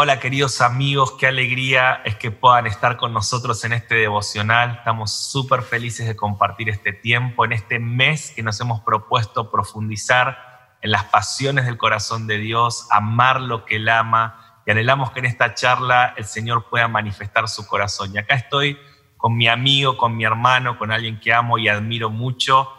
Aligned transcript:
Hola 0.00 0.18
queridos 0.18 0.60
amigos, 0.60 1.14
qué 1.18 1.26
alegría 1.28 2.02
es 2.04 2.16
que 2.16 2.32
puedan 2.32 2.66
estar 2.66 2.96
con 2.96 3.12
nosotros 3.12 3.64
en 3.64 3.74
este 3.74 3.94
devocional. 3.94 4.78
Estamos 4.78 5.12
súper 5.12 5.62
felices 5.62 6.08
de 6.08 6.16
compartir 6.16 6.68
este 6.68 6.92
tiempo, 6.92 7.44
en 7.44 7.52
este 7.52 7.78
mes 7.78 8.32
que 8.34 8.42
nos 8.42 8.60
hemos 8.60 8.80
propuesto 8.80 9.52
profundizar 9.52 10.47
en 10.80 10.90
las 10.90 11.04
pasiones 11.04 11.66
del 11.66 11.76
corazón 11.76 12.26
de 12.26 12.38
Dios, 12.38 12.86
amar 12.90 13.40
lo 13.40 13.64
que 13.64 13.76
Él 13.76 13.88
ama 13.88 14.62
y 14.66 14.70
anhelamos 14.70 15.12
que 15.12 15.20
en 15.20 15.26
esta 15.26 15.54
charla 15.54 16.14
el 16.16 16.24
Señor 16.24 16.68
pueda 16.68 16.88
manifestar 16.88 17.48
su 17.48 17.66
corazón. 17.66 18.14
Y 18.14 18.18
acá 18.18 18.34
estoy 18.34 18.78
con 19.16 19.36
mi 19.36 19.48
amigo, 19.48 19.96
con 19.96 20.16
mi 20.16 20.24
hermano, 20.24 20.78
con 20.78 20.92
alguien 20.92 21.18
que 21.20 21.32
amo 21.32 21.58
y 21.58 21.68
admiro 21.68 22.10
mucho, 22.10 22.70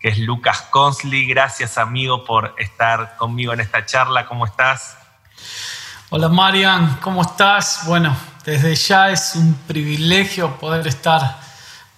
que 0.00 0.08
es 0.08 0.18
Lucas 0.18 0.62
Consley. 0.70 1.26
Gracias 1.26 1.78
amigo 1.78 2.24
por 2.24 2.54
estar 2.58 3.16
conmigo 3.16 3.52
en 3.52 3.60
esta 3.60 3.86
charla. 3.86 4.26
¿Cómo 4.26 4.44
estás? 4.44 4.98
Hola 6.10 6.28
Marian, 6.28 6.98
¿cómo 7.00 7.22
estás? 7.22 7.82
Bueno, 7.86 8.16
desde 8.44 8.74
ya 8.74 9.10
es 9.10 9.34
un 9.36 9.54
privilegio 9.66 10.56
poder 10.58 10.86
estar 10.86 11.38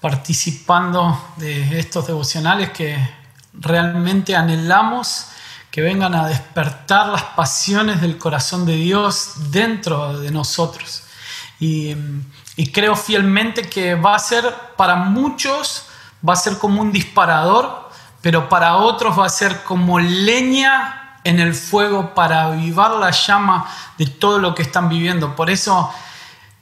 participando 0.00 1.32
de 1.36 1.78
estos 1.78 2.06
devocionales 2.06 2.70
que 2.70 2.96
realmente 3.52 4.36
anhelamos 4.36 5.32
que 5.70 5.82
vengan 5.82 6.14
a 6.14 6.26
despertar 6.26 7.08
las 7.08 7.22
pasiones 7.22 8.00
del 8.00 8.18
corazón 8.18 8.66
de 8.66 8.76
Dios 8.76 9.32
dentro 9.50 10.18
de 10.18 10.30
nosotros. 10.30 11.04
Y, 11.60 11.94
y 12.56 12.72
creo 12.72 12.96
fielmente 12.96 13.62
que 13.62 13.94
va 13.94 14.14
a 14.14 14.18
ser 14.18 14.54
para 14.76 14.96
muchos, 14.96 15.86
va 16.26 16.32
a 16.32 16.36
ser 16.36 16.58
como 16.58 16.80
un 16.80 16.92
disparador, 16.92 17.90
pero 18.22 18.48
para 18.48 18.76
otros 18.76 19.18
va 19.18 19.26
a 19.26 19.30
ser 19.30 19.62
como 19.64 19.98
leña 19.98 21.20
en 21.24 21.40
el 21.40 21.54
fuego 21.54 22.14
para 22.14 22.44
avivar 22.44 22.92
la 22.92 23.10
llama 23.10 23.66
de 23.98 24.06
todo 24.06 24.38
lo 24.38 24.54
que 24.54 24.62
están 24.62 24.88
viviendo. 24.88 25.36
Por 25.36 25.50
eso 25.50 25.92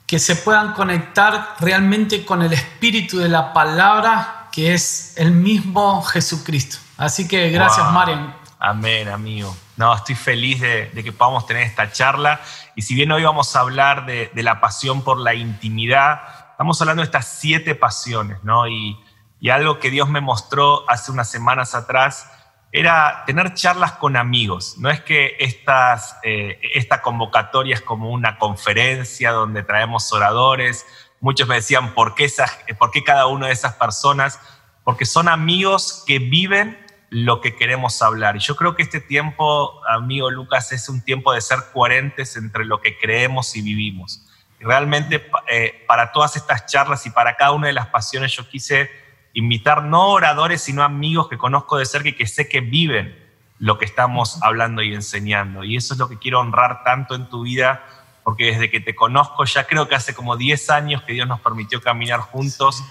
que 0.06 0.18
se 0.18 0.36
puedan 0.36 0.72
conectar 0.72 1.56
realmente 1.60 2.24
con 2.24 2.42
el 2.42 2.52
espíritu 2.52 3.18
de 3.18 3.28
la 3.28 3.52
palabra 3.52 4.48
que 4.52 4.72
es 4.72 5.12
el 5.16 5.32
mismo 5.32 6.02
Jesucristo. 6.02 6.78
Así 6.96 7.28
que 7.28 7.50
gracias, 7.50 7.92
Marian. 7.92 8.45
Amén, 8.68 9.06
amigo. 9.06 9.56
No, 9.76 9.94
estoy 9.94 10.16
feliz 10.16 10.60
de, 10.60 10.90
que 10.92 11.12
podamos 11.12 11.46
tener 11.46 11.62
esta 11.62 11.92
charla. 11.92 12.40
Y 12.74 12.82
si 12.82 12.96
bien 12.96 13.12
hoy 13.12 13.22
vamos 13.22 13.54
a 13.54 13.60
hablar 13.60 14.06
de, 14.06 14.28
la 14.34 14.60
pasión 14.60 15.04
por 15.04 15.18
la 15.18 15.34
intimidad, 15.34 16.22
estamos 16.50 16.80
hablando 16.80 17.02
de 17.02 17.04
estas 17.04 17.28
siete 17.28 17.76
pasiones, 17.76 18.42
¿no? 18.42 18.66
Y, 18.66 19.00
algo 19.48 19.78
que 19.78 19.92
Dios 19.92 20.08
me 20.08 20.20
mostró 20.20 20.84
hace 20.90 21.12
unas 21.12 21.30
semanas 21.30 21.76
atrás 21.76 22.28
era 22.72 23.22
tener 23.24 23.54
charlas 23.54 23.92
con 23.92 24.16
amigos. 24.16 24.74
No 24.78 24.90
es 24.90 25.00
que 25.00 25.36
estas, 25.38 26.16
eh, 26.24 26.58
esta 26.74 27.00
convocatoria 27.02 27.76
es 27.76 27.82
como 27.82 28.10
una 28.10 28.36
conferencia 28.36 29.30
donde 29.30 29.62
traemos 29.62 30.12
oradores. 30.12 30.84
Muchos 31.20 31.46
me 31.46 31.54
decían, 31.54 31.94
¿por 31.94 32.16
qué, 32.16 32.28
¿por 32.76 32.90
qué 32.90 33.04
cada 33.04 33.26
una 33.28 33.46
de 33.46 33.52
esas 33.52 33.74
personas? 33.74 34.40
Porque 34.82 35.04
son 35.04 35.28
amigos 35.28 36.02
que 36.04 36.18
viven 36.18 36.84
lo 37.10 37.40
que 37.40 37.54
queremos 37.54 38.02
hablar. 38.02 38.36
Y 38.36 38.40
yo 38.40 38.56
creo 38.56 38.74
que 38.74 38.82
este 38.82 39.00
tiempo, 39.00 39.80
amigo 39.88 40.30
Lucas, 40.30 40.72
es 40.72 40.88
un 40.88 41.02
tiempo 41.02 41.32
de 41.32 41.40
ser 41.40 41.58
coherentes 41.72 42.36
entre 42.36 42.64
lo 42.64 42.80
que 42.80 42.98
creemos 42.98 43.56
y 43.56 43.62
vivimos. 43.62 44.26
Realmente 44.58 45.28
eh, 45.48 45.84
para 45.86 46.12
todas 46.12 46.36
estas 46.36 46.66
charlas 46.66 47.06
y 47.06 47.10
para 47.10 47.36
cada 47.36 47.52
una 47.52 47.68
de 47.68 47.74
las 47.74 47.88
pasiones 47.88 48.32
yo 48.32 48.48
quise 48.48 48.90
invitar 49.34 49.84
no 49.84 50.08
oradores, 50.08 50.62
sino 50.62 50.82
amigos 50.82 51.28
que 51.28 51.36
conozco 51.36 51.76
de 51.76 51.84
cerca 51.84 52.08
y 52.08 52.14
que 52.14 52.26
sé 52.26 52.48
que 52.48 52.60
viven 52.60 53.22
lo 53.58 53.78
que 53.78 53.84
estamos 53.84 54.42
hablando 54.42 54.82
y 54.82 54.94
enseñando. 54.94 55.62
Y 55.62 55.76
eso 55.76 55.94
es 55.94 56.00
lo 56.00 56.08
que 56.08 56.18
quiero 56.18 56.40
honrar 56.40 56.84
tanto 56.84 57.14
en 57.14 57.28
tu 57.28 57.42
vida, 57.42 57.84
porque 58.24 58.46
desde 58.46 58.70
que 58.70 58.80
te 58.80 58.94
conozco, 58.94 59.44
ya 59.44 59.66
creo 59.66 59.88
que 59.88 59.94
hace 59.94 60.14
como 60.14 60.36
10 60.36 60.70
años 60.70 61.02
que 61.02 61.12
Dios 61.12 61.28
nos 61.28 61.40
permitió 61.40 61.80
caminar 61.80 62.20
juntos, 62.20 62.82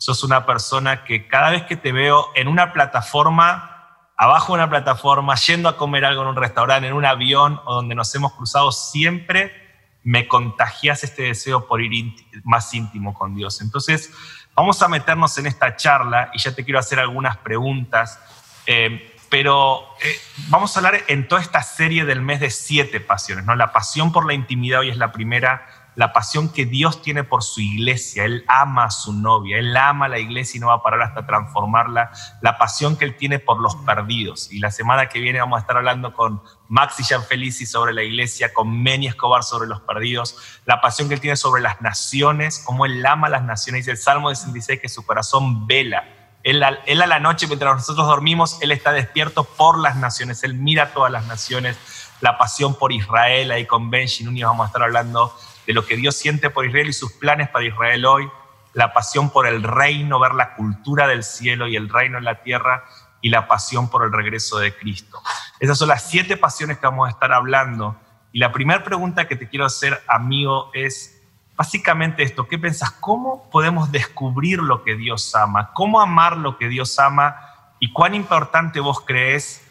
sos 0.00 0.24
una 0.24 0.44
persona 0.44 1.04
que 1.04 1.28
cada 1.28 1.50
vez 1.50 1.62
que 1.62 1.76
te 1.76 1.92
veo 1.92 2.30
en 2.34 2.48
una 2.48 2.72
plataforma, 2.72 4.08
abajo 4.16 4.54
de 4.54 4.62
una 4.62 4.70
plataforma, 4.70 5.36
yendo 5.36 5.68
a 5.68 5.76
comer 5.76 6.04
algo 6.04 6.22
en 6.22 6.28
un 6.28 6.36
restaurante, 6.36 6.88
en 6.88 6.94
un 6.94 7.04
avión 7.04 7.60
o 7.64 7.74
donde 7.74 7.94
nos 7.94 8.12
hemos 8.14 8.32
cruzado, 8.32 8.72
siempre 8.72 9.68
me 10.02 10.26
contagias 10.26 11.04
este 11.04 11.24
deseo 11.24 11.66
por 11.66 11.82
ir 11.82 12.14
más 12.42 12.72
íntimo 12.74 13.14
con 13.14 13.36
Dios. 13.36 13.60
Entonces, 13.60 14.10
Vamos 14.54 14.82
a 14.82 14.88
meternos 14.88 15.38
en 15.38 15.46
esta 15.46 15.76
charla 15.76 16.30
y 16.34 16.38
ya 16.38 16.54
te 16.54 16.64
quiero 16.64 16.78
hacer 16.78 16.98
algunas 16.98 17.36
preguntas, 17.38 18.18
eh, 18.66 19.16
pero 19.30 19.86
eh, 20.02 20.20
vamos 20.48 20.76
a 20.76 20.80
hablar 20.80 21.00
en 21.08 21.28
toda 21.28 21.40
esta 21.40 21.62
serie 21.62 22.04
del 22.04 22.20
mes 22.20 22.40
de 22.40 22.50
siete 22.50 23.00
pasiones, 23.00 23.44
¿no? 23.44 23.54
La 23.54 23.72
pasión 23.72 24.12
por 24.12 24.26
la 24.26 24.34
intimidad 24.34 24.80
hoy 24.80 24.90
es 24.90 24.96
la 24.96 25.12
primera, 25.12 25.66
la 26.00 26.14
pasión 26.14 26.48
que 26.48 26.64
Dios 26.64 27.02
tiene 27.02 27.24
por 27.24 27.42
su 27.42 27.60
iglesia. 27.60 28.24
Él 28.24 28.42
ama 28.48 28.84
a 28.84 28.90
su 28.90 29.12
novia, 29.12 29.58
Él 29.58 29.76
ama 29.76 30.06
a 30.06 30.08
la 30.08 30.18
iglesia 30.18 30.56
y 30.56 30.60
no 30.62 30.68
va 30.68 30.76
a 30.76 30.82
parar 30.82 31.02
hasta 31.02 31.26
transformarla. 31.26 32.10
La 32.40 32.56
pasión 32.56 32.96
que 32.96 33.04
Él 33.04 33.18
tiene 33.18 33.38
por 33.38 33.60
los 33.60 33.76
perdidos. 33.76 34.50
Y 34.50 34.60
la 34.60 34.70
semana 34.70 35.10
que 35.10 35.20
viene 35.20 35.40
vamos 35.40 35.58
a 35.58 35.60
estar 35.60 35.76
hablando 35.76 36.14
con 36.14 36.42
Maxi 36.68 37.04
Gianfelici 37.04 37.66
sobre 37.66 37.92
la 37.92 38.02
iglesia, 38.02 38.54
con 38.54 38.82
Meni 38.82 39.08
Escobar 39.08 39.42
sobre 39.42 39.68
los 39.68 39.82
perdidos. 39.82 40.38
La 40.64 40.80
pasión 40.80 41.06
que 41.06 41.16
Él 41.16 41.20
tiene 41.20 41.36
sobre 41.36 41.60
las 41.60 41.82
naciones, 41.82 42.62
cómo 42.64 42.86
Él 42.86 43.04
ama 43.04 43.26
a 43.26 43.30
las 43.32 43.42
naciones. 43.42 43.82
Dice 43.82 43.90
el 43.90 43.98
Salmo 43.98 44.34
66 44.34 44.80
que 44.80 44.88
su 44.88 45.04
corazón 45.04 45.66
vela. 45.66 46.08
Él, 46.42 46.64
él 46.86 47.02
a 47.02 47.06
la 47.06 47.20
noche, 47.20 47.46
mientras 47.46 47.76
nosotros 47.76 48.06
dormimos, 48.06 48.56
Él 48.62 48.72
está 48.72 48.92
despierto 48.92 49.44
por 49.44 49.78
las 49.78 49.96
naciones. 49.96 50.44
Él 50.44 50.54
mira 50.54 50.84
a 50.84 50.92
todas 50.94 51.12
las 51.12 51.26
naciones. 51.26 51.76
La 52.22 52.38
pasión 52.38 52.74
por 52.74 52.90
Israel, 52.90 53.50
ahí 53.50 53.66
con 53.66 53.90
Benji 53.90 54.24
Núñez 54.24 54.46
vamos 54.46 54.64
a 54.64 54.68
estar 54.68 54.82
hablando 54.82 55.34
de 55.70 55.74
lo 55.74 55.86
que 55.86 55.96
Dios 55.96 56.16
siente 56.16 56.50
por 56.50 56.66
Israel 56.66 56.88
y 56.88 56.92
sus 56.92 57.12
planes 57.12 57.48
para 57.48 57.64
Israel 57.64 58.04
hoy, 58.04 58.28
la 58.72 58.92
pasión 58.92 59.30
por 59.30 59.46
el 59.46 59.62
reino, 59.62 60.18
ver 60.18 60.34
la 60.34 60.54
cultura 60.56 61.06
del 61.06 61.22
cielo 61.22 61.68
y 61.68 61.76
el 61.76 61.88
reino 61.88 62.18
en 62.18 62.24
la 62.24 62.42
tierra 62.42 62.82
y 63.20 63.28
la 63.28 63.46
pasión 63.46 63.88
por 63.88 64.02
el 64.02 64.12
regreso 64.12 64.58
de 64.58 64.74
Cristo. 64.74 65.22
Esas 65.60 65.78
son 65.78 65.86
las 65.86 66.10
siete 66.10 66.36
pasiones 66.36 66.78
que 66.78 66.86
vamos 66.86 67.06
a 67.06 67.10
estar 67.12 67.32
hablando. 67.32 67.94
Y 68.32 68.40
la 68.40 68.50
primera 68.50 68.82
pregunta 68.82 69.28
que 69.28 69.36
te 69.36 69.48
quiero 69.48 69.64
hacer, 69.64 70.02
amigo, 70.08 70.72
es 70.74 71.22
básicamente 71.54 72.24
esto. 72.24 72.48
¿Qué 72.48 72.58
pensás? 72.58 72.90
¿Cómo 72.90 73.48
podemos 73.52 73.92
descubrir 73.92 74.58
lo 74.58 74.82
que 74.82 74.96
Dios 74.96 75.36
ama? 75.36 75.70
¿Cómo 75.72 76.00
amar 76.00 76.36
lo 76.36 76.58
que 76.58 76.66
Dios 76.66 76.98
ama? 76.98 77.36
¿Y 77.78 77.92
cuán 77.92 78.16
importante 78.16 78.80
vos 78.80 79.02
crees 79.02 79.64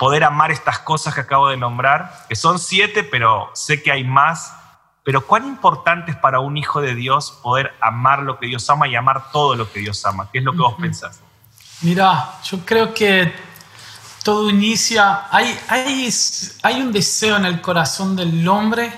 poder 0.00 0.24
amar 0.24 0.50
estas 0.50 0.80
cosas 0.80 1.14
que 1.14 1.20
acabo 1.20 1.48
de 1.48 1.56
nombrar? 1.56 2.12
Que 2.28 2.34
son 2.34 2.58
siete, 2.58 3.04
pero 3.04 3.52
sé 3.54 3.84
que 3.84 3.92
hay 3.92 4.02
más 4.02 4.63
pero 5.04 5.26
cuán 5.26 5.46
importante 5.46 6.10
es 6.10 6.16
para 6.16 6.40
un 6.40 6.56
hijo 6.56 6.80
de 6.80 6.94
Dios 6.94 7.38
poder 7.42 7.74
amar 7.80 8.22
lo 8.22 8.38
que 8.38 8.46
Dios 8.46 8.68
ama 8.70 8.88
y 8.88 8.96
amar 8.96 9.30
todo 9.30 9.54
lo 9.54 9.70
que 9.70 9.80
Dios 9.80 10.04
ama. 10.06 10.28
¿Qué 10.32 10.38
es 10.38 10.44
lo 10.44 10.52
que 10.52 10.58
vos 10.58 10.74
pensás? 10.80 11.20
Mira, 11.82 12.40
yo 12.42 12.64
creo 12.64 12.94
que 12.94 13.30
todo 14.22 14.48
inicia, 14.48 15.28
hay, 15.30 15.58
hay, 15.68 16.10
hay 16.62 16.80
un 16.80 16.90
deseo 16.90 17.36
en 17.36 17.44
el 17.44 17.60
corazón 17.60 18.16
del 18.16 18.48
hombre 18.48 18.90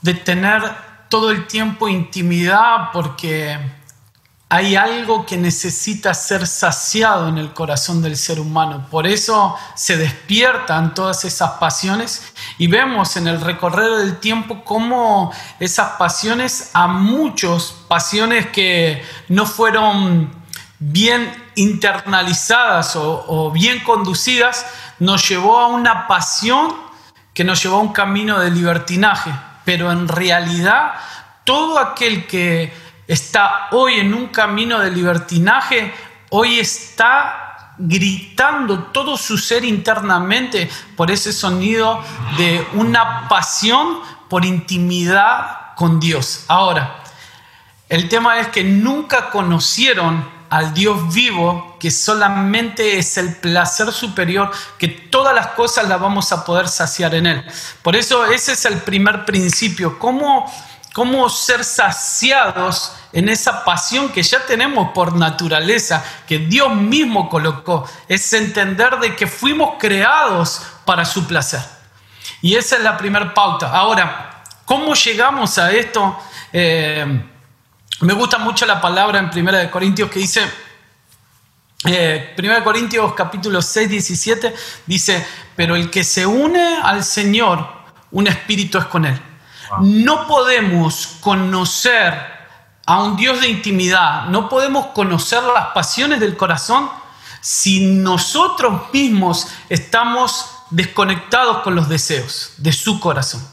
de 0.00 0.14
tener 0.14 0.62
todo 1.08 1.30
el 1.30 1.46
tiempo 1.46 1.88
intimidad 1.88 2.90
porque 2.92 3.56
hay 4.52 4.74
algo 4.74 5.24
que 5.26 5.36
necesita 5.36 6.12
ser 6.12 6.44
saciado 6.44 7.28
en 7.28 7.38
el 7.38 7.54
corazón 7.54 8.02
del 8.02 8.16
ser 8.16 8.40
humano. 8.40 8.84
Por 8.90 9.06
eso 9.06 9.56
se 9.76 9.96
despiertan 9.96 10.92
todas 10.92 11.24
esas 11.24 11.52
pasiones 11.52 12.32
y 12.58 12.66
vemos 12.66 13.16
en 13.16 13.28
el 13.28 13.40
recorrer 13.40 13.98
del 13.98 14.18
tiempo 14.18 14.64
cómo 14.64 15.32
esas 15.60 15.90
pasiones, 15.90 16.70
a 16.74 16.88
muchos 16.88 17.84
pasiones 17.86 18.48
que 18.48 19.04
no 19.28 19.46
fueron 19.46 20.34
bien 20.80 21.32
internalizadas 21.54 22.96
o, 22.96 23.52
bien 23.52 23.78
conducidas, 23.84 24.66
nos 24.98 25.28
llevó 25.28 25.60
a 25.60 25.68
una 25.68 26.08
pasión 26.08 26.74
que 27.34 27.44
nos 27.44 27.62
llevó 27.62 27.76
a 27.76 27.82
un 27.82 27.92
camino 27.92 28.40
de 28.40 28.50
libertinaje. 28.50 29.32
Pero 29.64 29.92
en 29.92 30.08
realidad 30.08 30.94
todo 31.44 31.78
aquel 31.78 32.26
que 32.26 32.89
está 33.10 33.66
hoy 33.72 33.94
en 33.94 34.14
un 34.14 34.28
camino 34.28 34.78
de 34.78 34.92
libertinaje, 34.92 35.92
hoy 36.30 36.60
está 36.60 37.74
gritando 37.76 38.84
todo 38.84 39.16
su 39.16 39.36
ser 39.36 39.64
internamente 39.64 40.70
por 40.96 41.10
ese 41.10 41.32
sonido 41.32 42.00
de 42.36 42.64
una 42.74 43.28
pasión 43.28 43.98
por 44.28 44.44
intimidad 44.44 45.74
con 45.74 45.98
Dios. 45.98 46.44
Ahora, 46.46 47.02
el 47.88 48.08
tema 48.08 48.38
es 48.38 48.46
que 48.48 48.62
nunca 48.62 49.30
conocieron 49.30 50.24
al 50.48 50.72
Dios 50.72 51.12
vivo, 51.12 51.76
que 51.80 51.90
solamente 51.90 52.98
es 52.98 53.16
el 53.18 53.34
placer 53.36 53.90
superior, 53.90 54.52
que 54.78 54.86
todas 54.86 55.34
las 55.34 55.48
cosas 55.48 55.88
las 55.88 56.00
vamos 56.00 56.30
a 56.30 56.44
poder 56.44 56.68
saciar 56.68 57.16
en 57.16 57.26
Él. 57.26 57.44
Por 57.82 57.96
eso 57.96 58.24
ese 58.26 58.52
es 58.52 58.64
el 58.66 58.78
primer 58.78 59.24
principio, 59.24 59.98
cómo, 59.98 60.52
cómo 60.92 61.28
ser 61.28 61.64
saciados 61.64 62.92
en 63.12 63.28
esa 63.28 63.64
pasión 63.64 64.10
que 64.10 64.22
ya 64.22 64.44
tenemos 64.46 64.90
por 64.92 65.14
naturaleza, 65.14 66.04
que 66.26 66.38
Dios 66.38 66.74
mismo 66.74 67.28
colocó, 67.28 67.88
es 68.08 68.32
entender 68.32 68.98
de 68.98 69.16
que 69.16 69.26
fuimos 69.26 69.74
creados 69.78 70.62
para 70.84 71.04
su 71.04 71.26
placer. 71.26 71.60
Y 72.42 72.54
esa 72.54 72.76
es 72.76 72.82
la 72.82 72.96
primera 72.96 73.32
pauta. 73.34 73.70
Ahora, 73.70 74.42
¿cómo 74.64 74.94
llegamos 74.94 75.58
a 75.58 75.72
esto? 75.72 76.16
Eh, 76.52 77.24
me 78.00 78.12
gusta 78.14 78.38
mucho 78.38 78.64
la 78.66 78.80
palabra 78.80 79.18
en 79.18 79.46
1 79.46 79.70
Corintios 79.70 80.10
que 80.10 80.20
dice, 80.20 80.42
eh, 81.84 82.34
1 82.38 82.64
Corintios 82.64 83.12
capítulo 83.14 83.60
6, 83.60 83.88
17, 83.88 84.54
dice, 84.86 85.26
pero 85.54 85.76
el 85.76 85.90
que 85.90 86.02
se 86.04 86.26
une 86.26 86.78
al 86.82 87.04
Señor, 87.04 87.68
un 88.10 88.26
espíritu 88.26 88.78
es 88.78 88.86
con 88.86 89.04
él. 89.04 89.29
No 89.80 90.26
podemos 90.26 91.18
conocer 91.20 92.14
a 92.86 93.02
un 93.02 93.16
Dios 93.16 93.40
de 93.40 93.48
intimidad, 93.48 94.26
no 94.26 94.48
podemos 94.48 94.86
conocer 94.86 95.42
las 95.42 95.68
pasiones 95.68 96.20
del 96.20 96.36
corazón 96.36 96.90
si 97.40 97.86
nosotros 97.86 98.92
mismos 98.92 99.46
estamos 99.68 100.46
desconectados 100.70 101.58
con 101.58 101.74
los 101.74 101.88
deseos 101.88 102.52
de 102.56 102.72
su 102.72 103.00
corazón. 103.00 103.46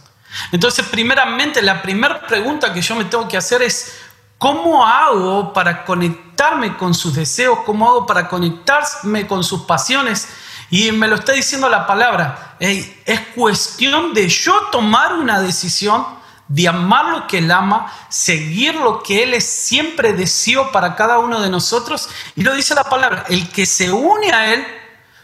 Entonces, 0.52 0.86
primeramente, 0.88 1.62
la 1.62 1.82
primera 1.82 2.26
pregunta 2.26 2.74
que 2.74 2.82
yo 2.82 2.96
me 2.96 3.06
tengo 3.06 3.28
que 3.28 3.38
hacer 3.38 3.62
es, 3.62 3.94
¿Cómo 4.38 4.86
hago 4.86 5.52
para 5.52 5.84
conectarme 5.84 6.78
con 6.78 6.94
sus 6.94 7.16
deseos? 7.16 7.60
¿Cómo 7.66 7.90
hago 7.90 8.06
para 8.06 8.30
conectarme 8.30 9.26
con 9.26 9.44
sus 9.44 9.64
pasiones? 9.64 10.28
Y 10.70 10.92
me 10.92 11.08
lo 11.08 11.16
está 11.16 11.34
diciendo 11.34 11.70
la 11.70 11.88
palabra. 11.88 12.56
es 12.60 13.20
cuestión 13.36 14.14
de 14.14 14.28
yo 14.28 14.54
tomar 14.72 15.14
una 15.14 15.40
decisión 15.40 16.18
de 16.48 16.68
amar 16.68 17.06
lo 17.06 17.28
que 17.28 17.40
Él 17.40 17.52
ama, 17.52 17.92
seguir 18.10 18.76
lo 18.76 19.04
que 19.04 19.24
Él 19.24 19.34
es 19.34 19.46
siempre 19.46 20.14
deseó 20.14 20.72
para 20.72 20.96
cada 20.96 21.20
uno 21.20 21.42
de 21.42 21.50
nosotros. 21.50 22.10
Y 22.36 22.44
lo 22.44 22.54
dice 22.54 22.76
la 22.76 22.86
palabra, 22.86 23.26
el 23.30 23.50
que 23.50 23.66
se 23.66 23.92
une 23.92 24.32
a 24.32 24.54
Él, 24.54 24.66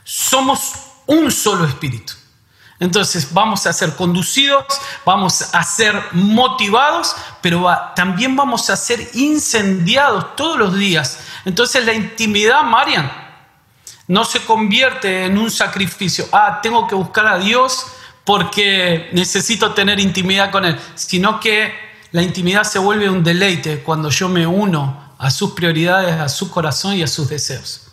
somos 0.03 0.73
un 1.05 1.31
solo 1.31 1.65
espíritu. 1.65 2.13
Entonces 2.79 3.33
vamos 3.33 3.65
a 3.65 3.71
ser 3.71 3.95
conducidos, 3.95 4.65
vamos 5.05 5.53
a 5.53 5.63
ser 5.63 6.01
motivados, 6.11 7.15
pero 7.41 7.65
también 7.95 8.35
vamos 8.35 8.69
a 8.69 8.75
ser 8.75 9.09
incendiados 9.13 10.35
todos 10.35 10.57
los 10.57 10.75
días. 10.75 11.19
Entonces 11.45 11.85
la 11.85 11.93
intimidad, 11.93 12.63
Marian, 12.63 13.22
no 14.07 14.25
se 14.25 14.41
convierte 14.41 15.25
en 15.25 15.37
un 15.37 15.49
sacrificio. 15.49 16.27
Ah, 16.31 16.59
tengo 16.61 16.87
que 16.87 16.95
buscar 16.95 17.27
a 17.27 17.37
Dios 17.37 17.87
porque 18.23 19.09
necesito 19.13 19.73
tener 19.73 19.99
intimidad 19.99 20.51
con 20.51 20.65
Él, 20.65 20.79
sino 20.95 21.39
que 21.39 21.73
la 22.11 22.21
intimidad 22.21 22.63
se 22.63 22.79
vuelve 22.79 23.09
un 23.09 23.23
deleite 23.23 23.79
cuando 23.79 24.09
yo 24.09 24.29
me 24.29 24.45
uno 24.45 25.13
a 25.17 25.31
sus 25.31 25.51
prioridades, 25.51 26.19
a 26.19 26.29
su 26.29 26.51
corazón 26.51 26.95
y 26.95 27.03
a 27.03 27.07
sus 27.07 27.29
deseos. 27.29 27.83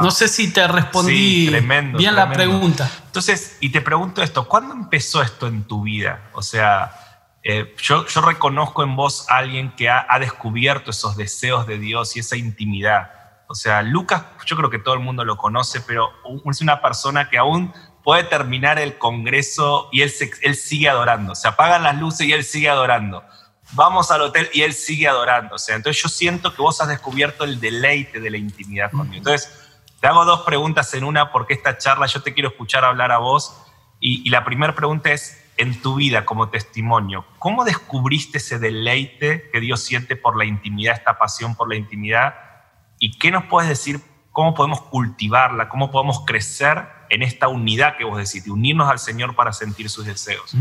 No 0.00 0.10
sé 0.10 0.28
si 0.28 0.52
te 0.52 0.66
respondí 0.66 1.50
bien 1.50 2.14
la 2.14 2.30
pregunta. 2.32 2.90
Entonces, 3.06 3.58
y 3.60 3.70
te 3.70 3.82
pregunto 3.82 4.22
esto, 4.22 4.48
¿cuándo 4.48 4.72
empezó 4.72 5.20
esto 5.20 5.46
en 5.46 5.64
tu 5.64 5.82
vida? 5.82 6.30
O 6.32 6.42
sea, 6.42 6.92
eh, 7.42 7.74
yo, 7.82 8.06
yo, 8.06 8.20
reconozco 8.22 8.82
en 8.82 8.96
vos 8.96 9.26
a 9.28 9.36
alguien 9.36 9.70
que 9.76 9.90
ha, 9.90 10.06
ha, 10.08 10.18
descubierto 10.18 10.90
esos 10.90 11.16
deseos 11.16 11.66
de 11.66 11.78
Dios 11.78 12.16
y 12.16 12.20
esa 12.20 12.36
intimidad. 12.36 13.10
O 13.48 13.54
sea, 13.54 13.82
Lucas, 13.82 14.24
yo 14.44 14.56
creo 14.56 14.70
que 14.70 14.78
todo 14.78 14.94
el 14.94 15.00
mundo 15.00 15.24
lo 15.24 15.36
conoce, 15.36 15.80
pero 15.80 16.10
es 16.50 16.60
una 16.60 16.80
persona 16.82 17.28
que 17.28 17.38
aún 17.38 17.72
puede 18.02 18.24
terminar 18.24 18.78
el 18.78 18.98
Congreso 18.98 19.88
y 19.92 20.02
él, 20.02 20.12
él 20.42 20.54
sigue 20.54 20.88
adorando. 20.88 21.34
Se 21.34 21.48
apagan 21.48 21.82
las 21.82 21.98
luces 21.98 22.26
y 22.26 22.32
él 22.32 22.44
sigue 22.44 22.68
adorando. 22.68 23.24
Vamos 23.72 24.10
al 24.10 24.22
hotel 24.22 24.48
y 24.52 24.62
él 24.62 24.74
sigue 24.74 25.08
adorando. 25.08 25.56
O 25.56 25.58
sea, 25.58 25.76
entonces 25.76 26.02
yo 26.02 26.08
siento 26.08 26.54
que 26.54 26.62
vos 26.62 26.80
has 26.80 26.88
descubierto 26.88 27.44
el 27.44 27.58
deleite 27.58 28.20
de 28.20 28.30
la 28.30 28.36
intimidad 28.36 28.90
con 28.92 29.10
Dios. 29.10 29.18
Entonces, 29.18 29.66
te 30.00 30.06
hago 30.06 30.24
dos 30.24 30.42
preguntas 30.42 30.92
en 30.94 31.04
una 31.04 31.32
porque 31.32 31.54
esta 31.54 31.78
charla 31.78 32.06
yo 32.06 32.22
te 32.22 32.32
quiero 32.34 32.50
escuchar 32.50 32.84
hablar 32.84 33.10
a 33.10 33.18
vos. 33.18 33.56
Y, 33.98 34.28
la 34.30 34.44
primera 34.44 34.74
pregunta 34.74 35.10
es, 35.10 35.42
en 35.56 35.80
tu 35.80 35.94
vida 35.94 36.26
como 36.26 36.50
testimonio, 36.50 37.24
¿cómo 37.38 37.64
descubriste 37.64 38.38
ese 38.38 38.58
deleite 38.58 39.48
que 39.50 39.58
Dios 39.58 39.82
siente 39.82 40.14
por 40.14 40.36
la 40.36 40.44
intimidad, 40.44 40.94
esta 40.94 41.18
pasión 41.18 41.56
por 41.56 41.68
la 41.68 41.76
intimidad? 41.76 42.34
¿Y 42.98 43.18
qué 43.18 43.30
nos 43.30 43.44
puedes 43.44 43.68
decir? 43.68 44.00
¿Cómo 44.32 44.54
podemos 44.54 44.82
cultivarla? 44.82 45.68
¿Cómo 45.68 45.90
podemos 45.90 46.22
crecer 46.26 46.86
en 47.08 47.22
esta 47.22 47.48
unidad 47.48 47.96
que 47.96 48.04
vos 48.04 48.18
decís, 48.18 48.44
de 48.44 48.50
unirnos 48.50 48.90
al 48.90 48.98
Señor 48.98 49.34
para 49.34 49.52
sentir 49.52 49.88
sus 49.88 50.04
deseos? 50.06 50.52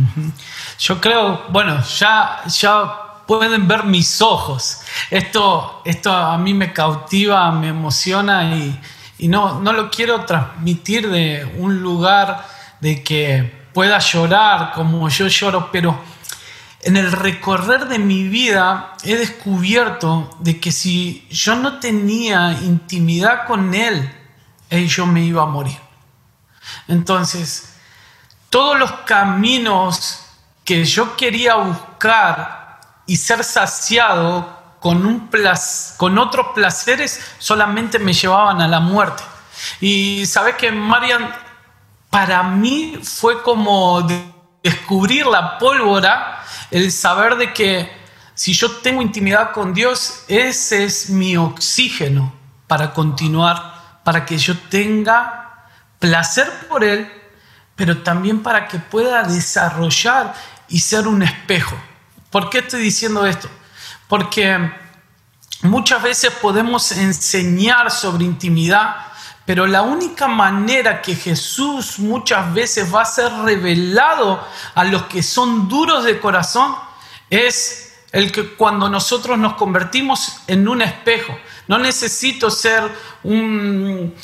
Yo 0.80 1.02
creo, 1.02 1.44
bueno, 1.50 1.82
ya, 1.84 2.42
ya 2.46 3.24
pueden 3.28 3.68
ver 3.68 3.84
mis 3.84 4.22
ojos. 4.22 4.82
Esto, 5.10 5.82
esto 5.86 6.12
a 6.12 6.38
mí 6.38 6.54
me 6.54 6.72
cautiva, 6.72 7.52
me 7.52 7.70
emociona 7.70 8.56
y, 8.56 8.80
y 9.18 9.28
no, 9.28 9.60
no 9.60 9.74
lo 9.74 9.90
quiero 9.90 10.26
transmitir 10.26 11.10
de 11.10 11.56
un 11.58 11.82
lugar 11.82 12.46
de 12.80 13.04
que 13.04 13.66
pueda 13.74 14.00
llorar 14.00 14.72
como 14.74 15.10
yo 15.10 15.28
lloro, 15.28 15.70
pero 15.72 16.00
en 16.86 16.98
el 16.98 17.12
recorrer 17.12 17.88
de 17.88 17.98
mi 17.98 18.28
vida 18.28 18.94
he 19.04 19.16
descubierto 19.16 20.30
de 20.40 20.60
que 20.60 20.72
si 20.72 21.28
yo 21.32 21.56
no 21.56 21.80
tenía 21.80 22.52
intimidad 22.62 23.48
con 23.48 23.74
Él, 23.74 24.10
yo 24.70 25.08
me 25.08 25.24
iba 25.24 25.44
a 25.44 25.48
morir. 25.48 25.78
Entonces, 26.88 27.74
todos 28.52 28.78
los 28.78 28.92
caminos 29.02 30.26
que 30.64 30.86
yo 30.86 31.16
quería 31.16 31.56
buscar 31.56 32.80
y 33.08 33.18
ser 33.18 33.44
saciado 33.44 34.78
con, 34.80 35.30
con 35.98 36.18
otros 36.20 36.48
placeres 36.54 37.20
solamente 37.40 37.98
me 37.98 38.14
llevaban 38.14 38.62
a 38.62 38.68
la 38.68 38.80
muerte. 38.80 39.24
Y 39.82 40.24
sabes 40.28 40.56
que 40.56 40.72
Marian, 40.72 41.34
para 42.12 42.44
mí 42.44 43.00
fue 43.02 43.42
como 43.42 44.06
descubrir 44.64 45.26
la 45.26 45.58
pólvora, 45.58 46.44
el 46.72 46.92
saber 46.92 47.36
de 47.36 47.54
que 47.54 47.92
si 48.34 48.54
yo 48.54 48.70
tengo 48.70 49.02
intimidad 49.02 49.52
con 49.52 49.74
Dios, 49.74 50.24
ese 50.28 50.84
es 50.84 51.10
mi 51.10 51.38
oxígeno 51.38 52.34
para 52.68 52.94
continuar, 52.94 54.02
para 54.04 54.26
que 54.26 54.38
yo 54.38 54.58
tenga 54.70 55.70
placer 56.00 56.52
por 56.68 56.84
Él, 56.84 57.10
pero 57.76 58.04
también 58.04 58.44
para 58.44 58.68
que 58.68 58.78
pueda 58.80 59.24
desarrollar 59.24 60.34
y 60.68 60.80
ser 60.80 61.08
un 61.08 61.24
espejo. 61.24 61.76
¿Por 62.30 62.50
qué 62.50 62.60
estoy 62.60 62.82
diciendo 62.82 63.26
esto? 63.26 63.50
Porque 64.08 64.72
muchas 65.62 66.02
veces 66.02 66.32
podemos 66.42 66.92
enseñar 66.92 67.90
sobre 67.92 68.26
intimidad, 68.26 68.96
pero 69.46 69.68
la 69.68 69.84
única 69.84 70.28
manera 70.28 71.02
que 71.02 71.16
Jesús 71.16 72.00
muchas 72.00 72.54
veces 72.54 72.94
va 72.94 73.02
a 73.02 73.06
ser 73.06 73.32
revelado 73.32 74.46
a 74.74 74.84
los 74.84 75.04
que 75.04 75.22
son 75.22 75.70
duros 75.70 76.04
de 76.04 76.20
corazón 76.20 76.76
es 77.30 77.94
el 78.12 78.32
que 78.32 78.56
cuando 78.56 78.90
nosotros 78.90 79.38
nos 79.38 79.54
convertimos 79.54 80.38
en 80.48 80.68
un 80.68 80.82
espejo. 80.82 81.38
No 81.68 81.78
necesito 81.78 82.50
ser 82.50 82.84
un, 83.24 84.16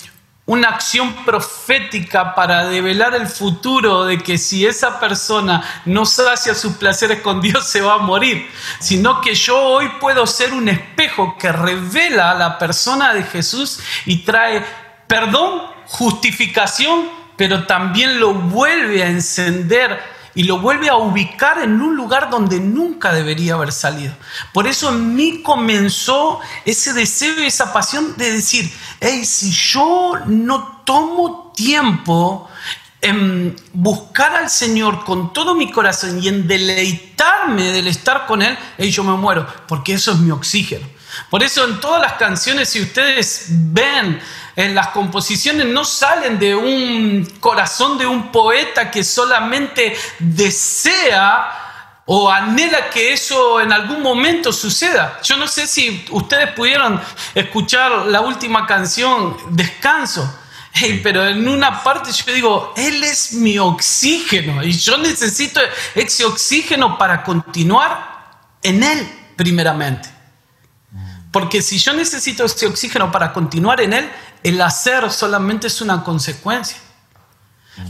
una 0.46 0.70
acción 0.70 1.14
profética 1.24 2.34
para 2.34 2.66
develar 2.68 3.14
el 3.14 3.28
futuro 3.28 4.06
de 4.06 4.18
que 4.18 4.38
si 4.38 4.66
esa 4.66 5.00
persona 5.00 5.64
no 5.86 6.06
sacia 6.06 6.56
sus 6.56 6.74
placeres 6.74 7.22
con 7.22 7.42
Dios 7.42 7.68
se 7.68 7.82
va 7.82 7.96
a 7.96 8.00
morir, 8.00 8.50
sino 8.80 9.22
que 9.22 9.36
yo 9.36 9.58
hoy 9.58 9.90
puedo 10.00 10.26
ser 10.26 10.54
un 10.54 10.68
espejo 10.68 11.38
que 11.38 11.52
revela 11.52 12.32
a 12.32 12.36
la 12.36 12.58
persona 12.58 13.14
de 13.14 13.24
Jesús 13.24 13.80
y 14.06 14.20
trae 14.20 14.66
perdón, 15.12 15.64
justificación, 15.88 17.10
pero 17.36 17.66
también 17.68 18.22
lo 18.22 18.34
vuelve 18.34 19.04
a 19.04 19.10
encender 19.10 20.00
y 20.34 20.44
lo 20.44 20.60
vuelve 20.60 20.88
a 20.88 20.96
ubicar 20.96 21.62
en 21.62 21.82
un 21.82 21.98
lugar 21.98 22.30
donde 22.30 22.62
nunca 22.62 23.12
debería 23.12 23.56
haber 23.56 23.74
salido. 23.74 24.14
Por 24.54 24.68
eso 24.68 24.88
en 24.88 25.14
mí 25.14 25.42
comenzó 25.44 26.40
ese 26.64 26.94
deseo 26.94 27.44
y 27.44 27.48
esa 27.48 27.74
pasión 27.74 28.16
de 28.16 28.32
decir, 28.32 28.72
hey, 29.02 29.26
si 29.26 29.52
yo 29.52 30.14
no 30.28 30.82
tomo 30.86 31.52
tiempo 31.58 32.50
en 33.02 33.54
buscar 33.74 34.34
al 34.34 34.50
Señor 34.50 35.04
con 35.04 35.34
todo 35.34 35.56
mi 35.56 35.70
corazón 35.74 36.24
y 36.24 36.30
en 36.30 36.48
deleitarme 36.48 37.74
del 37.74 37.88
estar 37.88 38.28
con 38.28 38.42
Él, 38.42 38.58
hey, 38.78 38.90
yo 38.90 39.04
me 39.04 39.18
muero, 39.18 39.46
porque 39.68 39.92
eso 39.92 40.14
es 40.14 40.20
mi 40.20 40.32
oxígeno. 40.32 40.88
Por 41.30 41.44
eso 41.44 41.66
en 41.66 41.80
todas 41.80 42.02
las 42.02 42.14
canciones, 42.14 42.70
si 42.70 42.82
ustedes 42.82 43.48
ven, 43.50 44.22
en 44.56 44.76
las 44.76 44.90
composiciones 44.90 45.66
no 45.68 45.86
salen 45.86 46.40
de 46.40 46.56
un 46.56 47.26
corazón 47.40 47.98
de 47.98 48.06
un 48.06 48.32
poeta 48.32 48.92
que 48.92 49.04
solamente 49.04 49.96
desea 50.20 51.62
o 52.06 52.30
anhela 52.30 52.90
que 52.90 53.14
eso 53.14 53.62
en 53.62 53.72
algún 53.72 54.02
momento 54.02 54.52
suceda. 54.52 55.20
Yo 55.24 55.38
no 55.38 55.48
sé 55.48 55.68
si 55.68 56.06
ustedes 56.10 56.52
pudieron 56.52 57.00
escuchar 57.34 57.92
la 58.08 58.22
última 58.22 58.66
canción, 58.66 59.38
Descanso. 59.52 60.40
pero 61.04 61.26
en 61.28 61.48
una 61.48 61.84
parte 61.84 62.12
yo 62.12 62.34
digo, 62.34 62.74
Él 62.76 63.04
es 63.04 63.34
mi 63.34 63.58
oxígeno 63.60 64.64
y 64.64 64.72
yo 64.74 64.98
necesito 64.98 65.62
ese 65.96 66.26
oxígeno 66.26 66.98
para 66.98 67.24
continuar 67.24 68.32
en 68.62 68.84
Él 68.84 69.08
primeramente. 69.36 70.21
Porque 71.32 71.62
si 71.62 71.78
yo 71.78 71.94
necesito 71.94 72.44
ese 72.44 72.68
oxígeno 72.68 73.12
para 73.12 73.32
continuar 73.32 73.82
en 73.82 73.94
Él, 73.94 74.12
el 74.44 74.62
hacer 74.62 75.10
solamente 75.12 75.68
es 75.68 75.82
una 75.82 76.04
consecuencia. 76.04 76.78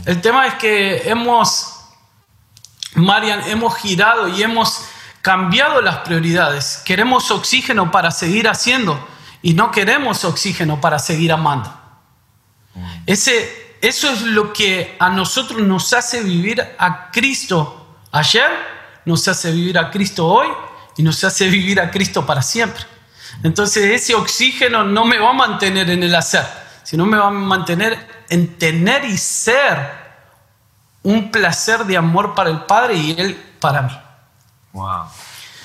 El 0.06 0.20
tema 0.20 0.46
es 0.46 0.54
que 0.54 1.08
hemos 1.08 1.82
Marian, 2.94 3.40
hemos 3.48 3.76
girado 3.76 4.28
y 4.28 4.42
hemos 4.42 4.84
cambiado 5.22 5.80
las 5.80 5.98
prioridades. 5.98 6.82
Queremos 6.84 7.30
oxígeno 7.30 7.90
para 7.90 8.10
seguir 8.10 8.48
haciendo 8.48 9.08
y 9.40 9.54
no 9.54 9.70
queremos 9.70 10.24
oxígeno 10.24 10.80
para 10.80 10.98
seguir 10.98 11.32
amando. 11.32 11.72
Ese, 13.06 13.76
eso 13.80 14.10
es 14.10 14.22
lo 14.22 14.52
que 14.52 14.96
a 14.98 15.08
nosotros 15.08 15.60
nos 15.62 15.92
hace 15.92 16.22
vivir 16.22 16.62
a 16.78 17.10
Cristo 17.10 17.98
ayer, 18.12 18.50
nos 19.04 19.26
hace 19.26 19.50
vivir 19.52 19.78
a 19.78 19.90
Cristo 19.90 20.26
hoy 20.26 20.48
y 20.96 21.02
nos 21.02 21.22
hace 21.24 21.48
vivir 21.48 21.80
a 21.80 21.90
Cristo 21.90 22.26
para 22.26 22.42
siempre. 22.42 22.84
Entonces 23.42 23.84
ese 23.84 24.14
oxígeno 24.14 24.84
no 24.84 25.04
me 25.04 25.18
va 25.18 25.30
a 25.30 25.34
mantener 25.34 25.90
en 25.90 26.02
el 26.02 26.14
hacer, 26.14 26.46
sino 26.82 27.06
me 27.06 27.16
va 27.16 27.28
a 27.28 27.30
mantener 27.30 28.24
en 28.28 28.56
tener 28.58 29.04
y 29.04 29.16
ser 29.18 30.02
un 31.02 31.30
placer 31.30 31.84
de 31.84 31.96
amor 31.96 32.34
para 32.34 32.50
el 32.50 32.60
Padre 32.62 32.94
y 32.94 33.10
Él 33.18 33.34
para 33.60 33.82
mí. 33.82 33.98
Wow, 34.72 35.06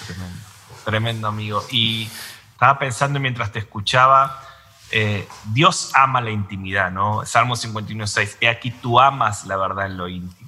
tremendo, 0.06 0.40
tremendo 0.84 1.28
amigo. 1.28 1.64
Y 1.72 2.10
estaba 2.52 2.80
pensando 2.80 3.20
mientras 3.20 3.52
te 3.52 3.60
escuchaba, 3.60 4.42
eh, 4.92 5.28
Dios 5.46 5.92
ama 5.94 6.22
la 6.22 6.32
intimidad, 6.32 6.92
¿no? 6.92 7.26
Salmo 7.26 7.56
51.6, 7.56 8.38
he 8.42 8.48
aquí 8.48 8.72
tú 8.72 9.00
amas 9.00 9.46
la 9.46 9.58
verdad 9.58 9.88
en 9.88 9.98
lo 9.98 10.08
íntimo. 10.08 10.47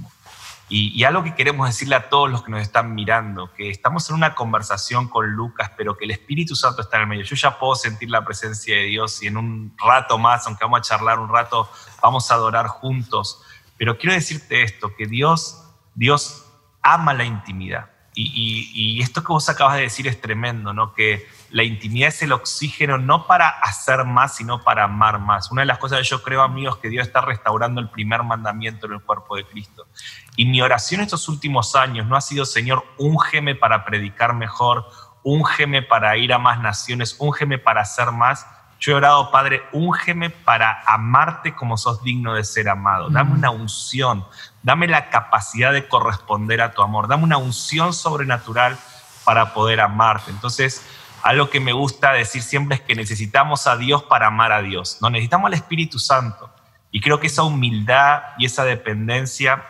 Y, 0.69 0.97
y, 0.99 1.03
algo 1.03 1.23
que 1.23 1.33
queremos 1.33 1.67
decirle 1.67 1.95
a 1.95 2.09
todos 2.09 2.29
los 2.29 2.43
que 2.43 2.51
nos 2.51 2.61
están 2.61 2.93
mirando, 2.93 3.51
que 3.53 3.71
estamos 3.71 4.07
en 4.09 4.15
una 4.15 4.35
conversación 4.35 5.07
con 5.07 5.31
Lucas, 5.31 5.71
pero 5.75 5.97
que 5.97 6.05
el 6.05 6.11
Espíritu 6.11 6.55
Santo 6.55 6.81
está 6.81 6.97
en 6.97 7.03
el 7.03 7.09
medio. 7.09 7.23
Yo 7.23 7.35
ya 7.35 7.57
puedo 7.57 7.73
sentir 7.73 8.11
la 8.11 8.23
presencia 8.23 8.75
de 8.75 8.83
Dios 8.83 9.21
y 9.23 9.27
en 9.27 9.37
un 9.37 9.75
rato 9.83 10.19
más, 10.19 10.45
aunque 10.45 10.63
vamos 10.63 10.79
a 10.79 10.81
charlar 10.83 11.19
un 11.19 11.29
rato, 11.29 11.69
vamos 12.01 12.29
a 12.29 12.35
adorar 12.35 12.67
juntos. 12.67 13.41
Pero 13.77 13.97
quiero 13.97 14.13
decirte 14.13 14.61
esto, 14.61 14.95
que 14.95 15.07
Dios, 15.07 15.63
Dios 15.95 16.45
ama 16.81 17.13
la 17.13 17.23
intimidad. 17.23 17.89
Y, 18.13 19.01
esto 19.01 19.23
que 19.23 19.31
vos 19.31 19.47
acabas 19.47 19.77
de 19.77 19.83
decir 19.83 20.07
es 20.07 20.19
tremendo, 20.19 20.73
¿no? 20.73 20.93
Que 20.93 21.25
la 21.51 21.63
intimidad 21.63 22.09
es 22.09 22.21
el 22.21 22.31
oxígeno 22.31 22.97
no 22.97 23.27
para 23.27 23.49
hacer 23.49 24.05
más, 24.05 24.35
sino 24.35 24.63
para 24.63 24.83
amar 24.83 25.19
más. 25.19 25.51
Una 25.51 25.61
de 25.61 25.65
las 25.65 25.77
cosas 25.77 25.99
que 25.99 26.05
yo 26.05 26.21
creo, 26.21 26.41
amigos, 26.41 26.77
que 26.77 26.89
Dios 26.89 27.07
está 27.07 27.21
restaurando 27.21 27.81
el 27.81 27.89
primer 27.89 28.23
mandamiento 28.23 28.85
en 28.87 28.93
el 28.93 29.01
cuerpo 29.01 29.35
de 29.35 29.45
Cristo. 29.45 29.87
Y 30.35 30.45
mi 30.45 30.61
oración 30.61 31.01
estos 31.01 31.27
últimos 31.27 31.75
años 31.75 32.05
no 32.07 32.15
ha 32.15 32.21
sido, 32.21 32.45
Señor, 32.45 32.85
úngeme 32.97 33.55
para 33.55 33.85
predicar 33.85 34.33
mejor, 34.33 34.85
úngeme 35.23 35.81
para 35.81 36.17
ir 36.17 36.33
a 36.33 36.37
más 36.37 36.59
naciones, 36.59 37.15
úngeme 37.19 37.57
para 37.57 37.81
hacer 37.81 38.11
más, 38.11 38.45
yo 38.79 38.93
he 38.93 38.95
orado, 38.95 39.29
Padre, 39.29 39.63
úngeme 39.73 40.29
para 40.29 40.81
amarte 40.87 41.53
como 41.53 41.77
sos 41.77 42.01
digno 42.01 42.33
de 42.33 42.45
ser 42.45 42.69
amado. 42.69 43.09
Dame 43.09 43.33
una 43.33 43.49
unción, 43.49 44.25
dame 44.63 44.87
la 44.87 45.09
capacidad 45.09 45.73
de 45.73 45.87
corresponder 45.89 46.61
a 46.61 46.71
tu 46.71 46.81
amor, 46.81 47.09
dame 47.09 47.25
una 47.25 47.37
unción 47.37 47.91
sobrenatural 47.91 48.77
para 49.25 49.53
poder 49.53 49.81
amarte. 49.81 50.31
Entonces, 50.31 50.85
algo 51.23 51.49
que 51.49 51.59
me 51.59 51.73
gusta 51.73 52.13
decir 52.13 52.41
siempre 52.41 52.75
es 52.75 52.81
que 52.81 52.95
necesitamos 52.95 53.67
a 53.67 53.77
Dios 53.77 54.03
para 54.03 54.27
amar 54.27 54.51
a 54.51 54.61
Dios. 54.61 54.97
No 55.01 55.09
necesitamos 55.09 55.47
al 55.47 55.53
Espíritu 55.53 55.99
Santo. 55.99 56.49
Y 56.91 57.01
creo 57.01 57.19
que 57.19 57.27
esa 57.27 57.43
humildad 57.43 58.23
y 58.37 58.45
esa 58.45 58.63
dependencia 58.63 59.63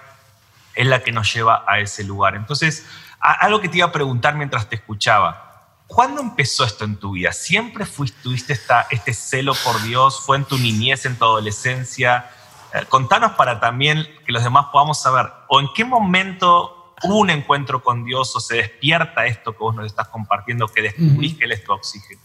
es 0.75 0.87
la 0.87 1.03
que 1.03 1.11
nos 1.11 1.33
lleva 1.33 1.65
a 1.67 1.79
ese 1.79 2.03
lugar. 2.03 2.35
Entonces, 2.35 2.85
algo 3.19 3.59
que 3.59 3.67
te 3.67 3.77
iba 3.77 3.87
a 3.87 3.91
preguntar 3.91 4.35
mientras 4.35 4.69
te 4.69 4.75
escuchaba. 4.75 5.45
¿Cuándo 5.87 6.21
empezó 6.21 6.63
esto 6.63 6.85
en 6.85 6.97
tu 6.97 7.13
vida? 7.13 7.33
¿Siempre 7.33 7.85
fuiste, 7.85 8.21
tuviste 8.21 8.53
esta, 8.53 8.87
este 8.91 9.13
celo 9.13 9.53
por 9.63 9.81
Dios? 9.81 10.21
¿Fue 10.23 10.37
en 10.37 10.45
tu 10.45 10.57
niñez, 10.57 11.05
en 11.05 11.17
tu 11.17 11.25
adolescencia? 11.25 12.29
Eh, 12.73 12.85
contanos 12.87 13.31
para 13.31 13.59
también 13.59 14.07
que 14.25 14.31
los 14.31 14.43
demás 14.43 14.67
podamos 14.71 15.01
saber, 15.01 15.31
o 15.47 15.59
en 15.59 15.67
qué 15.73 15.83
momento 15.83 16.78
un 17.03 17.29
encuentro 17.29 17.81
con 17.81 18.03
Dios 18.03 18.35
o 18.35 18.39
se 18.39 18.55
despierta 18.55 19.25
esto 19.25 19.53
que 19.53 19.59
vos 19.59 19.75
nos 19.75 19.85
estás 19.85 20.07
compartiendo, 20.09 20.67
que 20.67 20.81
descubrís 20.81 21.37
que 21.37 21.45
Él 21.45 21.51
es 21.51 21.63
tu 21.63 21.71
oxígeno. 21.71 22.21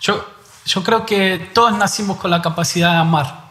Yo, 0.00 0.24
yo 0.64 0.82
creo 0.82 1.04
que 1.06 1.50
todos 1.52 1.72
nacimos 1.76 2.18
con 2.18 2.30
la 2.30 2.42
capacidad 2.42 2.92
de 2.92 2.98
amar, 2.98 3.50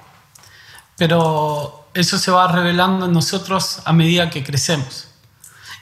pero 0.98 1.88
eso 1.94 2.18
se 2.18 2.32
va 2.32 2.48
revelando 2.48 3.06
en 3.06 3.14
nosotros 3.14 3.82
a 3.86 3.94
medida 3.94 4.30
que 4.30 4.44
crecemos. 4.44 5.10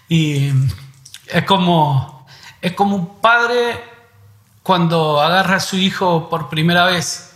Y 0.07 0.51
es 1.27 1.45
como 1.45 2.21
es 2.61 2.73
como 2.73 2.95
un 2.95 3.19
padre 3.19 3.83
cuando 4.61 5.19
agarra 5.19 5.55
a 5.55 5.59
su 5.59 5.77
hijo 5.77 6.29
por 6.29 6.47
primera 6.47 6.85
vez. 6.85 7.35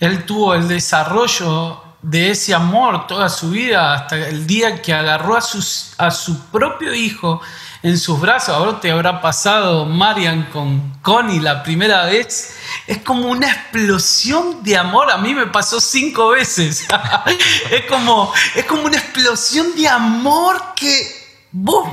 Él 0.00 0.24
tuvo 0.24 0.54
el 0.54 0.66
desarrollo 0.68 1.83
de 2.04 2.30
ese 2.30 2.52
amor 2.52 3.06
toda 3.06 3.30
su 3.30 3.50
vida 3.50 3.94
hasta 3.94 4.16
el 4.28 4.46
día 4.46 4.82
que 4.82 4.92
agarró 4.92 5.36
a, 5.36 5.38
a 5.38 6.10
su 6.10 6.46
propio 6.50 6.94
hijo 6.94 7.40
en 7.82 7.98
sus 7.98 8.20
brazos. 8.20 8.50
Ahora 8.50 8.78
te 8.78 8.90
habrá 8.90 9.22
pasado 9.22 9.86
Marian 9.86 10.44
con 10.52 10.98
Connie 11.00 11.40
la 11.40 11.62
primera 11.62 12.04
vez. 12.04 12.56
Es 12.86 12.98
como 12.98 13.28
una 13.30 13.50
explosión 13.50 14.62
de 14.62 14.76
amor. 14.76 15.10
A 15.10 15.16
mí 15.16 15.34
me 15.34 15.46
pasó 15.46 15.80
cinco 15.80 16.28
veces. 16.28 16.86
es, 17.70 17.86
como, 17.86 18.32
es 18.54 18.66
como 18.66 18.84
una 18.84 18.98
explosión 18.98 19.74
de 19.74 19.88
amor 19.88 20.74
que 20.76 21.24
vos 21.52 21.88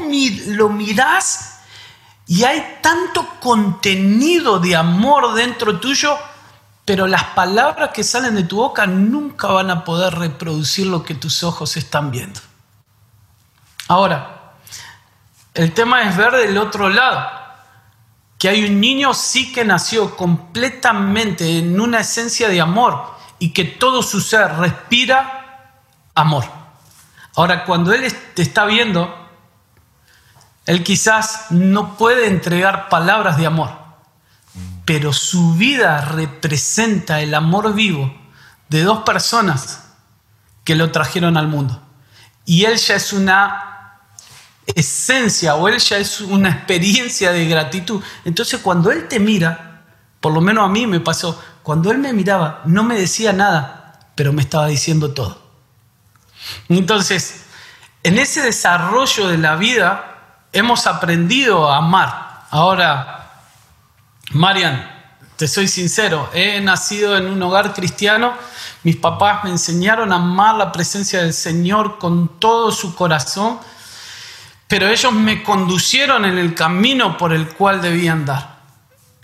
lo 0.48 0.68
mirás 0.68 1.52
y 2.28 2.44
hay 2.44 2.80
tanto 2.82 3.28
contenido 3.40 4.60
de 4.60 4.76
amor 4.76 5.34
dentro 5.34 5.80
tuyo, 5.80 6.18
pero 6.86 7.08
las 7.08 7.24
palabras 7.26 7.92
que 7.92 8.04
salen 8.04 8.36
de 8.36 8.44
tu 8.44 8.58
boca 8.58 8.88
nunca 8.88 9.48
van 9.48 9.70
a 9.70 9.84
poder 9.84 10.16
reproducir 10.16 10.88
lo 10.88 11.04
que 11.04 11.16
tus 11.16 11.44
ojos 11.44 11.78
están 11.78 12.12
viendo. 12.12 12.40
Ahora, 13.88 14.54
el 15.54 15.74
tema 15.74 16.04
es 16.04 16.16
ver 16.16 16.34
del 16.34 16.58
otro 16.58 16.90
lado, 16.90 17.30
que 18.38 18.50
hay 18.50 18.66
un 18.66 18.80
niño 18.80 19.14
sí 19.14 19.52
que 19.52 19.66
nació 19.66 20.16
completamente 20.16 21.60
en 21.60 21.80
una 21.80 22.00
esencia 22.00 22.50
de 22.50 22.62
amor 22.62 23.06
y 23.38 23.52
que 23.54 23.66
todo 23.66 24.02
su 24.02 24.22
ser 24.22 24.56
respira 24.56 25.76
amor. 26.16 26.46
Ahora, 27.36 27.66
cuando 27.66 27.94
él 27.94 28.12
te 28.34 28.42
está 28.42 28.66
viendo, 28.66 29.14
él 30.66 30.84
quizás 30.84 31.48
no 31.50 31.98
puede 31.98 32.28
entregar 32.28 32.90
palabras 32.90 33.38
de 33.38 33.46
amor, 33.46 33.70
pero 34.86 35.14
su 35.14 35.56
vida 35.56 36.02
representa 36.02 37.22
el 37.22 37.34
amor 37.34 37.74
vivo 37.74 38.14
de 38.70 38.84
dos 38.84 39.04
personas 39.04 39.92
que 40.64 40.76
lo 40.76 40.92
trajeron 40.92 41.38
al 41.38 41.48
mundo. 41.48 41.82
Y 42.46 42.66
él 42.66 42.78
ya 42.78 42.96
es 42.96 43.14
una 43.14 44.00
esencia 44.76 45.56
o 45.56 45.68
él 45.68 45.80
ya 45.80 45.98
es 45.98 46.22
una 46.22 46.50
experiencia 46.50 47.32
de 47.32 47.46
gratitud. 47.48 48.02
Entonces 48.26 48.60
cuando 48.62 48.92
él 48.92 49.08
te 49.08 49.20
mira, 49.20 49.84
por 50.20 50.34
lo 50.34 50.42
menos 50.42 50.66
a 50.66 50.70
mí 50.70 50.88
me 50.88 51.00
pasó, 51.00 51.42
cuando 51.64 51.92
él 51.92 51.98
me 51.98 52.14
miraba 52.14 52.62
no 52.66 52.84
me 52.84 52.98
decía 52.98 53.34
nada, 53.34 54.00
pero 54.16 54.34
me 54.34 54.42
estaba 54.42 54.68
diciendo 54.68 55.14
todo. 55.14 55.42
Entonces, 56.70 57.46
en 58.04 58.18
ese 58.18 58.42
desarrollo 58.42 59.28
de 59.28 59.38
la 59.38 59.56
vida, 59.56 60.12
hemos 60.54 60.88
aprendido 60.88 61.72
a 61.72 61.78
amar. 61.78 62.46
Ahora, 62.50 63.21
Marian, 64.32 64.90
te 65.36 65.48
soy 65.48 65.68
sincero, 65.68 66.30
he 66.34 66.62
nacido 66.62 67.18
en 67.18 67.28
un 67.28 67.42
hogar 67.42 67.74
cristiano, 67.74 68.34
mis 68.84 68.96
papás 68.96 69.44
me 69.44 69.50
enseñaron 69.50 70.14
a 70.14 70.18
amar 70.18 70.56
la 70.56 70.72
presencia 70.72 71.22
del 71.22 71.34
Señor 71.34 71.98
con 71.98 72.40
todo 72.40 72.72
su 72.72 72.96
corazón, 72.96 73.60
pero 74.68 74.88
ellos 74.88 75.12
me 75.12 75.44
conducieron 75.44 76.24
en 76.26 76.38
el 76.38 76.54
camino 76.54 77.18
por 77.18 77.34
el 77.34 77.48
cual 77.50 77.82
debía 77.82 78.14
andar. 78.14 78.62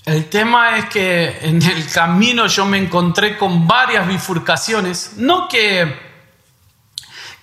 El 0.03 0.29
tema 0.29 0.77
es 0.77 0.85
que 0.85 1.37
en 1.41 1.61
el 1.61 1.89
camino 1.89 2.47
yo 2.47 2.65
me 2.65 2.77
encontré 2.77 3.37
con 3.37 3.67
varias 3.67 4.07
bifurcaciones, 4.07 5.13
no 5.17 5.47
que, 5.47 5.97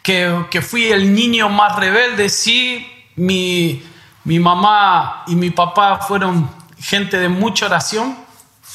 que, 0.02 0.46
que 0.50 0.62
fui 0.62 0.86
el 0.86 1.14
niño 1.14 1.48
más 1.48 1.76
rebelde, 1.76 2.28
sí 2.28 2.90
mi, 3.16 3.82
mamá 4.24 5.24
y 5.26 5.36
mi 5.36 5.50
papá 5.50 5.98
fueron 5.98 6.50
gente 6.84 7.18
de 7.18 7.28
mucha 7.28 7.66
oración. 7.66 8.16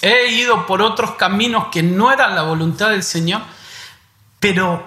He 0.01 0.31
ido 0.31 0.65
por 0.65 0.81
otros 0.81 1.11
caminos 1.11 1.67
que 1.71 1.83
no 1.83 2.11
eran 2.11 2.33
la 2.35 2.43
voluntad 2.43 2.89
del 2.89 3.03
Señor, 3.03 3.41
pero 4.39 4.83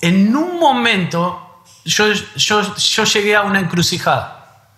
en 0.00 0.36
un 0.36 0.58
momento 0.58 1.62
yo, 1.84 2.12
yo, 2.36 2.76
yo 2.76 3.04
llegué 3.04 3.34
a 3.34 3.42
una 3.42 3.60
encrucijada. 3.60 4.68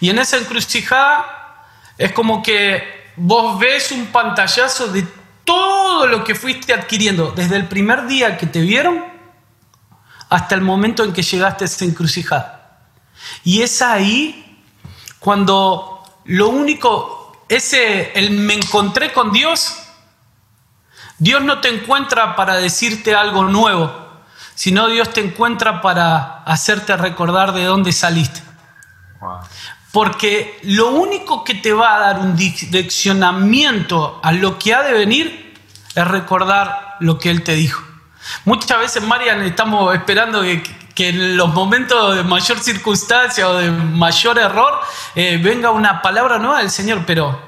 Y 0.00 0.10
en 0.10 0.18
esa 0.18 0.38
encrucijada 0.38 1.66
es 1.98 2.12
como 2.12 2.42
que 2.42 3.12
vos 3.16 3.58
ves 3.58 3.92
un 3.92 4.06
pantallazo 4.06 4.88
de 4.88 5.06
todo 5.44 6.06
lo 6.06 6.24
que 6.24 6.34
fuiste 6.34 6.72
adquiriendo 6.72 7.32
desde 7.32 7.56
el 7.56 7.68
primer 7.68 8.06
día 8.06 8.38
que 8.38 8.46
te 8.46 8.60
vieron 8.60 9.04
hasta 10.30 10.54
el 10.54 10.62
momento 10.62 11.04
en 11.04 11.12
que 11.12 11.22
llegaste 11.22 11.64
a 11.64 11.66
esa 11.66 11.84
encrucijada. 11.84 12.80
Y 13.44 13.60
es 13.60 13.82
ahí 13.82 14.62
cuando 15.18 15.91
lo 16.24 16.48
único, 16.48 17.44
ese, 17.48 18.12
el 18.18 18.30
me 18.30 18.54
encontré 18.54 19.12
con 19.12 19.32
Dios, 19.32 19.78
Dios 21.18 21.42
no 21.42 21.60
te 21.60 21.68
encuentra 21.68 22.34
para 22.36 22.56
decirte 22.56 23.14
algo 23.14 23.44
nuevo, 23.44 23.92
sino 24.54 24.88
Dios 24.88 25.10
te 25.12 25.20
encuentra 25.20 25.80
para 25.80 26.42
hacerte 26.44 26.96
recordar 26.96 27.52
de 27.52 27.64
dónde 27.64 27.92
saliste. 27.92 28.42
Porque 29.92 30.58
lo 30.62 30.90
único 30.90 31.44
que 31.44 31.54
te 31.54 31.72
va 31.72 31.96
a 31.96 31.98
dar 32.00 32.18
un 32.18 32.36
direccionamiento 32.36 34.20
a 34.22 34.32
lo 34.32 34.58
que 34.58 34.74
ha 34.74 34.82
de 34.82 34.92
venir 34.92 35.54
es 35.94 36.06
recordar 36.08 36.96
lo 37.00 37.18
que 37.18 37.30
Él 37.30 37.42
te 37.42 37.54
dijo. 37.54 37.82
Muchas 38.44 38.78
veces, 38.78 39.02
Marian, 39.02 39.42
estamos 39.42 39.94
esperando 39.94 40.42
que, 40.42 40.62
en 40.96 41.36
los 41.36 41.52
momentos 41.52 42.16
de 42.16 42.22
mayor 42.22 42.58
circunstancia 42.58 43.48
o 43.48 43.54
de 43.54 43.70
mayor 43.70 44.38
error 44.38 44.80
eh, 45.14 45.38
venga 45.42 45.70
una 45.70 46.02
palabra 46.02 46.38
nueva 46.38 46.58
del 46.58 46.70
Señor, 46.70 47.04
pero 47.06 47.40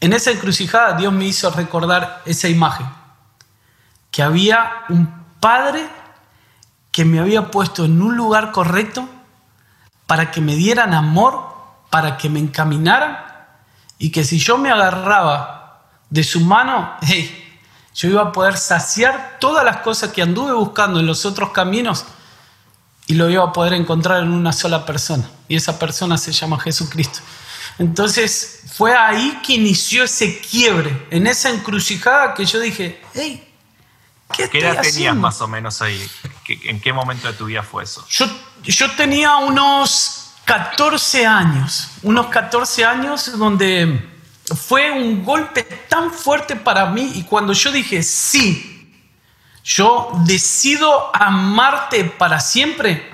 en 0.00 0.12
esa 0.12 0.30
encrucijada 0.30 0.94
Dios 0.94 1.12
me 1.12 1.26
hizo 1.26 1.50
recordar 1.50 2.22
esa 2.24 2.48
imagen, 2.48 2.86
que 4.10 4.22
había 4.22 4.84
un 4.88 5.18
Padre 5.40 5.88
que 6.90 7.04
me 7.04 7.20
había 7.20 7.52
puesto 7.52 7.84
en 7.84 8.02
un 8.02 8.16
lugar 8.16 8.50
correcto 8.50 9.08
para 10.06 10.32
que 10.32 10.40
me 10.40 10.56
dieran 10.56 10.94
amor, 10.94 11.54
para 11.90 12.16
que 12.16 12.28
me 12.28 12.40
encaminaran 12.40 13.24
y 13.98 14.10
que 14.10 14.24
si 14.24 14.40
yo 14.40 14.58
me 14.58 14.70
agarraba 14.70 15.84
de 16.10 16.24
su 16.24 16.40
mano, 16.40 16.96
yo 17.94 18.08
iba 18.08 18.22
a 18.22 18.32
poder 18.32 18.56
saciar 18.56 19.36
todas 19.38 19.64
las 19.64 19.78
cosas 19.78 20.10
que 20.10 20.22
anduve 20.22 20.52
buscando 20.54 20.98
en 20.98 21.06
los 21.06 21.24
otros 21.24 21.50
caminos 21.50 22.04
y 23.08 23.14
lo 23.14 23.28
iba 23.28 23.42
a 23.42 23.52
poder 23.52 23.72
encontrar 23.72 24.22
en 24.22 24.30
una 24.30 24.52
sola 24.52 24.86
persona. 24.86 25.28
Y 25.48 25.56
esa 25.56 25.78
persona 25.78 26.18
se 26.18 26.30
llama 26.30 26.60
Jesucristo. 26.60 27.20
Entonces 27.78 28.60
fue 28.74 28.94
ahí 28.94 29.40
que 29.44 29.54
inició 29.54 30.04
ese 30.04 30.40
quiebre, 30.40 31.06
en 31.10 31.26
esa 31.26 31.48
encrucijada 31.50 32.34
que 32.34 32.44
yo 32.44 32.60
dije, 32.60 33.00
hey, 33.14 33.48
¿qué, 34.36 34.48
¿Qué 34.50 34.58
edad 34.58 34.82
tenías 34.82 35.16
más 35.16 35.40
o 35.40 35.48
menos 35.48 35.80
ahí? 35.80 36.06
¿En 36.64 36.80
qué 36.80 36.92
momento 36.92 37.28
de 37.28 37.32
tu 37.32 37.46
vida 37.46 37.62
fue 37.62 37.84
eso? 37.84 38.06
Yo, 38.10 38.26
yo 38.62 38.90
tenía 38.92 39.36
unos 39.36 40.34
14 40.44 41.26
años, 41.26 41.88
unos 42.02 42.26
14 42.26 42.84
años 42.84 43.38
donde 43.38 44.06
fue 44.54 44.90
un 44.90 45.24
golpe 45.24 45.62
tan 45.62 46.12
fuerte 46.12 46.56
para 46.56 46.86
mí 46.86 47.12
y 47.14 47.22
cuando 47.22 47.54
yo 47.54 47.72
dije, 47.72 48.02
sí, 48.02 48.77
yo 49.68 50.10
decido 50.24 51.14
amarte 51.14 52.02
para 52.04 52.40
siempre, 52.40 53.06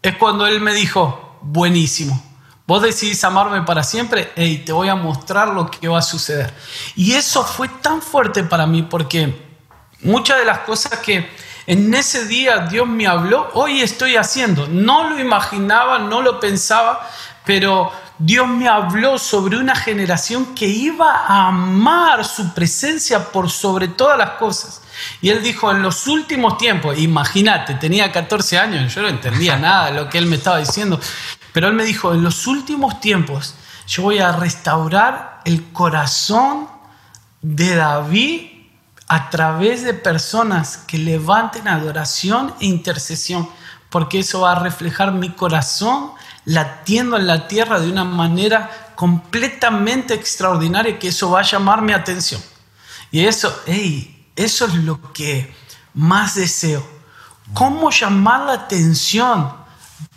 es 0.00 0.16
cuando 0.16 0.46
él 0.46 0.60
me 0.60 0.72
dijo, 0.72 1.36
buenísimo. 1.42 2.22
Vos 2.64 2.80
decidís 2.80 3.24
amarme 3.24 3.62
para 3.62 3.82
siempre, 3.82 4.32
y 4.36 4.58
te 4.58 4.70
voy 4.70 4.88
a 4.88 4.94
mostrar 4.94 5.48
lo 5.48 5.68
que 5.68 5.88
va 5.88 5.98
a 5.98 6.02
suceder. 6.02 6.54
Y 6.94 7.14
eso 7.14 7.44
fue 7.44 7.66
tan 7.68 8.00
fuerte 8.00 8.44
para 8.44 8.68
mí 8.68 8.84
porque 8.84 9.34
muchas 10.02 10.38
de 10.38 10.44
las 10.44 10.60
cosas 10.60 11.00
que 11.00 11.28
en 11.66 11.92
ese 11.92 12.26
día 12.26 12.58
Dios 12.58 12.86
me 12.86 13.08
habló, 13.08 13.50
hoy 13.54 13.80
estoy 13.80 14.14
haciendo. 14.14 14.68
No 14.68 15.10
lo 15.10 15.18
imaginaba, 15.18 15.98
no 15.98 16.22
lo 16.22 16.38
pensaba, 16.38 17.10
pero 17.44 17.90
Dios 18.16 18.46
me 18.46 18.68
habló 18.68 19.18
sobre 19.18 19.58
una 19.58 19.74
generación 19.74 20.54
que 20.54 20.66
iba 20.66 21.26
a 21.26 21.48
amar 21.48 22.24
su 22.24 22.54
presencia 22.54 23.32
por 23.32 23.50
sobre 23.50 23.88
todas 23.88 24.16
las 24.16 24.30
cosas. 24.32 24.82
Y 25.20 25.30
él 25.30 25.42
dijo, 25.42 25.70
en 25.70 25.82
los 25.82 26.06
últimos 26.06 26.58
tiempos, 26.58 26.98
imagínate, 26.98 27.74
tenía 27.74 28.12
14 28.12 28.58
años, 28.58 28.94
yo 28.94 29.02
no 29.02 29.08
entendía 29.08 29.56
nada 29.58 29.90
de 29.90 29.96
lo 29.96 30.08
que 30.08 30.18
él 30.18 30.26
me 30.26 30.36
estaba 30.36 30.58
diciendo, 30.58 31.00
pero 31.52 31.68
él 31.68 31.74
me 31.74 31.84
dijo, 31.84 32.12
en 32.12 32.22
los 32.22 32.46
últimos 32.46 33.00
tiempos 33.00 33.54
yo 33.86 34.02
voy 34.02 34.18
a 34.18 34.32
restaurar 34.32 35.40
el 35.44 35.72
corazón 35.72 36.68
de 37.40 37.76
David 37.76 38.56
a 39.08 39.30
través 39.30 39.84
de 39.84 39.94
personas 39.94 40.78
que 40.78 40.98
levanten 40.98 41.68
adoración 41.68 42.52
e 42.60 42.66
intercesión, 42.66 43.48
porque 43.90 44.18
eso 44.18 44.40
va 44.40 44.52
a 44.52 44.58
reflejar 44.58 45.12
mi 45.12 45.30
corazón 45.30 46.10
latiendo 46.44 47.16
en 47.16 47.26
la 47.26 47.46
tierra 47.46 47.80
de 47.80 47.90
una 47.90 48.04
manera 48.04 48.92
completamente 48.96 50.14
extraordinaria, 50.14 50.98
que 50.98 51.08
eso 51.08 51.30
va 51.30 51.40
a 51.40 51.44
llamar 51.44 51.82
mi 51.82 51.92
atención. 51.92 52.40
Y 53.10 53.24
eso, 53.24 53.62
hey, 53.66 54.15
eso 54.36 54.66
es 54.66 54.74
lo 54.74 55.12
que 55.12 55.54
más 55.94 56.34
deseo. 56.34 56.86
¿Cómo 57.54 57.90
llamar 57.90 58.40
la 58.40 58.52
atención 58.52 59.52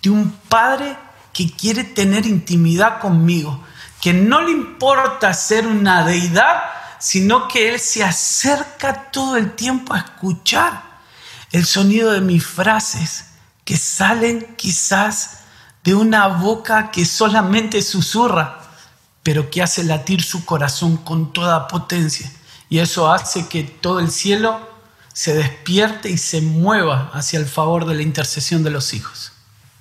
de 0.01 0.09
un 0.09 0.31
padre 0.49 0.97
que 1.31 1.51
quiere 1.51 1.83
tener 1.83 2.25
intimidad 2.25 2.99
conmigo? 2.99 3.63
Que 4.01 4.13
no 4.13 4.41
le 4.41 4.51
importa 4.51 5.33
ser 5.33 5.65
una 5.65 6.05
deidad, 6.05 6.63
sino 6.99 7.47
que 7.47 7.69
Él 7.69 7.79
se 7.79 8.03
acerca 8.03 9.09
todo 9.11 9.37
el 9.37 9.53
tiempo 9.53 9.93
a 9.93 9.99
escuchar 9.99 10.83
el 11.51 11.65
sonido 11.65 12.11
de 12.11 12.21
mis 12.21 12.45
frases 12.45 13.25
que 13.63 13.77
salen 13.77 14.55
quizás 14.57 15.39
de 15.83 15.95
una 15.95 16.27
boca 16.27 16.91
que 16.91 17.05
solamente 17.05 17.81
susurra, 17.81 18.59
pero 19.23 19.49
que 19.49 19.61
hace 19.61 19.83
latir 19.83 20.23
su 20.23 20.45
corazón 20.45 20.97
con 20.97 21.31
toda 21.31 21.67
potencia. 21.67 22.31
Y 22.69 22.79
eso 22.79 23.11
hace 23.11 23.49
que 23.49 23.63
todo 23.63 23.99
el 23.99 24.11
cielo 24.11 24.69
se 25.11 25.33
despierte 25.33 26.09
y 26.09 26.17
se 26.17 26.41
mueva 26.41 27.09
hacia 27.13 27.39
el 27.39 27.47
favor 27.47 27.85
de 27.85 27.95
la 27.95 28.03
intercesión 28.03 28.63
de 28.63 28.69
los 28.69 28.93
hijos. 28.93 29.33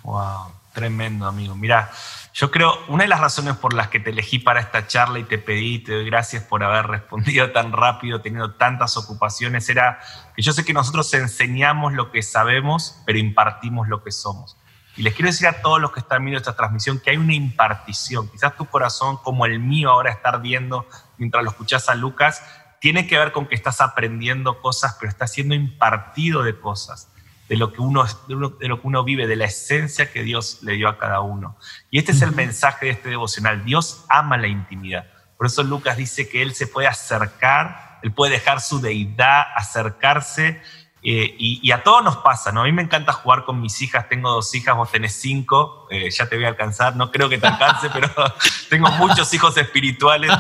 Wow, 0.03 0.53
tremendo, 0.72 1.27
amigo. 1.27 1.55
Mira, 1.55 1.92
yo 2.33 2.51
creo, 2.51 2.72
una 2.88 3.03
de 3.03 3.09
las 3.09 3.20
razones 3.20 3.57
por 3.57 3.74
las 3.74 3.88
que 3.88 4.01
te 4.01 4.11
elegí 4.11 4.38
para 4.38 4.61
esta 4.61 4.87
charla 4.87 5.18
y 5.18 5.24
te 5.24 5.38
pedí, 5.38 5.81
te 5.81 5.92
doy 5.92 6.07
gracias 6.07 6.42
por 6.44 6.64
haber 6.64 6.87
respondido 6.87 7.51
tan 7.53 7.72
rápido, 7.72 8.20
teniendo 8.20 8.53
tantas 8.53 8.96
ocupaciones, 8.96 9.68
era 9.68 10.01
que 10.35 10.42
yo 10.42 10.53
sé 10.53 10.64
que 10.64 10.72
nosotros 10.72 11.12
enseñamos 11.14 11.92
lo 11.92 12.11
que 12.11 12.22
sabemos, 12.22 13.03
pero 13.05 13.18
impartimos 13.18 13.87
lo 13.88 14.03
que 14.03 14.12
somos. 14.12 14.57
Y 14.96 15.03
les 15.03 15.14
quiero 15.14 15.29
decir 15.29 15.46
a 15.46 15.62
todos 15.62 15.81
los 15.81 15.92
que 15.92 16.01
están 16.01 16.24
viendo 16.24 16.38
esta 16.38 16.57
transmisión 16.57 16.98
que 16.98 17.11
hay 17.11 17.16
una 17.16 17.35
impartición. 17.35 18.29
Quizás 18.29 18.57
tu 18.57 18.66
corazón, 18.66 19.18
como 19.18 19.46
el 19.46 19.61
mío 19.61 19.90
ahora 19.90 20.11
está 20.11 20.31
ardiendo 20.31 20.88
mientras 21.18 21.44
lo 21.44 21.51
escuchas 21.51 21.88
a 21.88 21.94
Lucas, 21.94 22.42
tiene 22.81 23.07
que 23.07 23.19
ver 23.19 23.33
con 23.33 23.47
que 23.47 23.55
estás 23.55 23.81
aprendiendo 23.81 24.61
cosas, 24.61 24.97
pero 24.99 25.11
estás 25.11 25.33
siendo 25.33 25.55
impartido 25.55 26.43
de 26.43 26.59
cosas 26.59 27.09
de 27.49 27.57
lo, 27.57 27.73
que 27.73 27.81
uno, 27.81 28.05
de 28.05 28.69
lo 28.69 28.81
que 28.81 28.87
uno 28.87 29.05
vive, 29.05 29.27
de 29.27 29.37
la 29.37 29.47
esencia 29.47 30.12
que 30.12 30.23
Dios 30.23 30.59
le 30.62 30.75
dio 30.75 30.88
a 30.88 30.99
cada 30.99 31.21
uno. 31.21 31.57
Y 31.91 31.99
este 31.99 32.12
es 32.12 32.21
el 32.21 32.33
mensaje 32.33 32.87
de 32.87 32.93
este 32.93 33.09
devocional. 33.09 33.64
Dios 33.64 34.05
ama 34.09 34.37
la 34.37 34.49
intimidad. 34.49 35.07
Por 35.38 35.47
eso 35.47 35.62
Lucas 35.62 35.97
dice 35.97 36.29
que 36.29 36.43
Él 36.43 36.55
se 36.55 36.67
puede 36.67 36.88
acercar, 36.88 38.01
Él 38.03 38.12
puede 38.12 38.33
dejar 38.33 38.61
su 38.61 38.81
deidad, 38.81 39.47
acercarse. 39.57 40.61
Eh, 41.03 41.37
y, 41.38 41.71
a 41.71 41.83
todos 41.85 42.05
nos 42.05 42.19
pasa, 42.19 42.53
¿no? 42.53 42.62
A 42.62 42.64
mí 42.64 42.73
me 42.73 42.83
encanta 42.83 43.12
jugar 43.12 43.45
con 43.45 43.62
mis 43.62 43.81
hijas, 43.81 44.09
tengo 44.09 44.31
dos 44.31 44.53
hijas, 44.55 44.77
vos 44.77 44.91
tenés 44.91 45.14
cinco, 45.14 45.87
eh, 45.91 46.11
ya 46.11 46.29
te 46.29 46.35
voy 46.37 46.45
a 46.45 46.49
alcanzar, 46.49 46.97
no 46.97 47.11
creo 47.12 47.29
que 47.29 47.38
te 47.38 47.47
alcance, 47.47 47.88
pero 47.93 48.11
tengo 48.69 48.91
muchos 48.91 49.33
hijos 49.33 49.57
espirituales. 49.57 50.31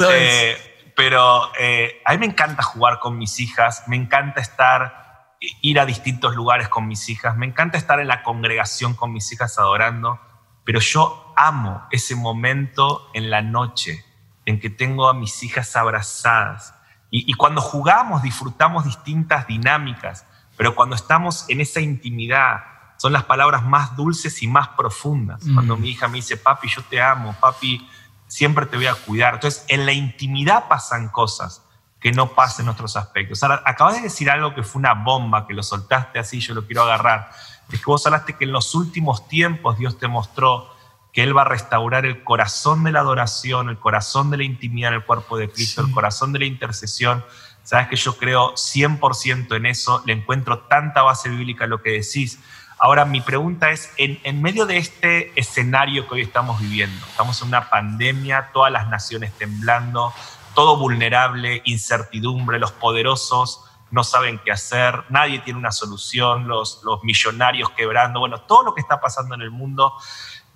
Eh, 0.00 0.69
pero 0.96 1.44
a 1.44 2.12
mí 2.12 2.18
me 2.18 2.26
encanta 2.26 2.62
jugar 2.62 2.98
con 3.00 3.18
mis 3.18 3.40
hijas, 3.40 3.84
me 3.86 3.96
encanta 3.96 4.40
estar 4.40 5.00
ir 5.40 5.80
a 5.80 5.86
distintos 5.86 6.36
lugares 6.36 6.68
con 6.68 6.86
mis 6.86 7.08
hijas, 7.08 7.36
me 7.36 7.46
encanta 7.46 7.78
estar 7.78 8.00
en 8.00 8.08
la 8.08 8.22
congregación 8.22 8.94
con 8.94 9.12
mis 9.12 9.32
hijas 9.32 9.58
adorando, 9.58 10.20
pero 10.64 10.80
yo 10.80 11.32
amo 11.36 11.82
ese 11.90 12.14
momento 12.14 13.10
en 13.14 13.30
la 13.30 13.40
noche 13.40 14.04
en 14.44 14.60
que 14.60 14.70
tengo 14.70 15.08
a 15.08 15.14
mis 15.14 15.42
hijas 15.42 15.74
abrazadas. 15.76 16.74
Y, 17.12 17.32
cuando 17.34 17.60
jugamos 17.60 18.22
disfrutamos 18.22 18.84
distintas 18.84 19.46
dinámicas, 19.48 20.26
pero 20.56 20.76
cuando 20.76 20.94
estamos 20.94 21.44
en 21.48 21.60
esa 21.60 21.80
intimidad 21.80 22.62
son 22.98 23.12
las 23.12 23.24
palabras 23.24 23.64
más 23.64 23.96
dulces 23.96 24.42
y 24.42 24.46
más 24.46 24.68
profundas. 24.68 25.44
Mm. 25.44 25.54
Cuando 25.54 25.76
mi 25.76 25.88
hija 25.88 26.06
me 26.06 26.16
dice, 26.16 26.36
papi, 26.36 26.68
yo 26.68 26.82
te 26.82 27.00
amo, 27.00 27.34
papi, 27.40 27.88
siempre 28.30 28.64
te 28.66 28.76
voy 28.76 28.86
a 28.86 28.94
cuidar. 28.94 29.34
Entonces, 29.34 29.64
en 29.68 29.84
la 29.84 29.92
intimidad 29.92 30.68
pasan 30.68 31.08
cosas 31.08 31.62
que 31.98 32.12
no 32.12 32.28
pase 32.28 32.62
en 32.62 32.68
otros 32.68 32.96
aspectos. 32.96 33.42
Ahora, 33.42 33.62
acabas 33.66 33.96
de 33.96 34.02
decir 34.02 34.30
algo 34.30 34.54
que 34.54 34.62
fue 34.62 34.78
una 34.78 34.94
bomba, 34.94 35.46
que 35.46 35.52
lo 35.52 35.62
soltaste 35.62 36.18
así, 36.18 36.40
yo 36.40 36.54
lo 36.54 36.64
quiero 36.64 36.82
agarrar. 36.82 37.30
Es 37.70 37.80
que 37.80 37.84
vos 37.84 38.06
hablaste 38.06 38.36
que 38.36 38.44
en 38.44 38.52
los 38.52 38.74
últimos 38.74 39.28
tiempos 39.28 39.76
Dios 39.76 39.98
te 39.98 40.08
mostró 40.08 40.70
que 41.12 41.24
Él 41.24 41.36
va 41.36 41.42
a 41.42 41.46
restaurar 41.46 42.06
el 42.06 42.22
corazón 42.22 42.84
de 42.84 42.92
la 42.92 43.00
adoración, 43.00 43.68
el 43.68 43.78
corazón 43.78 44.30
de 44.30 44.36
la 44.38 44.44
intimidad 44.44 44.90
en 44.90 45.00
el 45.00 45.04
cuerpo 45.04 45.36
de 45.36 45.50
Cristo, 45.50 45.82
el 45.82 45.90
corazón 45.90 46.32
de 46.32 46.38
la 46.38 46.44
intercesión. 46.46 47.24
Sabes 47.64 47.88
que 47.88 47.96
yo 47.96 48.16
creo 48.16 48.54
100% 48.54 49.56
en 49.56 49.66
eso, 49.66 50.02
le 50.06 50.12
encuentro 50.12 50.60
tanta 50.60 51.02
base 51.02 51.28
bíblica 51.28 51.64
a 51.64 51.68
lo 51.68 51.82
que 51.82 51.90
decís. 51.90 52.38
Ahora, 52.82 53.04
mi 53.04 53.20
pregunta 53.20 53.70
es, 53.70 53.92
en, 53.98 54.18
en, 54.24 54.40
medio 54.40 54.64
de 54.64 54.78
este 54.78 55.38
escenario 55.38 56.08
que 56.08 56.14
hoy 56.14 56.22
estamos 56.22 56.58
viviendo, 56.60 57.06
estamos 57.06 57.40
en 57.42 57.48
una 57.48 57.68
pandemia, 57.68 58.50
todas 58.54 58.72
las 58.72 58.88
naciones 58.88 59.32
temblando, 59.36 60.14
todo 60.54 60.78
vulnerable, 60.78 61.60
incertidumbre, 61.66 62.58
los 62.58 62.72
poderosos 62.72 63.64
no 63.90 64.04
saben 64.04 64.40
qué 64.44 64.52
hacer, 64.52 65.04
nadie 65.08 65.40
tiene 65.40 65.58
una 65.58 65.72
solución, 65.72 66.48
los, 66.48 66.80
los 66.84 67.02
millonarios 67.02 67.70
quebrando, 67.70 68.20
bueno, 68.20 68.40
todo 68.42 68.62
lo 68.62 68.74
que 68.74 68.80
está 68.80 69.00
pasando 69.00 69.34
en 69.34 69.42
el 69.42 69.50
mundo, 69.50 69.94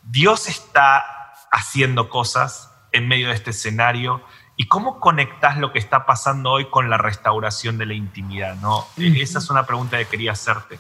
Dios 0.02 0.48
está 0.48 1.04
haciendo 1.50 2.08
cosas 2.08 2.70
en 2.92 3.08
medio 3.08 3.28
de 3.28 3.34
este 3.34 3.50
escenario. 3.50 4.22
¿Y 4.56 4.68
cómo 4.68 5.00
conectas 5.00 5.58
lo 5.58 5.72
que 5.72 5.80
está 5.80 6.06
pasando 6.06 6.52
hoy 6.52 6.66
con 6.66 6.88
la 6.88 6.96
restauración 6.96 7.76
de 7.76 7.87
la 7.87 7.94
intimidad? 7.94 8.54
¿no? 8.56 8.87
Esa 8.96 9.40
es 9.40 9.50
una 9.50 9.66
pregunta 9.66 9.98
que 9.98 10.06
quería 10.06 10.32
hacerte. 10.32 10.78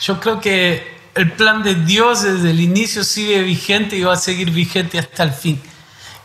Yo 0.00 0.20
creo 0.20 0.40
que 0.40 0.96
el 1.14 1.32
plan 1.32 1.62
de 1.62 1.74
Dios 1.74 2.22
desde 2.22 2.50
el 2.50 2.60
inicio 2.60 3.04
sigue 3.04 3.42
vigente 3.42 3.96
y 3.96 4.02
va 4.02 4.14
a 4.14 4.16
seguir 4.18 4.50
vigente 4.50 4.98
hasta 4.98 5.22
el 5.22 5.32
fin. 5.32 5.60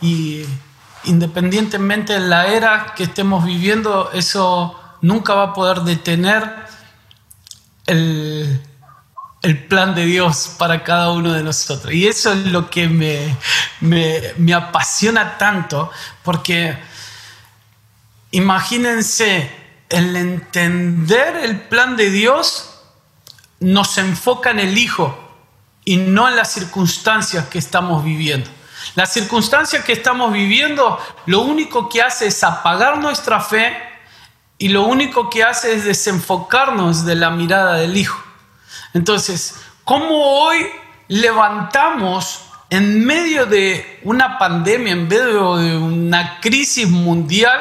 Y 0.01 0.43
independientemente 1.05 2.13
de 2.13 2.19
la 2.19 2.47
era 2.47 2.93
que 2.95 3.03
estemos 3.03 3.45
viviendo, 3.45 4.11
eso 4.13 4.79
nunca 5.01 5.33
va 5.33 5.43
a 5.43 5.53
poder 5.53 5.81
detener 5.81 6.43
el, 7.85 8.61
el 9.41 9.63
plan 9.65 9.95
de 9.95 10.05
Dios 10.05 10.55
para 10.57 10.83
cada 10.83 11.11
uno 11.11 11.33
de 11.33 11.43
nosotros. 11.43 11.93
Y 11.93 12.07
eso 12.07 12.31
es 12.33 12.45
lo 12.47 12.69
que 12.69 12.87
me, 12.87 13.35
me, 13.79 14.53
apasiona 14.53 15.37
tanto, 15.37 15.91
porque 16.23 16.77
imagínense, 18.31 19.59
el 19.89 20.15
entender 20.15 21.35
el 21.37 21.59
plan 21.61 21.97
de 21.97 22.09
Dios 22.09 22.70
nos 23.61 23.97
enfoca 23.97 24.49
en 24.51 24.59
el 24.59 24.77
Hijo 24.77 25.17
y 25.85 25.97
no 25.97 26.27
en 26.27 26.35
las 26.35 26.51
circunstancias 26.51 27.47
que 27.47 27.59
estamos 27.59 28.03
viviendo. 28.03 28.49
Las 28.95 29.13
circunstancias 29.13 29.85
que 29.85 29.93
estamos 29.93 30.33
viviendo 30.33 30.99
lo 31.27 31.41
único 31.41 31.87
que 31.87 32.01
hace 32.01 32.27
es 32.27 32.43
apagar 32.43 32.97
nuestra 32.97 33.39
fe 33.39 33.77
y 34.57 34.69
lo 34.69 34.83
único 34.83 35.29
que 35.29 35.43
hace 35.43 35.73
es 35.73 35.85
desenfocarnos 35.85 37.05
de 37.05 37.15
la 37.15 37.29
mirada 37.29 37.75
del 37.75 37.95
Hijo. 37.95 38.21
Entonces, 38.93 39.55
¿cómo 39.85 40.43
hoy 40.43 40.65
levantamos 41.07 42.41
en 42.71 43.05
medio 43.05 43.45
de 43.45 43.99
una 44.03 44.37
pandemia, 44.37 44.93
en 44.93 45.07
medio 45.07 45.57
de 45.57 45.77
una 45.77 46.39
crisis 46.39 46.89
mundial, 46.89 47.59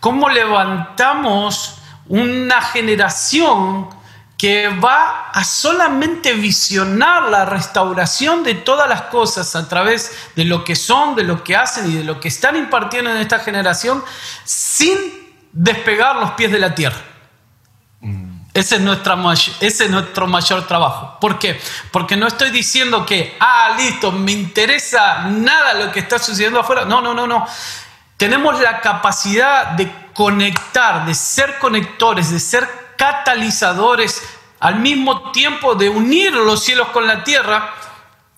cómo 0.00 0.28
levantamos 0.28 1.74
una 2.06 2.62
generación 2.62 3.97
que 4.38 4.68
va 4.68 5.30
a 5.30 5.42
solamente 5.42 6.32
visionar 6.32 7.24
la 7.24 7.44
restauración 7.44 8.44
de 8.44 8.54
todas 8.54 8.88
las 8.88 9.02
cosas 9.02 9.56
a 9.56 9.68
través 9.68 10.16
de 10.36 10.44
lo 10.44 10.62
que 10.62 10.76
son, 10.76 11.16
de 11.16 11.24
lo 11.24 11.42
que 11.42 11.56
hacen 11.56 11.90
y 11.90 11.96
de 11.96 12.04
lo 12.04 12.20
que 12.20 12.28
están 12.28 12.54
impartiendo 12.54 13.10
en 13.10 13.16
esta 13.16 13.40
generación 13.40 14.02
sin 14.44 14.96
despegar 15.52 16.16
los 16.16 16.30
pies 16.32 16.52
de 16.52 16.60
la 16.60 16.72
tierra. 16.72 16.98
Mm. 18.00 18.42
Ese 18.54 18.76
es, 18.76 19.50
ese 19.60 19.84
es 19.84 19.90
nuestro 19.90 20.28
mayor 20.28 20.68
trabajo. 20.68 21.18
¿Por 21.20 21.40
qué? 21.40 21.60
Porque 21.90 22.16
no 22.16 22.28
estoy 22.28 22.50
diciendo 22.50 23.04
que, 23.04 23.36
ah, 23.40 23.74
listo, 23.76 24.12
me 24.12 24.30
interesa 24.30 25.24
nada 25.24 25.74
lo 25.74 25.90
que 25.90 25.98
está 25.98 26.16
sucediendo 26.20 26.60
afuera. 26.60 26.84
No, 26.84 27.00
no, 27.00 27.12
no, 27.12 27.26
no. 27.26 27.44
Tenemos 28.16 28.60
la 28.60 28.80
capacidad 28.80 29.72
de 29.72 29.92
conectar, 30.14 31.06
de 31.06 31.14
ser 31.14 31.58
conectores, 31.58 32.30
de 32.30 32.38
ser 32.38 32.87
catalizadores 32.98 34.22
al 34.60 34.80
mismo 34.80 35.30
tiempo 35.30 35.74
de 35.74 35.88
unir 35.88 36.34
los 36.34 36.62
cielos 36.62 36.88
con 36.88 37.06
la 37.06 37.24
tierra, 37.24 37.74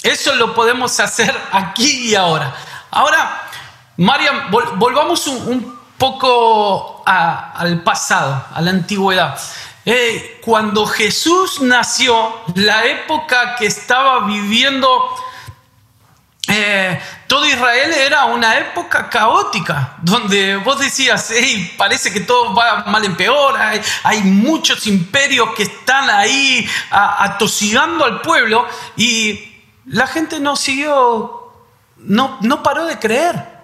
eso 0.03 0.35
lo 0.37 0.55
podemos 0.55 1.01
hacer 1.01 1.35
aquí 1.51 2.11
y 2.11 2.15
ahora. 2.15 2.55
Ahora, 2.91 3.49
Mariam, 3.97 4.51
volvamos 4.51 5.27
un, 5.27 5.81
poco 5.99 7.03
al 7.05 7.83
pasado, 7.83 8.47
a 8.55 8.61
la 8.63 8.71
antigüedad. 8.71 9.39
Eh, 9.85 10.41
cuando 10.43 10.87
Jesús 10.87 11.61
nació, 11.61 12.33
la 12.55 12.87
época 12.87 13.57
que 13.57 13.67
estaba 13.67 14.21
viviendo 14.27 14.89
eh, 16.51 17.01
todo 17.27 17.47
Israel 17.47 17.93
era 17.93 18.25
una 18.27 18.59
época 18.59 19.09
caótica, 19.09 19.95
donde 20.03 20.57
vos 20.57 20.79
decías, 20.79 21.31
hey, 21.35 21.75
parece 21.77 22.13
que 22.13 22.21
todo 22.21 22.55
va 22.55 22.85
mal 22.87 23.05
en 23.05 23.17
peor, 23.17 23.57
hay, 23.57 24.21
muchos 24.23 24.87
imperios 24.87 25.51
que 25.57 25.63
están 25.65 26.11
ahí 26.11 26.69
atosigando 26.91 28.05
al 28.05 28.21
pueblo 28.21 28.67
y 28.97 29.63
la 29.87 30.07
gente 30.07 30.41
no 30.41 30.57
siguió, 30.57 31.53
no, 31.97 32.39
no 32.41 32.63
paró 32.63 32.87
de 32.87 32.99
creer. 32.99 33.61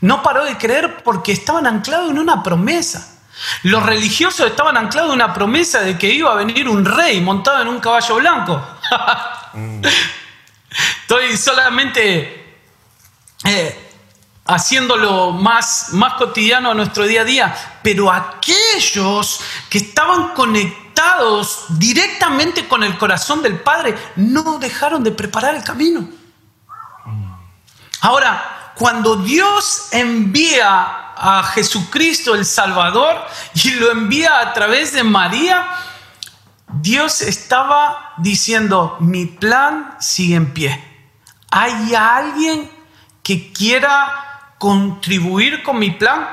No 0.00 0.22
paró 0.22 0.44
de 0.44 0.56
creer 0.56 1.02
porque 1.04 1.32
estaban 1.32 1.66
anclados 1.66 2.10
en 2.10 2.18
una 2.18 2.42
promesa. 2.42 3.18
Los 3.62 3.84
religiosos 3.84 4.46
estaban 4.46 4.76
anclados 4.76 5.10
en 5.10 5.16
una 5.16 5.32
promesa 5.32 5.80
de 5.80 5.96
que 5.98 6.08
iba 6.08 6.32
a 6.32 6.36
venir 6.36 6.68
un 6.68 6.84
rey 6.84 7.20
montado 7.20 7.62
en 7.62 7.68
un 7.68 7.80
caballo 7.80 8.16
blanco. 8.16 8.62
Mm. 9.52 9.82
Estoy 11.02 11.36
solamente 11.36 12.56
eh, 13.44 13.90
haciéndolo 14.46 15.32
más, 15.32 15.92
más 15.92 16.14
cotidiano 16.14 16.70
a 16.70 16.74
nuestro 16.74 17.04
día 17.06 17.22
a 17.22 17.24
día, 17.24 17.78
pero 17.82 18.10
aquellos 18.12 19.40
que 19.68 19.78
estaban 19.78 20.34
conectados 20.34 21.64
directamente 21.70 22.68
con 22.68 22.82
el 22.82 22.96
corazón 22.98 23.42
del 23.42 23.58
Padre 23.60 23.96
no 24.16 24.58
dejaron 24.58 25.02
de 25.02 25.12
preparar 25.12 25.54
el 25.54 25.64
camino. 25.64 26.08
Ahora, 28.02 28.72
cuando 28.76 29.16
Dios 29.16 29.88
envía 29.92 31.12
a 31.16 31.42
Jesucristo 31.54 32.34
el 32.34 32.46
Salvador 32.46 33.26
y 33.54 33.72
lo 33.72 33.90
envía 33.90 34.40
a 34.40 34.52
través 34.54 34.92
de 34.92 35.04
María, 35.04 35.68
Dios 36.72 37.22
estaba 37.22 38.14
diciendo, 38.18 38.96
mi 39.00 39.26
plan 39.26 39.96
sigue 39.98 40.36
en 40.36 40.52
pie. 40.52 40.84
¿Hay 41.50 41.94
alguien 41.94 42.70
que 43.22 43.52
quiera 43.52 44.54
contribuir 44.58 45.62
con 45.62 45.78
mi 45.78 45.90
plan? 45.90 46.28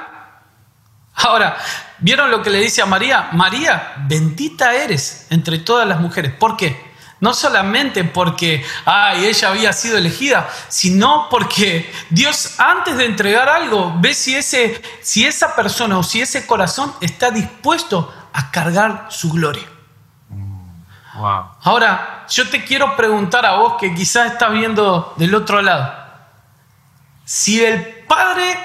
Ahora, 1.15 1.57
¿vieron 1.99 2.29
lo 2.29 2.43
que 2.43 2.51
le 2.51 2.59
dice 2.59 2.81
a 2.81 2.85
María? 2.85 3.29
María, 3.31 3.95
bendita 4.07 4.73
eres 4.75 5.25
entre 5.31 5.57
todas 5.59 5.87
las 5.87 5.99
mujeres. 5.99 6.33
¿Por 6.33 6.55
qué? 6.55 6.85
No 7.19 7.33
solamente 7.33 8.03
porque 8.03 8.63
ay, 8.85 9.25
ella 9.25 9.49
había 9.49 9.73
sido 9.73 9.97
elegida, 9.97 10.47
sino 10.67 11.27
porque 11.31 11.91
Dios 12.11 12.59
antes 12.59 12.95
de 12.95 13.05
entregar 13.05 13.49
algo 13.49 13.95
ve 13.99 14.13
si, 14.13 14.35
ese, 14.35 14.79
si 15.01 15.25
esa 15.25 15.55
persona 15.55 15.97
o 15.97 16.03
si 16.03 16.21
ese 16.21 16.45
corazón 16.45 16.93
está 17.01 17.31
dispuesto 17.31 18.13
a 18.33 18.51
cargar 18.51 19.07
su 19.09 19.31
gloria. 19.31 19.76
Ahora, 21.63 22.25
yo 22.29 22.47
te 22.49 22.63
quiero 22.63 22.95
preguntar 22.95 23.45
a 23.45 23.55
vos 23.55 23.73
que 23.79 23.93
quizás 23.93 24.33
estás 24.33 24.51
viendo 24.51 25.13
del 25.17 25.33
otro 25.33 25.61
lado. 25.61 25.91
Si 27.25 27.63
el 27.63 27.83
Padre 28.07 28.57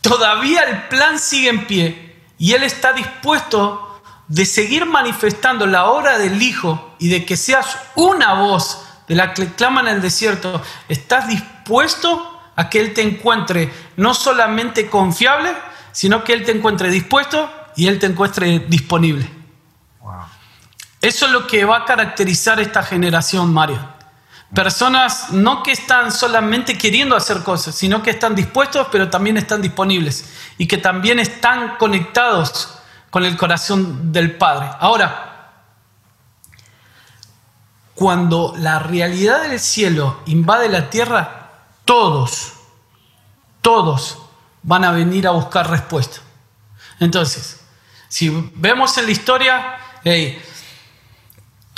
todavía 0.00 0.62
el 0.64 0.88
plan 0.88 1.18
sigue 1.18 1.48
en 1.48 1.66
pie 1.66 2.22
y 2.38 2.52
Él 2.52 2.62
está 2.62 2.92
dispuesto 2.92 4.00
de 4.26 4.44
seguir 4.44 4.86
manifestando 4.86 5.66
la 5.66 5.86
obra 5.86 6.18
del 6.18 6.42
Hijo 6.42 6.94
y 6.98 7.08
de 7.08 7.24
que 7.24 7.36
seas 7.36 7.78
una 7.94 8.34
voz 8.34 8.84
de 9.06 9.14
la 9.14 9.32
que 9.32 9.46
clama 9.54 9.80
en 9.80 9.88
el 9.88 10.02
desierto, 10.02 10.60
¿estás 10.88 11.28
dispuesto 11.28 12.40
a 12.56 12.68
que 12.68 12.80
Él 12.80 12.92
te 12.92 13.02
encuentre 13.02 13.72
no 13.96 14.12
solamente 14.12 14.90
confiable, 14.90 15.54
sino 15.92 16.24
que 16.24 16.34
Él 16.34 16.44
te 16.44 16.52
encuentre 16.52 16.90
dispuesto 16.90 17.50
y 17.74 17.86
Él 17.88 17.98
te 17.98 18.06
encuentre 18.06 18.58
disponible? 18.58 19.37
Eso 21.00 21.26
es 21.26 21.32
lo 21.32 21.46
que 21.46 21.64
va 21.64 21.78
a 21.78 21.84
caracterizar 21.84 22.60
esta 22.60 22.82
generación, 22.82 23.52
Mario. 23.52 23.78
Personas 24.54 25.30
no 25.30 25.62
que 25.62 25.72
están 25.72 26.10
solamente 26.10 26.78
queriendo 26.78 27.14
hacer 27.14 27.42
cosas, 27.42 27.74
sino 27.74 28.02
que 28.02 28.10
están 28.10 28.34
dispuestos, 28.34 28.88
pero 28.90 29.10
también 29.10 29.36
están 29.36 29.60
disponibles 29.60 30.24
y 30.56 30.66
que 30.66 30.78
también 30.78 31.18
están 31.18 31.76
conectados 31.76 32.78
con 33.10 33.24
el 33.24 33.36
corazón 33.36 34.10
del 34.10 34.36
Padre. 34.36 34.70
Ahora, 34.80 35.52
cuando 37.94 38.54
la 38.56 38.78
realidad 38.78 39.42
del 39.42 39.60
cielo 39.60 40.20
invade 40.26 40.68
la 40.68 40.88
tierra, 40.88 41.50
todos, 41.84 42.54
todos 43.60 44.18
van 44.62 44.84
a 44.84 44.92
venir 44.92 45.26
a 45.26 45.32
buscar 45.32 45.68
respuesta. 45.68 46.20
Entonces, 47.00 47.60
si 48.08 48.50
vemos 48.54 48.96
en 48.98 49.06
la 49.06 49.10
historia, 49.12 49.78
hey, 50.04 50.42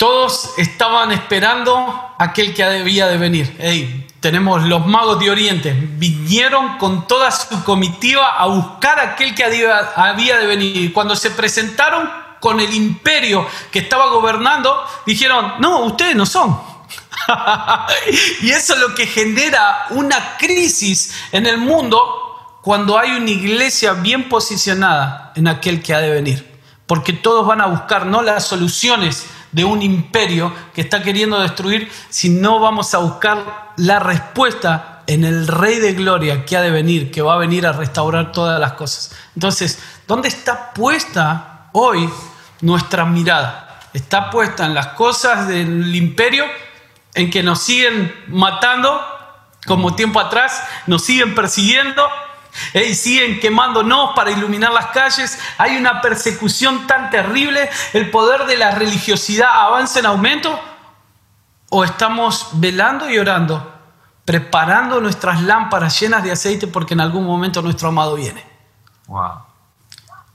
todos 0.01 0.53
estaban 0.57 1.11
esperando 1.11 2.15
aquel 2.17 2.55
que 2.55 2.65
debía 2.65 3.05
de 3.05 3.19
venir. 3.19 4.07
tenemos 4.19 4.63
los 4.63 4.83
magos 4.87 5.19
de 5.19 5.29
Oriente. 5.29 5.75
Vinieron 5.79 6.79
con 6.79 7.05
toda 7.05 7.29
su 7.29 7.63
comitiva 7.63 8.35
a 8.35 8.47
buscar 8.47 8.99
aquel 8.99 9.35
que 9.35 9.43
había 9.43 10.37
de 10.39 10.47
venir. 10.47 10.91
Cuando 10.91 11.15
se 11.15 11.29
presentaron, 11.29 12.09
con 12.39 12.59
el 12.59 12.73
imperio 12.73 13.47
que 13.71 13.77
estaba 13.77 14.07
gobernando, 14.07 14.75
dijeron, 15.05 15.53
no, 15.59 15.81
ustedes 15.81 16.15
no 16.15 16.25
son. 16.25 16.59
y 18.41 18.49
eso 18.49 18.73
es 18.73 18.79
lo 18.79 18.95
que 18.95 19.05
genera 19.05 19.85
una 19.91 20.35
crisis 20.39 21.13
en 21.31 21.45
el 21.45 21.59
mundo 21.59 22.57
cuando 22.63 22.97
hay 22.97 23.11
una 23.11 23.29
iglesia 23.29 23.93
bien 23.93 24.29
posicionada 24.29 25.31
en 25.35 25.47
aquel 25.47 25.83
que 25.83 25.93
ha 25.93 25.99
de 25.99 26.09
venir. 26.09 26.59
Porque 26.87 27.13
todos 27.13 27.45
van 27.45 27.61
a 27.61 27.67
buscar 27.67 28.07
no 28.07 28.23
las 28.23 28.47
soluciones 28.47 29.27
de 29.51 29.63
un 29.65 29.81
imperio 29.81 30.53
que 30.73 30.81
está 30.81 31.03
queriendo 31.03 31.39
destruir, 31.39 31.91
sino 32.09 32.59
vamos 32.59 32.93
a 32.93 32.99
buscar 32.99 33.73
la 33.77 33.99
respuesta 33.99 35.03
en 35.07 35.25
el 35.25 35.47
Rey 35.47 35.79
de 35.79 35.93
Gloria 35.93 36.45
que 36.45 36.55
ha 36.55 36.61
de 36.61 36.71
venir, 36.71 37.11
que 37.11 37.21
va 37.21 37.33
a 37.33 37.37
venir 37.37 37.65
a 37.65 37.73
restaurar 37.73 38.31
todas 38.31 38.59
las 38.59 38.73
cosas. 38.73 39.15
Entonces, 39.35 39.81
¿dónde 40.07 40.27
está 40.27 40.73
puesta 40.73 41.69
hoy 41.73 42.09
nuestra 42.61 43.05
mirada? 43.05 43.79
Está 43.93 44.29
puesta 44.29 44.65
en 44.65 44.73
las 44.73 44.87
cosas 44.87 45.47
del 45.47 45.93
imperio, 45.95 46.45
en 47.13 47.29
que 47.29 47.43
nos 47.43 47.61
siguen 47.61 48.13
matando, 48.27 49.01
como 49.67 49.95
tiempo 49.95 50.19
atrás, 50.19 50.63
nos 50.87 51.03
siguen 51.03 51.35
persiguiendo, 51.35 52.07
y 52.73 52.95
siguen 52.95 53.39
quemándonos 53.39 54.11
para 54.15 54.31
iluminar 54.31 54.71
las 54.71 54.87
calles. 54.87 55.39
Hay 55.57 55.77
una 55.77 56.01
persecución 56.01 56.87
tan 56.87 57.09
terrible. 57.09 57.69
El 57.93 58.09
poder 58.09 58.45
de 58.45 58.57
la 58.57 58.71
religiosidad 58.71 59.49
avanza 59.51 59.99
en 59.99 60.05
aumento. 60.05 60.59
¿O 61.69 61.85
estamos 61.85 62.49
velando 62.53 63.09
y 63.09 63.17
orando, 63.17 63.73
preparando 64.25 64.99
nuestras 64.99 65.41
lámparas 65.41 65.97
llenas 65.99 66.21
de 66.21 66.33
aceite 66.33 66.67
porque 66.67 66.93
en 66.93 66.99
algún 66.99 67.25
momento 67.25 67.61
nuestro 67.61 67.87
amado 67.87 68.15
viene? 68.15 68.43
Wow. 69.07 69.43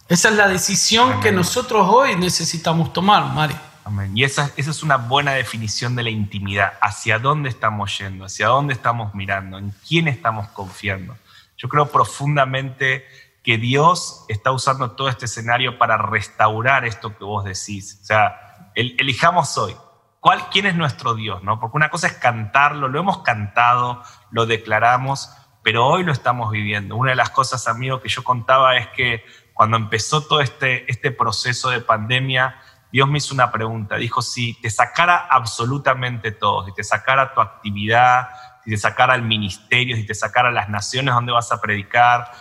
Esa 0.08 0.28
es 0.30 0.36
la 0.36 0.48
decisión 0.48 1.20
que 1.20 1.32
nosotros 1.32 1.86
hoy 1.90 2.16
necesitamos 2.16 2.92
tomar, 2.92 3.26
Mario. 3.34 3.58
Amén. 3.84 4.16
Y 4.16 4.24
esa, 4.24 4.50
esa 4.56 4.70
es 4.70 4.82
una 4.82 4.96
buena 4.96 5.32
definición 5.32 5.94
de 5.94 6.04
la 6.04 6.10
intimidad. 6.10 6.72
¿Hacia 6.80 7.18
dónde 7.18 7.48
estamos 7.48 7.96
yendo? 7.98 8.24
¿Hacia 8.24 8.48
dónde 8.48 8.72
estamos 8.72 9.14
mirando? 9.14 9.58
¿En 9.58 9.74
quién 9.86 10.08
estamos 10.08 10.48
confiando? 10.48 11.16
Yo 11.56 11.68
creo 11.68 11.86
profundamente 11.86 13.04
que 13.42 13.58
Dios 13.58 14.24
está 14.28 14.50
usando 14.50 14.92
todo 14.92 15.08
este 15.08 15.26
escenario 15.26 15.78
para 15.78 15.96
restaurar 15.96 16.84
esto 16.84 17.16
que 17.16 17.24
vos 17.24 17.44
decís. 17.44 18.00
O 18.02 18.04
sea, 18.04 18.72
elijamos 18.74 19.56
hoy. 19.56 19.76
¿Cuál, 20.20 20.48
¿Quién 20.50 20.66
es 20.66 20.74
nuestro 20.74 21.14
Dios? 21.14 21.44
¿no? 21.44 21.60
Porque 21.60 21.76
una 21.76 21.88
cosa 21.88 22.08
es 22.08 22.14
cantarlo, 22.14 22.88
lo 22.88 22.98
hemos 22.98 23.18
cantado, 23.18 24.02
lo 24.32 24.46
declaramos, 24.46 25.30
pero 25.62 25.86
hoy 25.86 26.02
lo 26.02 26.10
estamos 26.10 26.50
viviendo. 26.50 26.96
Una 26.96 27.10
de 27.10 27.16
las 27.16 27.30
cosas, 27.30 27.68
amigo, 27.68 28.00
que 28.00 28.08
yo 28.08 28.24
contaba 28.24 28.76
es 28.76 28.88
que 28.88 29.24
cuando 29.54 29.76
empezó 29.76 30.22
todo 30.22 30.40
este, 30.40 30.90
este 30.90 31.12
proceso 31.12 31.70
de 31.70 31.80
pandemia, 31.80 32.60
Dios 32.92 33.08
me 33.08 33.18
hizo 33.18 33.34
una 33.34 33.50
pregunta. 33.52 33.96
Dijo, 33.96 34.22
si 34.22 34.60
te 34.60 34.70
sacara 34.70 35.16
absolutamente 35.30 36.32
todo, 36.32 36.66
si 36.66 36.74
te 36.74 36.84
sacara 36.84 37.32
tu 37.32 37.40
actividad, 37.40 38.28
si 38.66 38.72
te 38.72 38.78
sacara 38.78 39.14
el 39.14 39.22
ministerio, 39.22 39.94
si 39.94 40.04
te 40.04 40.14
sacara 40.14 40.50
las 40.50 40.68
naciones 40.68 41.14
donde 41.14 41.30
vas 41.30 41.52
a 41.52 41.60
predicar, 41.60 42.32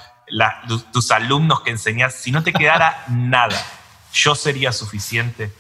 tus 0.92 1.12
alumnos 1.12 1.62
que 1.62 1.70
enseñas, 1.70 2.16
si 2.16 2.32
no 2.32 2.42
te 2.42 2.52
quedara 2.52 3.04
nada, 3.10 3.56
yo 4.12 4.34
sería 4.34 4.72
suficiente. 4.72 5.54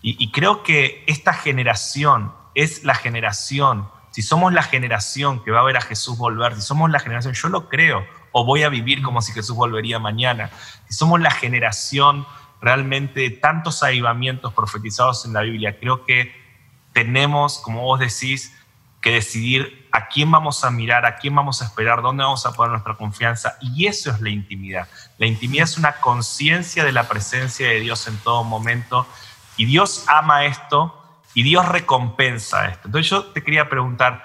Y, 0.00 0.30
creo 0.30 0.62
que 0.62 1.02
esta 1.08 1.32
generación 1.32 2.32
es 2.54 2.84
la 2.84 2.94
generación, 2.94 3.88
si 4.12 4.22
somos 4.22 4.52
la 4.52 4.62
generación 4.62 5.42
que 5.42 5.50
va 5.50 5.58
a 5.58 5.64
ver 5.64 5.76
a 5.76 5.80
Jesús 5.80 6.16
volver, 6.16 6.54
si 6.54 6.62
somos 6.62 6.88
la 6.88 7.00
generación, 7.00 7.34
yo 7.34 7.48
lo 7.48 7.68
creo, 7.68 8.06
o 8.30 8.44
voy 8.44 8.62
a 8.62 8.68
vivir 8.68 9.02
como 9.02 9.20
si 9.20 9.32
Jesús 9.32 9.56
volvería 9.56 9.98
mañana, 9.98 10.50
si 10.86 10.94
somos 10.94 11.20
la 11.20 11.32
generación 11.32 12.24
realmente 12.60 13.18
de 13.18 13.30
tantos 13.30 13.82
avivamientos 13.82 14.54
profetizados 14.54 15.24
en 15.24 15.32
la 15.32 15.40
Biblia, 15.40 15.80
creo 15.80 16.04
que 16.04 16.32
tenemos, 16.92 17.58
como 17.58 17.82
vos 17.82 17.98
decís, 17.98 18.56
que 19.06 19.12
decidir 19.12 19.88
a 19.92 20.08
quién 20.08 20.32
vamos 20.32 20.64
a 20.64 20.70
mirar, 20.72 21.06
a 21.06 21.14
quién 21.14 21.32
vamos 21.32 21.62
a 21.62 21.66
esperar, 21.66 22.02
dónde 22.02 22.24
vamos 22.24 22.44
a 22.44 22.50
poner 22.54 22.72
nuestra 22.72 22.96
confianza. 22.96 23.56
Y 23.60 23.86
eso 23.86 24.10
es 24.10 24.20
la 24.20 24.30
intimidad. 24.30 24.88
La 25.16 25.26
intimidad 25.26 25.62
es 25.62 25.78
una 25.78 25.92
conciencia 25.92 26.82
de 26.82 26.90
la 26.90 27.06
presencia 27.06 27.68
de 27.68 27.78
Dios 27.78 28.08
en 28.08 28.16
todo 28.16 28.42
momento. 28.42 29.06
Y 29.56 29.66
Dios 29.66 30.06
ama 30.08 30.44
esto 30.46 31.20
y 31.34 31.44
Dios 31.44 31.68
recompensa 31.68 32.66
esto. 32.66 32.88
Entonces 32.88 33.08
yo 33.08 33.26
te 33.26 33.44
quería 33.44 33.68
preguntar, 33.68 34.24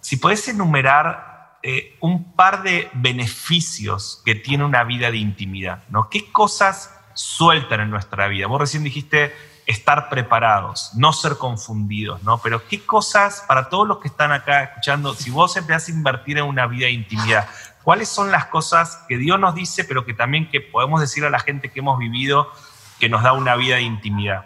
si 0.00 0.16
puedes 0.16 0.48
enumerar 0.48 1.58
eh, 1.62 1.98
un 2.00 2.32
par 2.32 2.62
de 2.62 2.88
beneficios 2.94 4.22
que 4.24 4.34
tiene 4.34 4.64
una 4.64 4.84
vida 4.84 5.10
de 5.10 5.18
intimidad, 5.18 5.84
¿no? 5.90 6.08
¿Qué 6.08 6.32
cosas 6.32 6.98
sueltan 7.12 7.80
en 7.82 7.90
nuestra 7.90 8.26
vida? 8.28 8.46
Vos 8.46 8.58
recién 8.58 8.84
dijiste 8.84 9.36
estar 9.66 10.08
preparados, 10.08 10.90
no 10.94 11.12
ser 11.12 11.38
confundidos, 11.38 12.22
¿no? 12.22 12.38
Pero 12.38 12.66
qué 12.68 12.84
cosas, 12.84 13.44
para 13.48 13.68
todos 13.68 13.88
los 13.88 13.98
que 13.98 14.08
están 14.08 14.32
acá 14.32 14.64
escuchando, 14.64 15.14
si 15.14 15.30
vos 15.30 15.56
empezás 15.56 15.88
a 15.88 15.92
invertir 15.92 16.38
en 16.38 16.44
una 16.44 16.66
vida 16.66 16.86
de 16.86 16.92
intimidad, 16.92 17.48
¿cuáles 17.82 18.08
son 18.08 18.30
las 18.30 18.46
cosas 18.46 19.04
que 19.08 19.16
Dios 19.16 19.40
nos 19.40 19.54
dice, 19.54 19.84
pero 19.84 20.04
que 20.04 20.12
también 20.12 20.50
que 20.50 20.60
podemos 20.60 21.00
decir 21.00 21.24
a 21.24 21.30
la 21.30 21.38
gente 21.38 21.70
que 21.70 21.80
hemos 21.80 21.98
vivido 21.98 22.52
que 23.00 23.08
nos 23.08 23.22
da 23.22 23.32
una 23.32 23.56
vida 23.56 23.76
de 23.76 23.82
intimidad? 23.82 24.44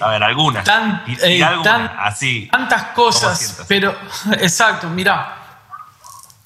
a 0.00 0.08
ver, 0.08 0.22
algunas. 0.22 0.64
así. 1.98 2.48
Tantas 2.50 2.82
cosas, 2.94 3.64
pero 3.68 3.94
exacto, 4.32 4.88
mira, 4.88 5.36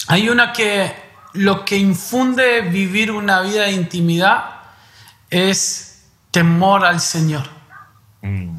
hay 0.09 0.29
una 0.29 0.53
que 0.53 1.03
lo 1.33 1.65
que 1.65 1.77
infunde 1.77 2.61
vivir 2.63 3.11
una 3.11 3.41
vida 3.41 3.63
de 3.63 3.73
intimidad 3.73 4.55
es 5.31 5.94
temor 6.35 6.85
al 6.85 7.01
Señor. 7.01 7.45
Mm. 8.21 8.57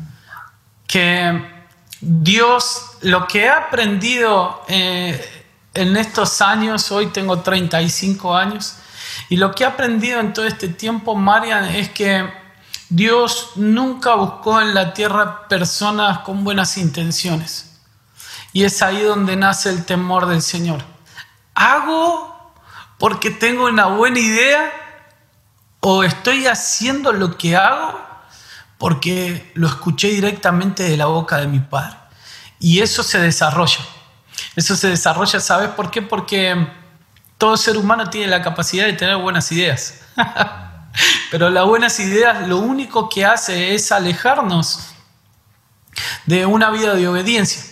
Que 0.87 1.65
Dios, 1.99 2.97
lo 3.01 3.27
que 3.27 3.43
he 3.43 3.49
aprendido 3.49 4.63
eh, 4.69 5.43
en 5.73 5.97
estos 5.97 6.41
años, 6.41 6.89
hoy 6.93 7.07
tengo 7.07 7.41
35 7.41 8.33
años, 8.33 8.77
y 9.27 9.35
lo 9.35 9.53
que 9.53 9.65
he 9.65 9.67
aprendido 9.67 10.21
en 10.21 10.31
todo 10.31 10.45
este 10.45 10.69
tiempo, 10.69 11.15
Marian, 11.15 11.65
es 11.65 11.89
que 11.89 12.31
Dios 12.87 13.51
nunca 13.55 14.15
buscó 14.15 14.61
en 14.61 14.73
la 14.73 14.93
tierra 14.93 15.49
personas 15.49 16.19
con 16.19 16.45
buenas 16.45 16.77
intenciones. 16.77 17.77
Y 18.53 18.63
es 18.63 18.81
ahí 18.81 19.01
donde 19.01 19.35
nace 19.35 19.69
el 19.69 19.83
temor 19.83 20.27
del 20.27 20.41
Señor. 20.41 20.81
Hago 21.55 22.53
porque 22.97 23.31
tengo 23.31 23.65
una 23.65 23.87
buena 23.87 24.19
idea 24.19 24.84
o 25.87 26.03
estoy 26.03 26.47
haciendo 26.47 27.13
lo 27.13 27.37
que 27.37 27.55
hago 27.55 27.95
porque 28.79 29.51
lo 29.53 29.67
escuché 29.67 30.07
directamente 30.07 30.81
de 30.81 30.97
la 30.97 31.05
boca 31.05 31.37
de 31.37 31.45
mi 31.45 31.59
padre. 31.59 31.95
Y 32.59 32.81
eso 32.81 33.03
se 33.03 33.19
desarrolla. 33.19 33.85
Eso 34.55 34.75
se 34.75 34.87
desarrolla, 34.87 35.39
¿sabes 35.39 35.69
por 35.69 35.91
qué? 35.91 36.01
Porque 36.01 36.67
todo 37.37 37.55
ser 37.55 37.77
humano 37.77 38.09
tiene 38.09 38.31
la 38.31 38.41
capacidad 38.41 38.87
de 38.87 38.93
tener 38.93 39.17
buenas 39.17 39.51
ideas. 39.51 40.01
Pero 41.29 41.51
las 41.51 41.67
buenas 41.67 41.99
ideas 41.99 42.47
lo 42.47 42.57
único 42.57 43.07
que 43.07 43.23
hace 43.23 43.75
es 43.75 43.91
alejarnos 43.91 44.87
de 46.25 46.47
una 46.47 46.71
vida 46.71 46.95
de 46.95 47.07
obediencia. 47.07 47.63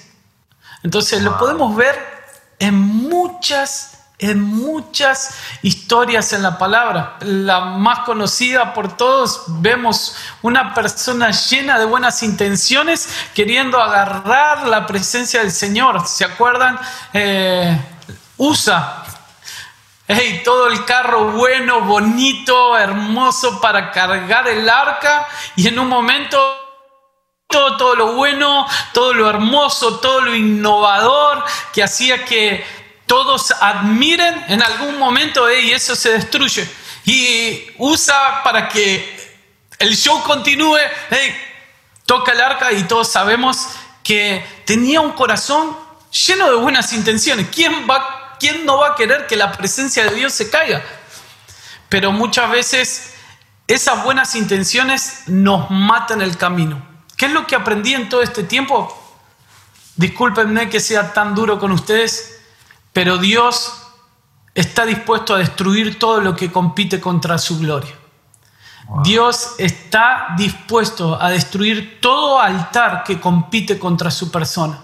Entonces 0.83 1.23
lo 1.23 1.35
podemos 1.39 1.75
ver 1.75 1.95
en 2.59 2.75
muchas 2.75 3.92
en 4.19 4.41
muchas 4.41 5.35
historias 5.61 6.33
en 6.33 6.43
la 6.43 6.57
palabra. 6.57 7.17
La 7.21 7.61
más 7.61 7.99
conocida 7.99 8.73
por 8.73 8.95
todos, 8.95 9.43
vemos 9.47 10.15
una 10.41 10.73
persona 10.73 11.31
llena 11.31 11.79
de 11.79 11.85
buenas 11.85 12.23
intenciones 12.23 13.09
queriendo 13.33 13.81
agarrar 13.81 14.67
la 14.67 14.85
presencia 14.85 15.41
del 15.41 15.51
Señor. 15.51 16.07
¿Se 16.07 16.25
acuerdan? 16.25 16.79
Eh, 17.13 17.77
usa 18.37 19.03
todo 20.43 20.67
el 20.67 20.85
carro 20.85 21.31
bueno, 21.31 21.81
bonito, 21.81 22.77
hermoso 22.77 23.59
para 23.61 23.91
cargar 23.91 24.47
el 24.47 24.69
arca 24.69 25.27
y 25.55 25.67
en 25.67 25.79
un 25.79 25.87
momento 25.87 26.37
todo, 27.47 27.77
todo 27.77 27.95
lo 27.95 28.13
bueno, 28.13 28.67
todo 28.93 29.13
lo 29.13 29.29
hermoso, 29.29 29.99
todo 29.99 30.21
lo 30.21 30.35
innovador 30.35 31.43
que 31.71 31.83
hacía 31.83 32.25
que 32.25 32.82
todos 33.05 33.51
admiren 33.51 34.45
en 34.47 34.61
algún 34.63 34.97
momento 34.97 35.51
y 35.51 35.71
eso 35.71 35.95
se 35.95 36.13
destruye. 36.13 36.67
Y 37.05 37.67
usa 37.77 38.43
para 38.43 38.69
que 38.69 39.37
el 39.79 39.95
show 39.95 40.23
continúe, 40.23 40.79
toca 42.05 42.31
el 42.31 42.41
arca 42.41 42.71
y 42.71 42.83
todos 42.83 43.11
sabemos 43.11 43.67
que 44.03 44.45
tenía 44.65 45.01
un 45.01 45.11
corazón 45.11 45.75
lleno 46.27 46.49
de 46.49 46.55
buenas 46.57 46.93
intenciones. 46.93 47.47
¿Quién, 47.53 47.87
va, 47.89 48.37
¿Quién 48.39 48.65
no 48.65 48.77
va 48.77 48.89
a 48.89 48.95
querer 48.95 49.27
que 49.27 49.35
la 49.35 49.51
presencia 49.51 50.05
de 50.05 50.15
Dios 50.15 50.33
se 50.33 50.49
caiga? 50.49 50.83
Pero 51.89 52.11
muchas 52.11 52.49
veces 52.49 53.13
esas 53.67 54.03
buenas 54.03 54.35
intenciones 54.35 55.23
nos 55.27 55.69
matan 55.69 56.21
el 56.21 56.37
camino. 56.37 56.85
¿Qué 57.17 57.27
es 57.27 57.31
lo 57.31 57.47
que 57.47 57.55
aprendí 57.55 57.93
en 57.93 58.09
todo 58.09 58.21
este 58.21 58.43
tiempo? 58.43 58.99
Discúlpenme 59.95 60.69
que 60.69 60.79
sea 60.79 61.13
tan 61.13 61.35
duro 61.35 61.59
con 61.59 61.71
ustedes, 61.71 62.32
pero 62.93 63.17
Dios 63.17 63.73
está 64.55 64.85
dispuesto 64.85 65.35
a 65.35 65.39
destruir 65.39 65.99
todo 65.99 66.21
lo 66.21 66.35
que 66.35 66.51
compite 66.51 67.01
contra 67.01 67.37
su 67.37 67.59
gloria. 67.59 67.95
Dios 69.03 69.55
está 69.57 70.35
dispuesto 70.37 71.19
a 71.19 71.29
destruir 71.29 71.99
todo 71.99 72.39
altar 72.39 73.03
que 73.03 73.19
compite 73.19 73.79
contra 73.79 74.11
su 74.11 74.29
persona. 74.29 74.79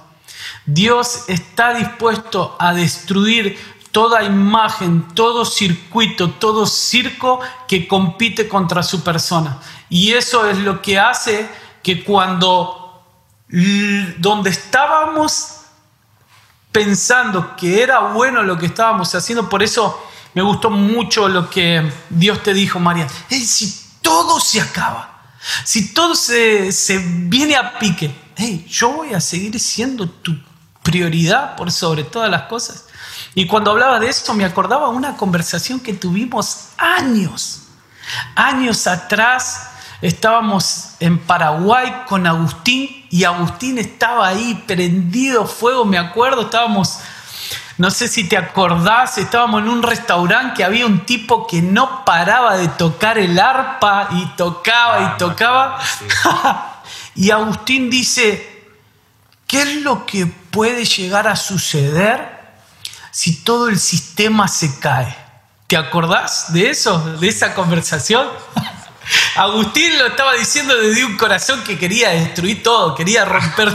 Dios 0.65 1.25
está 1.27 1.73
dispuesto 1.73 2.55
a 2.59 2.73
destruir 2.73 3.59
toda 3.91 4.23
imagen, 4.23 5.07
todo 5.13 5.45
circuito, 5.45 6.31
todo 6.31 6.65
circo 6.65 7.39
que 7.67 7.87
compite 7.87 8.47
contra 8.47 8.83
su 8.83 9.03
persona. 9.03 9.59
Y 9.89 10.13
eso 10.13 10.49
es 10.49 10.57
lo 10.59 10.81
que 10.81 10.97
hace 10.97 11.49
que 11.83 12.03
cuando 12.03 12.75
donde 14.17 14.51
estábamos 14.51 15.58
pensando 16.71 17.55
que 17.55 17.81
era 17.81 17.99
bueno 17.99 18.43
lo 18.43 18.57
que 18.57 18.67
estábamos 18.67 19.13
haciendo, 19.15 19.49
por 19.49 19.63
eso 19.63 20.01
me 20.33 20.41
gustó 20.41 20.69
mucho 20.69 21.27
lo 21.27 21.49
que 21.49 21.91
Dios 22.09 22.43
te 22.43 22.53
dijo, 22.53 22.79
María. 22.79 23.07
si 23.29 23.85
todo 24.01 24.39
se 24.39 24.61
acaba, 24.61 25.33
si 25.63 25.93
todo 25.93 26.15
se, 26.15 26.71
se 26.71 26.97
viene 26.99 27.55
a 27.55 27.77
pique, 27.79 28.13
hey, 28.35 28.65
yo 28.69 28.91
voy 28.91 29.13
a 29.13 29.21
seguir 29.21 29.59
siendo 29.59 30.07
tu 30.07 30.37
prioridad 30.83 31.55
por 31.55 31.71
sobre 31.71 32.03
todas 32.03 32.29
las 32.29 32.43
cosas. 32.43 32.85
Y 33.35 33.47
cuando 33.47 33.71
hablaba 33.71 33.99
de 33.99 34.09
esto 34.09 34.33
me 34.33 34.45
acordaba 34.45 34.89
una 34.89 35.15
conversación 35.17 35.79
que 35.79 35.93
tuvimos 35.93 36.69
años, 36.77 37.63
años 38.35 38.87
atrás. 38.87 39.68
Estábamos 40.01 40.91
en 40.99 41.19
Paraguay 41.19 42.03
con 42.07 42.25
Agustín 42.25 43.05
y 43.09 43.23
Agustín 43.23 43.77
estaba 43.77 44.27
ahí 44.27 44.63
prendido 44.65 45.45
fuego, 45.45 45.85
me 45.85 45.97
acuerdo, 45.97 46.43
estábamos, 46.43 46.99
no 47.77 47.91
sé 47.91 48.07
si 48.07 48.27
te 48.27 48.37
acordás, 48.37 49.17
estábamos 49.17 49.61
en 49.61 49.69
un 49.69 49.83
restaurante 49.83 50.55
que 50.57 50.63
había 50.63 50.85
un 50.85 51.05
tipo 51.05 51.45
que 51.47 51.61
no 51.61 52.05
paraba 52.05 52.55
de 52.55 52.69
tocar 52.69 53.17
el 53.17 53.39
arpa 53.39 54.09
y 54.11 54.25
tocaba 54.37 54.99
y 55.01 55.03
ah, 55.03 55.17
tocaba. 55.17 55.79
y 57.15 57.31
Agustín 57.31 57.89
dice, 57.89 58.67
¿qué 59.47 59.63
es 59.63 59.81
lo 59.81 60.05
que 60.05 60.25
puede 60.27 60.85
llegar 60.85 61.27
a 61.27 61.35
suceder 61.35 62.39
si 63.11 63.43
todo 63.43 63.69
el 63.69 63.79
sistema 63.79 64.47
se 64.47 64.79
cae. 64.79 65.15
¿Te 65.67 65.77
acordás 65.77 66.51
de 66.53 66.69
eso, 66.69 67.17
de 67.17 67.27
esa 67.27 67.53
conversación? 67.53 68.27
Agustín 69.35 69.97
lo 69.97 70.07
estaba 70.07 70.33
diciendo 70.33 70.75
desde 70.75 71.05
un 71.05 71.17
corazón 71.17 71.63
que 71.63 71.77
quería 71.77 72.09
destruir 72.09 72.63
todo, 72.63 72.95
quería 72.95 73.25
romper. 73.25 73.71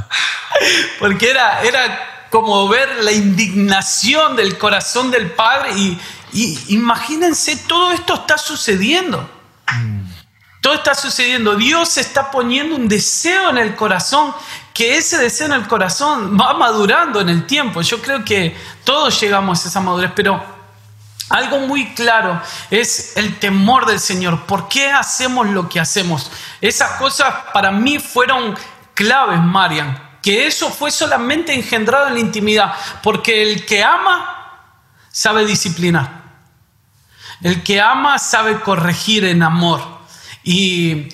Porque 0.98 1.30
era, 1.30 1.62
era 1.62 2.26
como 2.30 2.68
ver 2.68 3.02
la 3.02 3.12
indignación 3.12 4.36
del 4.36 4.58
corazón 4.58 5.10
del 5.10 5.30
Padre 5.30 5.72
y, 5.76 6.00
y 6.32 6.58
imagínense, 6.68 7.56
todo 7.56 7.92
esto 7.92 8.14
está 8.14 8.38
sucediendo. 8.38 9.28
Mm. 9.72 10.00
Todo 10.60 10.74
está 10.74 10.94
sucediendo. 10.94 11.56
Dios 11.56 11.96
está 11.96 12.30
poniendo 12.30 12.76
un 12.76 12.86
deseo 12.86 13.50
en 13.50 13.58
el 13.58 13.74
corazón 13.74 14.34
que 14.74 14.98
ese 14.98 15.16
deseo 15.18 15.46
en 15.46 15.54
el 15.54 15.66
corazón 15.66 16.38
va 16.38 16.52
madurando 16.52 17.20
en 17.20 17.30
el 17.30 17.46
tiempo. 17.46 17.80
Yo 17.80 18.00
creo 18.00 18.24
que 18.24 18.54
todos 18.84 19.18
llegamos 19.20 19.64
a 19.64 19.68
esa 19.68 19.80
madurez, 19.80 20.12
pero 20.14 20.59
algo 21.30 21.60
muy 21.60 21.94
claro 21.94 22.42
es 22.72 23.16
el 23.16 23.38
temor 23.38 23.86
del 23.86 24.00
Señor. 24.00 24.46
¿Por 24.46 24.68
qué 24.68 24.90
hacemos 24.90 25.48
lo 25.48 25.68
que 25.68 25.78
hacemos? 25.78 26.30
Esas 26.60 26.98
cosas 26.98 27.32
para 27.54 27.70
mí 27.70 28.00
fueron 28.00 28.58
claves, 28.94 29.40
Marian. 29.40 30.18
Que 30.22 30.48
eso 30.48 30.70
fue 30.70 30.90
solamente 30.90 31.54
engendrado 31.54 32.08
en 32.08 32.14
la 32.14 32.20
intimidad. 32.20 32.74
Porque 33.00 33.42
el 33.42 33.64
que 33.64 33.82
ama 33.84 34.66
sabe 35.12 35.46
disciplinar. 35.46 36.20
El 37.42 37.62
que 37.62 37.80
ama 37.80 38.18
sabe 38.18 38.60
corregir 38.60 39.24
en 39.24 39.44
amor. 39.44 39.80
Y 40.42 41.08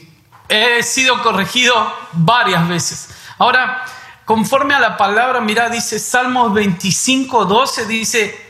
he 0.49 0.83
sido 0.83 1.23
corregido 1.23 1.75
varias 2.13 2.67
veces. 2.67 3.11
Ahora, 3.37 3.85
conforme 4.25 4.75
a 4.75 4.81
la 4.81 4.97
palabra, 4.97 5.43
mira, 5.43 5.69
dice 5.69 5.99
Salmos 5.99 6.55
25, 6.55 7.45
12, 7.45 7.85
dice, 7.85 8.46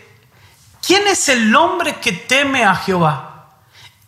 ¿quién 0.86 1.06
es 1.08 1.28
el 1.28 1.54
hombre 1.54 1.96
que 2.00 2.12
teme 2.12 2.64
a 2.64 2.74
Jehová? 2.74 3.46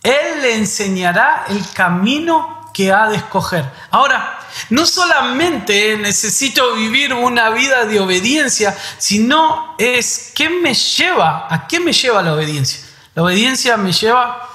Él 0.02 0.42
le 0.42 0.56
enseñará 0.56 1.46
el 1.48 1.68
camino 1.72 2.70
que 2.72 2.92
ha 2.92 3.08
de 3.08 3.16
escoger. 3.16 3.68
Ahora, 3.90 4.38
no 4.70 4.86
solamente 4.86 5.96
necesito 5.98 6.74
vivir 6.74 7.12
una 7.12 7.50
vida 7.50 7.84
de 7.84 7.98
obediencia, 7.98 8.76
sino 8.98 9.74
es 9.78 10.32
qué 10.34 10.48
me 10.48 10.74
lleva, 10.74 11.46
a 11.50 11.66
qué 11.66 11.80
me 11.80 11.92
lleva 11.92 12.22
la 12.22 12.34
obediencia. 12.34 12.80
La 13.14 13.24
obediencia 13.24 13.76
me 13.76 13.92
lleva 13.92 14.48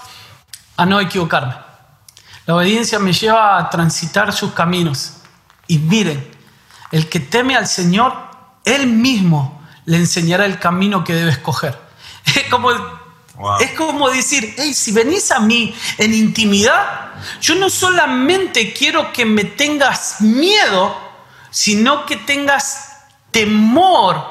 a 0.78 0.86
no 0.86 1.02
equivocarme. 1.02 1.56
La 2.46 2.56
obediencia 2.56 3.00
me 3.00 3.14
lleva 3.14 3.58
a 3.58 3.70
transitar 3.70 4.32
sus 4.32 4.54
caminos. 4.54 5.16
Y 5.68 5.80
miren, 5.80 6.26
el 6.92 7.10
que 7.10 7.20
teme 7.20 7.56
al 7.56 7.68
Señor, 7.68 8.14
Él 8.64 8.88
mismo 8.88 9.62
le 9.86 9.98
enseñará 9.98 10.46
el 10.46 10.60
camino 10.60 11.04
que 11.04 11.14
debe 11.14 11.32
escoger. 11.32 11.78
Es 12.26 12.44
como, 12.50 12.72
es 12.72 13.72
como 13.78 14.10
decir, 14.10 14.54
hey, 14.58 14.74
si 14.74 14.92
venís 14.92 15.32
a 15.32 15.40
mí 15.40 15.76
en 15.98 16.14
intimidad, 16.14 17.12
yo 17.42 17.56
no 17.56 17.70
solamente 17.70 18.74
quiero 18.74 19.12
que 19.12 19.26
me 19.26 19.44
tengas 19.44 20.22
miedo, 20.22 20.96
sino 21.50 22.06
que 22.06 22.18
tengas 22.18 22.90
temor 23.32 24.24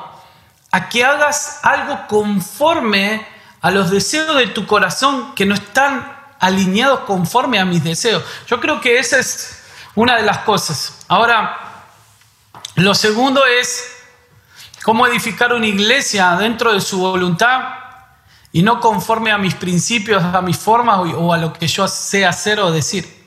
a 0.70 0.88
que 0.88 1.04
hagas 1.04 1.60
algo 1.62 2.06
conforme 2.06 3.26
a 3.60 3.70
los 3.70 3.90
deseos 3.90 4.36
de 4.36 4.48
tu 4.48 4.66
corazón 4.66 5.34
que 5.34 5.46
no 5.46 5.54
están 5.54 6.16
alineados 6.40 7.00
conforme 7.00 7.58
a 7.58 7.64
mis 7.64 7.84
deseos. 7.84 8.22
Yo 8.46 8.60
creo 8.60 8.80
que 8.80 8.98
esa 8.98 9.18
es 9.18 9.62
una 9.94 10.16
de 10.16 10.22
las 10.22 10.38
cosas. 10.38 11.04
Ahora, 11.08 11.84
lo 12.76 12.94
segundo 12.94 13.44
es 13.44 13.84
cómo 14.82 15.06
edificar 15.06 15.52
una 15.52 15.66
iglesia 15.66 16.36
dentro 16.36 16.72
de 16.72 16.80
su 16.80 16.98
voluntad 16.98 17.81
y 18.52 18.62
no 18.62 18.80
conforme 18.80 19.32
a 19.32 19.38
mis 19.38 19.54
principios, 19.54 20.22
a 20.22 20.42
mis 20.42 20.58
formas 20.58 21.00
o 21.16 21.32
a 21.32 21.38
lo 21.38 21.52
que 21.52 21.66
yo 21.66 21.88
sé 21.88 22.26
hacer 22.26 22.60
o 22.60 22.70
decir. 22.70 23.22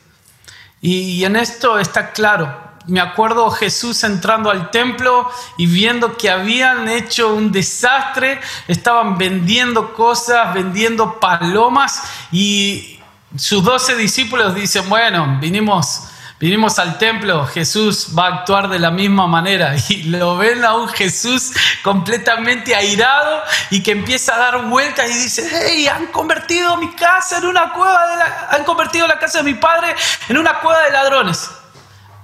Y, 0.81 1.25
en 1.25 1.35
esto 1.35 1.79
está 1.79 2.11
claro. 2.11 2.63
Me 2.85 3.01
acuerdo 3.01 3.49
Jesús 3.49 4.03
entrando 4.03 4.51
al 4.51 4.69
templo 4.69 5.27
y 5.57 5.65
viendo 5.65 6.15
que 6.15 6.29
habían 6.29 6.87
hecho 6.87 7.33
un 7.33 7.51
desastre, 7.51 8.39
estaban 8.67 9.17
vendiendo 9.17 9.95
cosas, 9.95 10.53
vendiendo 10.53 11.19
palomas 11.19 12.03
y 12.31 12.99
sus 13.35 13.63
doce 13.63 13.95
discípulos 13.95 14.53
dicen, 14.53 14.87
bueno, 14.87 15.39
vinimos 15.41 16.03
Vinimos 16.45 16.77
al 16.77 16.99
templo, 16.99 17.43
Jesús 17.47 18.09
va 18.15 18.27
a 18.27 18.35
actuar 18.35 18.69
de 18.69 18.77
la 18.77 18.91
misma 18.91 19.25
manera 19.25 19.73
y 19.89 20.03
lo 20.03 20.37
ven 20.37 20.63
a 20.63 20.75
un 20.75 20.87
Jesús 20.89 21.51
completamente 21.81 22.75
airado 22.75 23.41
y 23.71 23.81
que 23.81 23.89
empieza 23.89 24.35
a 24.35 24.37
dar 24.37 24.65
vueltas 24.65 25.09
y 25.09 25.23
dice, 25.23 25.49
hey, 25.51 25.87
han 25.87 26.05
convertido 26.11 26.77
mi 26.77 26.93
casa 26.93 27.39
en 27.39 27.47
una 27.47 27.73
cueva, 27.73 27.99
de 28.05 28.57
han 28.57 28.63
convertido 28.63 29.07
la 29.07 29.17
casa 29.17 29.39
de 29.39 29.45
mi 29.45 29.55
padre 29.55 29.95
en 30.29 30.37
una 30.37 30.59
cueva 30.59 30.83
de 30.83 30.91
ladrones. 30.91 31.49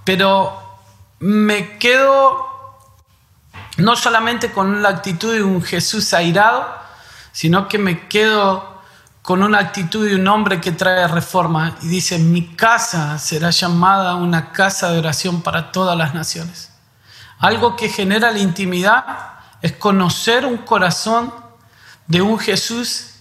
Pero 0.04 0.78
me 1.18 1.80
quedo 1.80 2.78
no 3.78 3.96
solamente 3.96 4.52
con 4.52 4.84
la 4.84 4.90
actitud 4.90 5.34
de 5.34 5.42
un 5.42 5.64
Jesús 5.64 6.14
airado, 6.14 6.72
sino 7.32 7.68
que 7.68 7.80
me 7.80 8.08
quedo 8.08 8.71
con 9.22 9.44
una 9.44 9.60
actitud 9.60 10.08
de 10.08 10.16
un 10.16 10.28
hombre 10.28 10.60
que 10.60 10.72
trae 10.72 11.08
reforma 11.08 11.76
y 11.82 11.88
dice, 11.88 12.18
mi 12.18 12.56
casa 12.56 13.20
será 13.20 13.52
llamada 13.52 14.16
una 14.16 14.52
casa 14.52 14.92
de 14.92 15.00
oración 15.00 15.42
para 15.42 15.72
todas 15.72 15.98
las 15.98 16.14
naciones. 16.14 16.72
Algo 17.38 17.76
que 17.76 17.90
genera 17.90 18.32
la 18.32 18.40
intimidad 18.40 19.06
es 19.62 19.74
conocer 19.74 20.46
un 20.46 20.58
corazón 20.58 21.34
de 22.08 22.22
un 22.22 22.40
Jesús 22.40 23.12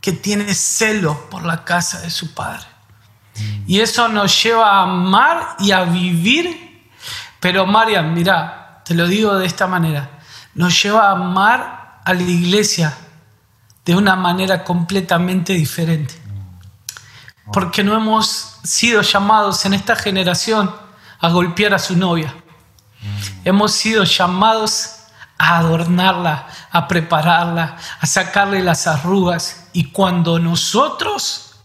que 0.00 0.12
tiene 0.12 0.52
celo 0.54 1.28
por 1.30 1.44
la 1.44 1.64
casa 1.64 2.00
de 2.00 2.10
su 2.10 2.34
Padre. 2.34 2.64
Y 3.66 3.80
eso 3.80 4.08
nos 4.08 4.42
lleva 4.42 4.70
a 4.70 4.82
amar 4.82 5.56
y 5.58 5.70
a 5.70 5.84
vivir. 5.84 6.90
Pero 7.40 7.66
Marian, 7.66 8.12
mira, 8.12 8.82
te 8.84 8.94
lo 8.94 9.06
digo 9.06 9.36
de 9.36 9.46
esta 9.46 9.66
manera, 9.66 10.18
nos 10.54 10.82
lleva 10.82 11.08
a 11.08 11.12
amar 11.12 12.00
a 12.04 12.14
la 12.14 12.22
iglesia 12.22 12.96
de 13.84 13.96
una 13.96 14.16
manera 14.16 14.64
completamente 14.64 15.52
diferente. 15.52 16.14
Porque 17.52 17.82
no 17.82 17.94
hemos 17.96 18.58
sido 18.62 19.02
llamados 19.02 19.64
en 19.66 19.74
esta 19.74 19.96
generación 19.96 20.74
a 21.20 21.28
golpear 21.28 21.74
a 21.74 21.78
su 21.78 21.96
novia. 21.96 22.34
Hemos 23.44 23.72
sido 23.72 24.04
llamados 24.04 24.98
a 25.38 25.58
adornarla, 25.58 26.46
a 26.70 26.86
prepararla, 26.86 27.76
a 28.00 28.06
sacarle 28.06 28.62
las 28.62 28.86
arrugas. 28.86 29.68
Y 29.72 29.90
cuando 29.90 30.38
nosotros 30.38 31.56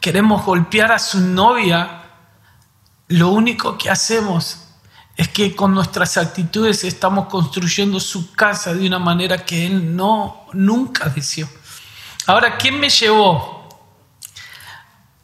queremos 0.00 0.44
golpear 0.44 0.92
a 0.92 0.98
su 1.00 1.20
novia, 1.20 2.02
lo 3.08 3.30
único 3.30 3.76
que 3.76 3.90
hacemos 3.90 4.65
es 5.16 5.28
que 5.28 5.56
con 5.56 5.74
nuestras 5.74 6.16
actitudes 6.16 6.84
estamos 6.84 7.26
construyendo 7.26 8.00
su 8.00 8.32
casa 8.32 8.74
de 8.74 8.86
una 8.86 8.98
manera 8.98 9.44
que 9.44 9.66
él 9.66 9.96
no 9.96 10.46
nunca 10.52 11.08
deseó. 11.08 11.48
Ahora, 12.26 12.58
¿quién 12.58 12.78
me 12.78 12.90
llevó 12.90 13.56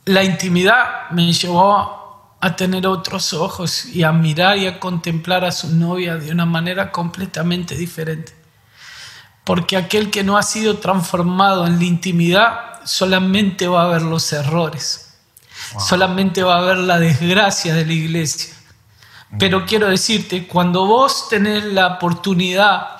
la 0.05 0.25
intimidad 0.25 1.11
me 1.11 1.33
llevó 1.33 2.37
a 2.41 2.57
tener 2.57 2.87
otros 2.87 3.33
ojos 3.35 3.85
y 3.87 4.03
a 4.03 4.11
mirar 4.11 4.59
y 4.59 4.67
a 4.67 4.81
contemplar 4.81 5.45
a 5.45 5.53
su 5.53 5.69
novia 5.69 6.17
de 6.17 6.33
una 6.33 6.45
manera 6.45 6.91
completamente 6.91 7.77
diferente. 7.77 8.35
Porque 9.45 9.77
aquel 9.77 10.11
que 10.11 10.25
no 10.25 10.37
ha 10.37 10.43
sido 10.43 10.79
transformado 10.79 11.67
en 11.67 11.79
la 11.79 11.85
intimidad 11.85 12.81
solamente 12.85 13.69
va 13.69 13.85
a 13.85 13.89
ver 13.89 14.03
los 14.03 14.33
errores, 14.33 15.15
solamente 15.79 16.43
va 16.43 16.59
a 16.59 16.63
ver 16.63 16.79
la 16.79 16.99
desgracia 16.99 17.75
de 17.75 17.87
la 17.87 17.93
iglesia. 17.93 18.55
Pero 19.39 19.65
quiero 19.65 19.89
decirte, 19.89 20.47
cuando 20.47 20.87
vos 20.87 21.29
tenés 21.29 21.65
la 21.65 21.87
oportunidad 21.87 22.99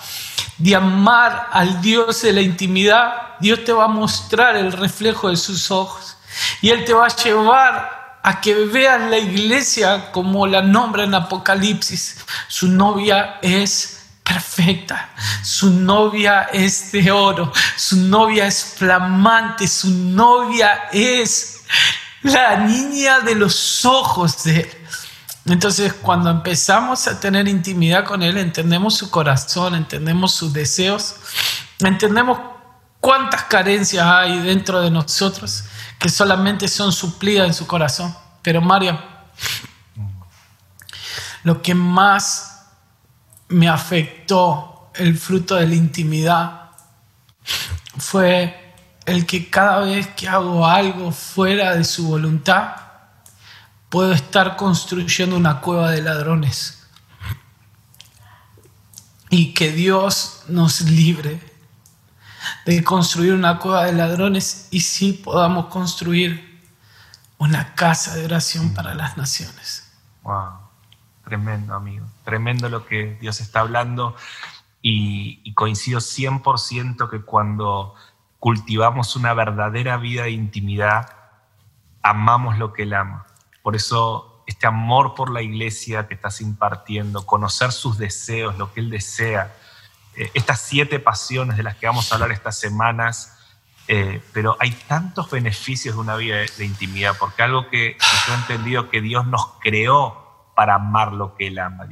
de 0.57 0.75
amar 0.75 1.49
al 1.53 1.81
Dios 1.83 2.23
de 2.23 2.33
la 2.33 2.41
intimidad, 2.41 3.37
Dios 3.41 3.65
te 3.65 3.73
va 3.73 3.85
a 3.85 3.89
mostrar 3.89 4.57
el 4.57 4.73
reflejo 4.73 5.29
de 5.29 5.37
sus 5.37 5.71
ojos. 5.71 6.17
Y 6.61 6.71
Él 6.71 6.85
te 6.85 6.95
va 6.95 7.07
a 7.07 7.17
llevar 7.17 8.21
a 8.23 8.41
que 8.41 8.55
veas 8.55 9.11
la 9.11 9.19
iglesia 9.19 10.11
como 10.13 10.47
la 10.47 10.63
nombra 10.63 11.05
en 11.05 11.15
Apocalipsis. 11.15 12.25
Su 12.49 12.69
novia 12.69 13.39
es 13.43 14.07
perfecta, 14.23 15.11
su 15.43 15.71
novia 15.71 16.49
es 16.53 16.93
de 16.93 17.11
oro, 17.11 17.53
su 17.77 17.97
novia 17.97 18.47
es 18.47 18.65
flamante, 18.77 19.67
su 19.67 19.91
novia 19.91 20.89
es 20.93 21.63
la 22.23 22.59
niña 22.59 23.21
de 23.21 23.35
los 23.35 23.85
ojos 23.85 24.45
de 24.45 24.61
Él. 24.61 24.82
Entonces, 25.45 25.93
cuando 25.93 26.31
empezamos 26.31 27.09
a 27.09 27.19
tener 27.19 27.49
intimidad 27.49 28.05
con 28.05 28.23
Él, 28.23 28.39
entendemos 28.39 28.95
su 28.95 29.11
corazón, 29.11 29.75
entendemos 29.75 30.33
sus 30.33 30.53
deseos, 30.53 31.17
entendemos 31.81 32.39
cuántas 33.01 33.45
carencias 33.45 34.07
hay 34.07 34.39
dentro 34.41 34.81
de 34.81 34.91
nosotros 34.91 35.65
que 35.99 36.09
solamente 36.09 36.69
son 36.69 36.93
suplidas 36.93 37.47
en 37.49 37.55
su 37.55 37.67
corazón. 37.67 38.15
Pero 38.43 38.61
María, 38.61 39.29
lo 41.43 41.61
que 41.63 41.75
más 41.75 42.67
me 43.49 43.69
afectó 43.69 44.91
el 44.95 45.17
fruto 45.17 45.57
de 45.57 45.67
la 45.67 45.75
intimidad 45.75 46.71
fue 47.99 48.75
el 49.05 49.27
que 49.27 49.51
cada 49.51 49.81
vez 49.81 50.07
que 50.09 50.29
hago 50.29 50.67
algo 50.67 51.11
fuera 51.13 51.75
de 51.75 51.85
su 51.85 52.07
voluntad, 52.09 52.75
puedo 53.93 54.13
estar 54.15 54.57
construyendo 54.57 55.37
una 55.37 55.61
cueva 55.61 55.91
de 55.91 56.01
ladrones. 56.01 56.89
Y 59.29 59.53
que 59.53 59.71
Dios 59.71 60.45
nos 60.49 60.81
libre 60.81 61.39
de 62.65 62.83
construir 62.83 63.35
una 63.35 63.59
cueva 63.59 63.85
de 63.85 63.93
ladrones 63.93 64.69
y 64.71 64.81
sí 64.81 65.13
podamos 65.13 65.67
construir 65.67 66.63
una 67.37 67.75
casa 67.75 68.15
de 68.15 68.25
oración 68.25 68.73
para 68.73 68.95
las 68.95 69.19
naciones. 69.19 69.93
Wow, 70.23 70.53
tremendo 71.27 71.75
amigo, 71.75 72.07
tremendo 72.25 72.71
lo 72.71 72.87
que 72.87 73.19
Dios 73.21 73.43
está 73.43 73.61
hablando 73.61 74.17
y, 74.81 75.43
y 75.45 75.53
coincido 75.53 76.01
100% 76.01 77.11
que 77.11 77.21
cuando 77.21 77.95
cultivamos 78.39 79.17
una 79.17 79.35
verdadera 79.35 79.99
vida 79.99 80.23
de 80.23 80.31
intimidad, 80.31 81.15
amamos 82.03 82.57
lo 82.57 82.73
que 82.73 82.85
Él 82.85 82.95
ama. 82.95 83.27
Por 83.63 83.77
eso 83.77 84.33
este 84.47 84.67
amor 84.67 85.15
por 85.15 85.31
la 85.31 85.43
iglesia 85.43 86.07
que 86.07 86.15
estás 86.15 86.41
impartiendo, 86.41 87.25
conocer 87.25 87.73
sus 87.73 87.99
deseos, 87.99 88.59
lo 88.59 88.73
que 88.73 88.81
Él 88.81 88.91
desea, 88.91 89.55
eh, 90.15 90.31
estas 90.35 90.61
siete 90.61 90.99
pasiones 90.99 91.57
de 91.57 91.63
las 91.63 91.77
que 91.77 91.87
vamos 91.87 92.11
a 92.11 92.17
hablar 92.17 92.33
estas 92.33 92.59
semanas, 92.59 93.39
eh, 93.89 94.23
pero 94.33 94.57
hay 94.61 94.73
tantos 94.73 95.31
beneficios 95.31 95.95
de 95.95 96.01
una 96.01 96.17
vida 96.17 96.37
de, 96.37 96.65
intimidad, 96.65 97.17
porque 97.19 97.43
algo 97.43 97.69
que, 97.69 97.97
yo 98.27 98.33
he 98.33 98.37
entendido 98.37 98.91
que 98.91 99.01
Dios 99.01 99.27
nos 99.27 99.55
creó 99.61 100.53
para 100.55 100.75
amar 100.75 101.13
lo 101.13 101.35
que 101.35 101.49
Él 101.49 101.59
ama, 101.59 101.87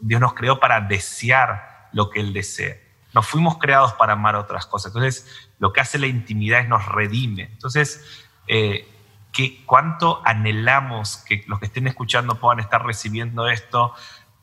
Dios 0.00 0.20
nos 0.20 0.34
creó 0.34 0.60
para 0.60 0.80
desear 0.80 1.88
lo 1.92 2.10
que 2.10 2.20
Él 2.20 2.32
desea. 2.32 2.76
No 3.14 3.22
fuimos 3.22 3.58
creados 3.58 3.94
para 3.94 4.12
amar 4.12 4.36
otras 4.36 4.66
cosas. 4.66 4.90
Entonces, 4.94 5.48
lo 5.58 5.72
que 5.72 5.80
hace 5.80 5.98
la 5.98 6.06
intimidad 6.06 6.60
es 6.60 6.68
nos 6.68 6.86
redime. 6.86 7.44
Entonces, 7.44 8.04
eh, 8.46 8.86
cuánto 9.66 10.22
anhelamos 10.24 11.18
que 11.18 11.44
los 11.46 11.58
que 11.58 11.66
estén 11.66 11.86
escuchando 11.86 12.36
puedan 12.36 12.60
estar 12.60 12.84
recibiendo 12.84 13.48
esto 13.48 13.94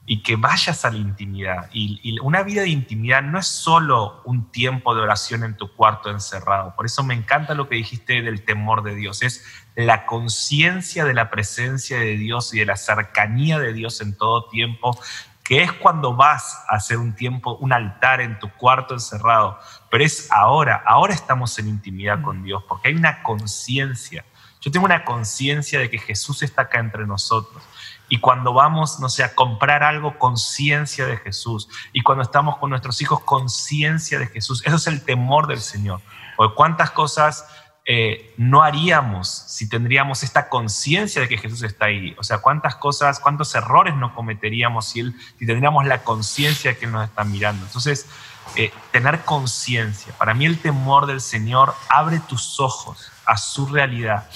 y 0.06 0.22
que 0.22 0.36
vayas 0.36 0.84
a 0.84 0.92
la 0.92 0.98
intimidad. 0.98 1.70
Y, 1.72 2.20
una 2.20 2.44
vida 2.44 2.64
de 2.64 2.70
intimidad 2.70 3.22
no 3.22 3.40
es 3.40 3.48
solo 3.48 4.22
un 4.26 4.52
tiempo 4.52 4.94
de 4.94 5.02
oración 5.02 5.44
en 5.44 5.56
tu 5.56 5.74
cuarto 5.74 6.10
encerrado. 6.10 6.76
Por 6.76 6.86
eso 6.86 7.04
me 7.04 7.14
encanta 7.14 7.54
lo 7.54 7.70
que 7.70 7.76
dijiste 7.76 8.22
del 8.22 8.44
temor 8.44 8.84
de 8.84 8.96
Dios. 8.96 9.24
Es 9.24 9.46
la 9.76 10.06
conciencia 10.06 11.06
de 11.06 11.14
la 11.14 11.30
presencia 11.30 11.98
de 11.98 12.18
Dios 12.18 12.54
y 12.54 12.60
de 12.60 12.66
la 12.66 12.76
cercanía 12.76 13.60
de 13.60 13.74
Dios 13.74 14.02
en 14.02 14.18
todo 14.18 14.50
tiempo, 14.50 15.00
que 15.44 15.64
es 15.64 15.72
cuando 15.72 16.16
vas 16.16 16.64
a 16.70 16.76
hacer 16.76 16.98
un 16.98 17.16
tiempo, 17.16 17.56
un 17.56 17.72
altar 17.72 18.20
en 18.20 18.40
tu 18.40 18.50
cuarto 18.52 18.94
encerrado. 18.94 19.58
Pero 19.90 20.04
es 20.04 20.30
ahora, 20.32 20.84
ahora 20.86 21.14
estamos 21.14 21.58
en 21.60 21.70
intimidad 21.70 22.22
con 22.22 22.44
Dios, 22.44 22.64
porque 22.68 22.90
hay 22.90 22.96
una 22.96 23.24
conciencia 23.24 24.26
yo 24.64 24.72
tengo 24.72 24.86
una 24.86 25.04
conciencia 25.04 25.78
de 25.78 25.90
que 25.90 25.98
Jesús 25.98 26.42
está 26.42 26.64
acá 26.64 26.80
entre 26.80 27.06
nosotros. 27.06 27.62
Y 28.08 28.20
cuando 28.20 28.54
vamos, 28.54 29.00
no 29.02 29.10
sé, 29.10 29.24
a 29.24 29.36
comprar 29.36 29.84
algo, 29.84 30.18
conciencia 30.18 31.06
de 31.06 31.18
Jesús. 31.18 31.68
Y 31.92 32.02
cuando 32.02 32.24
estamos 32.24 32.58
con 32.58 32.70
nuestros 32.70 33.02
hijos, 33.02 33.20
conciencia 33.22 34.20
de 34.20 34.28
Jesús. 34.28 34.64
Eso 34.66 34.78
es 34.78 34.88
el 34.88 35.04
temor 35.04 35.48
del 35.48 35.60
Señor. 35.60 36.00
Porque 36.38 36.56
cuántas 36.56 36.92
cosas 36.92 37.46
eh, 37.86 38.34
no 38.38 38.64
haríamos 38.64 39.28
si 39.28 39.68
tendríamos 39.68 40.24
esta 40.24 40.48
conciencia 40.48 41.22
de 41.22 41.28
que 41.28 41.38
Jesús 41.38 41.62
está 41.64 41.88
ahí. 41.88 42.16
O 42.18 42.24
sea, 42.24 42.38
cuántas 42.38 42.78
cosas, 42.78 43.20
cuántos 43.20 43.54
errores 43.56 43.96
no 43.96 44.16
cometeríamos 44.16 44.86
si, 44.88 45.02
él, 45.02 45.16
si 45.38 45.46
tendríamos 45.46 45.86
la 45.86 46.04
conciencia 46.04 46.72
de 46.72 46.78
que 46.78 46.86
Él 46.86 46.94
nos 46.94 47.04
está 47.04 47.26
mirando. 47.26 47.66
Entonces, 47.66 48.08
eh, 48.56 48.72
tener 48.92 49.26
conciencia. 49.26 50.14
Para 50.18 50.34
mí 50.34 50.46
el 50.46 50.60
temor 50.60 51.06
del 51.06 51.22
Señor 51.22 51.74
abre 51.90 52.20
tus 52.20 52.60
ojos 52.60 53.12
a 53.26 53.38
su 53.38 53.66
realidad. 53.68 54.30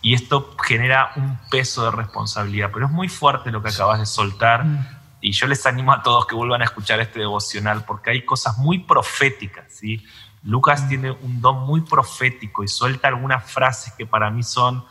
Y 0.00 0.14
esto 0.14 0.56
genera 0.60 1.12
un 1.16 1.38
peso 1.48 1.84
de 1.84 1.92
responsabilidad. 1.92 2.70
Pero 2.72 2.86
es 2.86 2.92
muy 2.92 3.08
fuerte 3.08 3.52
lo 3.52 3.62
que 3.62 3.68
acabas 3.68 4.00
de 4.00 4.06
soltar. 4.06 4.64
Mm. 4.64 4.86
Y 5.20 5.32
yo 5.32 5.46
les 5.46 5.64
animo 5.66 5.92
a 5.92 6.02
todos 6.02 6.26
que 6.26 6.34
vuelvan 6.34 6.62
a 6.62 6.64
escuchar 6.64 6.98
este 7.00 7.20
devocional 7.20 7.84
porque 7.84 8.10
hay 8.10 8.24
cosas 8.24 8.58
muy 8.58 8.80
proféticas. 8.80 9.66
¿sí? 9.68 10.04
Lucas 10.42 10.82
mm. 10.82 10.88
tiene 10.88 11.10
un 11.12 11.40
don 11.40 11.60
muy 11.60 11.82
profético 11.82 12.64
y 12.64 12.68
suelta 12.68 13.08
algunas 13.08 13.48
frases 13.48 13.92
que 13.92 14.06
para 14.06 14.30
mí 14.30 14.42
son 14.42 14.84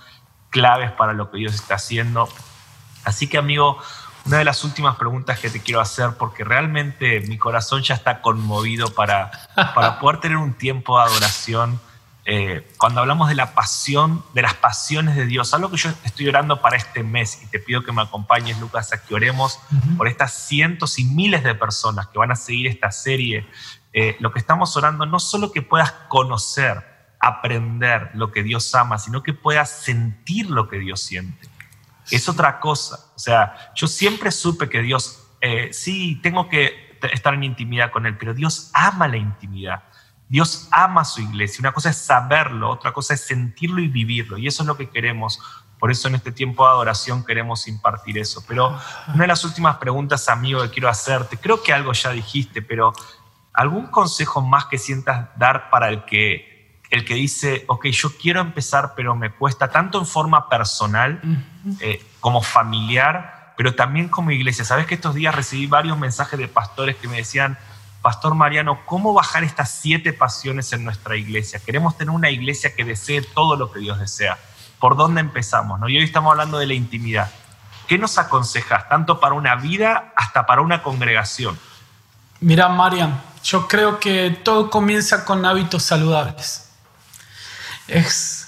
claves 0.49 0.91
para 0.91 1.11
lo 1.13 1.29
que 1.29 1.39
Dios 1.39 1.53
está 1.53 1.75
haciendo. 1.75 2.29
Así 3.03 3.27
que 3.27 3.37
amigo, 3.37 3.79
una 4.25 4.37
de 4.37 4.45
las 4.45 4.63
últimas 4.63 4.95
preguntas 4.95 5.39
que 5.39 5.49
te 5.49 5.61
quiero 5.61 5.81
hacer, 5.81 6.11
porque 6.17 6.43
realmente 6.43 7.21
mi 7.21 7.37
corazón 7.37 7.81
ya 7.81 7.95
está 7.95 8.21
conmovido 8.21 8.93
para, 8.93 9.31
para 9.75 9.99
poder 9.99 10.19
tener 10.19 10.37
un 10.37 10.53
tiempo 10.53 10.97
de 10.97 11.05
adoración 11.05 11.79
eh, 12.23 12.67
cuando 12.77 13.01
hablamos 13.01 13.29
de 13.29 13.35
la 13.35 13.55
pasión, 13.55 14.23
de 14.33 14.43
las 14.43 14.53
pasiones 14.53 15.15
de 15.15 15.25
Dios, 15.25 15.53
algo 15.55 15.71
que 15.71 15.77
yo 15.77 15.89
estoy 16.03 16.27
orando 16.27 16.61
para 16.61 16.77
este 16.77 17.01
mes 17.01 17.41
y 17.41 17.47
te 17.47 17.59
pido 17.59 17.83
que 17.83 17.91
me 17.91 18.03
acompañes, 18.03 18.59
Lucas, 18.59 18.93
a 18.93 19.03
que 19.03 19.15
oremos 19.15 19.59
por 19.97 20.07
estas 20.07 20.33
cientos 20.33 20.99
y 20.99 21.03
miles 21.03 21.43
de 21.43 21.55
personas 21.55 22.07
que 22.07 22.19
van 22.19 22.31
a 22.31 22.35
seguir 22.35 22.67
esta 22.67 22.91
serie. 22.91 23.47
Eh, 23.93 24.17
lo 24.19 24.31
que 24.31 24.39
estamos 24.39 24.77
orando 24.77 25.05
no 25.07 25.19
solo 25.19 25.51
que 25.51 25.63
puedas 25.63 25.91
conocer, 26.09 26.85
aprender 27.19 28.11
lo 28.13 28.31
que 28.31 28.43
Dios 28.43 28.73
ama, 28.75 28.99
sino 28.99 29.23
que 29.23 29.33
puedas 29.33 29.69
sentir 29.69 30.49
lo 30.49 30.69
que 30.69 30.77
Dios 30.77 31.01
siente. 31.01 31.49
Es 32.11 32.29
otra 32.29 32.59
cosa. 32.59 33.11
O 33.15 33.19
sea, 33.19 33.71
yo 33.75 33.87
siempre 33.87 34.31
supe 34.31 34.69
que 34.69 34.81
Dios, 34.81 35.23
eh, 35.41 35.69
sí, 35.71 36.19
tengo 36.21 36.49
que 36.49 36.97
estar 37.11 37.33
en 37.33 37.43
intimidad 37.43 37.91
con 37.91 38.05
Él, 38.05 38.17
pero 38.17 38.33
Dios 38.33 38.69
ama 38.73 39.07
la 39.07 39.17
intimidad. 39.17 39.83
Dios 40.31 40.69
ama 40.71 41.03
su 41.03 41.21
iglesia. 41.21 41.57
Una 41.59 41.73
cosa 41.73 41.89
es 41.89 41.97
saberlo, 41.97 42.69
otra 42.69 42.93
cosa 42.93 43.13
es 43.13 43.21
sentirlo 43.21 43.81
y 43.81 43.89
vivirlo. 43.89 44.37
Y 44.37 44.47
eso 44.47 44.63
es 44.63 44.67
lo 44.67 44.77
que 44.77 44.89
queremos. 44.89 45.39
Por 45.77 45.91
eso 45.91 46.07
en 46.07 46.15
este 46.15 46.31
tiempo 46.31 46.63
de 46.63 46.69
adoración 46.69 47.25
queremos 47.25 47.67
impartir 47.67 48.17
eso. 48.17 48.41
Pero 48.47 48.79
una 49.07 49.23
de 49.23 49.27
las 49.27 49.43
últimas 49.43 49.77
preguntas, 49.77 50.29
amigo, 50.29 50.61
que 50.61 50.69
quiero 50.69 50.87
hacerte, 50.87 51.37
creo 51.37 51.61
que 51.61 51.73
algo 51.73 51.91
ya 51.91 52.11
dijiste, 52.11 52.61
pero 52.61 52.93
¿algún 53.51 53.87
consejo 53.87 54.41
más 54.41 54.67
que 54.67 54.77
sientas 54.77 55.29
dar 55.37 55.69
para 55.69 55.89
el 55.89 56.05
que, 56.05 56.50
el 56.91 57.05
que 57.05 57.15
dice, 57.15 57.63
ok, 57.67 57.87
yo 57.87 58.09
quiero 58.17 58.41
empezar, 58.41 58.93
pero 58.95 59.15
me 59.15 59.31
cuesta 59.31 59.71
tanto 59.71 59.97
en 59.97 60.05
forma 60.05 60.49
personal 60.49 61.21
eh, 61.79 62.05
como 62.19 62.43
familiar, 62.43 63.53
pero 63.57 63.73
también 63.73 64.09
como 64.09 64.31
iglesia? 64.31 64.65
Sabes 64.65 64.85
que 64.85 64.95
estos 64.95 65.15
días 65.15 65.33
recibí 65.33 65.67
varios 65.67 65.97
mensajes 65.97 66.37
de 66.37 66.49
pastores 66.49 66.97
que 66.97 67.07
me 67.07 67.17
decían, 67.17 67.57
Pastor 68.01 68.35
Mariano, 68.35 68.79
¿cómo 68.85 69.13
bajar 69.13 69.43
estas 69.43 69.71
siete 69.71 70.11
pasiones 70.11 70.73
en 70.73 70.83
nuestra 70.83 71.15
iglesia? 71.15 71.61
Queremos 71.63 71.97
tener 71.97 72.13
una 72.13 72.29
iglesia 72.29 72.75
que 72.75 72.83
desee 72.83 73.21
todo 73.21 73.55
lo 73.55 73.71
que 73.71 73.79
Dios 73.79 73.99
desea. 73.99 74.37
¿Por 74.79 74.97
dónde 74.97 75.21
empezamos? 75.21 75.79
¿no? 75.79 75.87
Y 75.87 75.97
hoy 75.97 76.03
estamos 76.03 76.31
hablando 76.31 76.57
de 76.57 76.65
la 76.65 76.73
intimidad. 76.73 77.31
¿Qué 77.87 77.97
nos 77.97 78.17
aconsejas, 78.17 78.89
tanto 78.89 79.19
para 79.19 79.35
una 79.35 79.55
vida 79.55 80.13
hasta 80.15 80.45
para 80.45 80.61
una 80.61 80.81
congregación? 80.81 81.57
Mira, 82.39 82.67
Marian, 82.69 83.21
yo 83.43 83.67
creo 83.67 83.99
que 83.99 84.31
todo 84.43 84.69
comienza 84.69 85.23
con 85.23 85.45
hábitos 85.45 85.83
saludables. 85.83 86.70
Es 87.91 88.41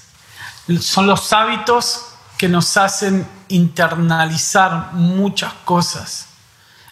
son 0.79 1.07
los 1.07 1.33
hábitos 1.33 2.05
que 2.37 2.47
nos 2.47 2.77
hacen 2.77 3.27
internalizar 3.49 4.93
muchas 4.93 5.53
cosas 5.65 6.27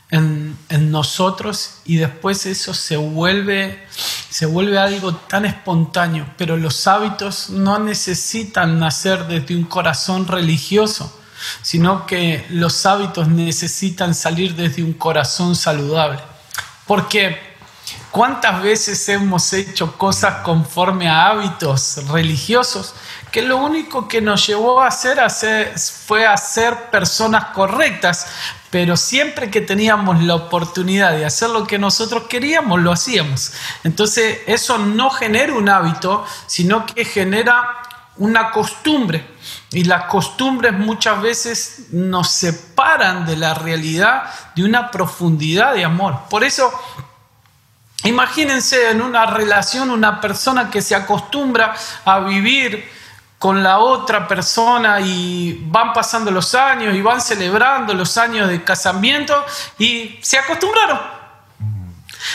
en, 0.10 0.58
nosotros 0.92 1.80
y 1.86 1.96
después 1.96 2.46
eso 2.46 2.74
se 2.74 2.98
vuelve, 2.98 3.86
se 4.30 4.46
vuelve 4.46 4.78
algo 4.78 5.16
tan 5.16 5.46
espontáneo. 5.46 6.28
Pero 6.38 6.58
los 6.58 6.86
hábitos 6.88 7.50
no 7.50 7.80
necesitan 7.80 8.80
nacer 8.80 9.28
desde 9.28 9.56
un 9.56 9.64
corazón 9.64 10.28
religioso, 10.28 11.18
sino 11.62 12.06
que 12.06 12.46
los 12.50 12.86
hábitos 12.86 13.30
necesitan 13.30 14.14
salir 14.14 14.56
desde 14.56 14.84
un 14.84 14.94
corazón 14.94 15.56
saludable. 15.56 16.20
Porque 16.86 17.51
¿Cuántas 18.12 18.62
veces 18.62 19.08
hemos 19.08 19.54
hecho 19.54 19.98
cosas 19.98 20.42
conforme 20.44 21.08
a 21.08 21.28
hábitos 21.28 22.06
religiosos 22.10 22.94
que 23.32 23.42
lo 23.42 23.56
único 23.56 24.10
que 24.10 24.20
nos 24.20 24.46
llevó 24.46 24.82
a 24.82 24.88
hacer, 24.88 25.18
fue 26.06 26.28
a 26.28 26.36
ser 26.36 26.90
personas 26.92 27.46
correctas, 27.54 28.28
pero 28.70 28.98
siempre 28.98 29.50
que 29.50 29.62
teníamos 29.62 30.22
la 30.24 30.36
oportunidad 30.36 31.14
de 31.14 31.26
hacer 31.26 31.50
lo 31.52 31.66
que 31.66 31.80
nosotros 31.80 32.24
queríamos, 32.28 32.82
lo 32.82 32.92
hacíamos. 32.92 33.54
Entonces 33.86 34.40
eso 34.46 34.78
no 34.78 35.10
genera 35.10 35.54
un 35.54 35.70
hábito, 35.70 36.26
sino 36.48 36.86
que 36.86 37.06
genera 37.06 37.82
una 38.18 38.52
costumbre. 38.52 39.26
Y 39.72 39.86
las 39.86 40.06
costumbres 40.06 40.74
muchas 40.74 41.22
veces 41.22 41.88
nos 41.92 42.30
separan 42.30 43.26
de 43.26 43.38
la 43.38 43.54
realidad 43.54 44.24
de 44.54 44.66
una 44.66 44.92
profundidad 44.92 45.74
de 45.74 45.86
amor. 45.86 46.20
Por 46.30 46.44
eso 46.44 46.70
Imagínense 48.04 48.90
en 48.90 49.02
una 49.02 49.26
relación 49.26 49.92
una 49.92 50.20
persona 50.20 50.70
que 50.70 50.82
se 50.82 50.96
acostumbra 50.96 51.76
a 52.06 52.20
vivir 52.20 52.90
con 53.38 53.64
la 53.64 53.80
otra 53.80 54.28
persona 54.28 55.00
y 55.02 55.60
van 55.66 55.94
pasando 55.94 56.30
los 56.30 56.54
años 56.54 56.96
y 56.96 57.02
van 57.02 57.22
celebrando 57.22 57.94
los 57.94 58.18
años 58.18 58.48
de 58.48 58.64
casamiento 58.64 59.44
y 59.80 60.20
se 60.22 60.38
acostumbraron. 60.38 61.00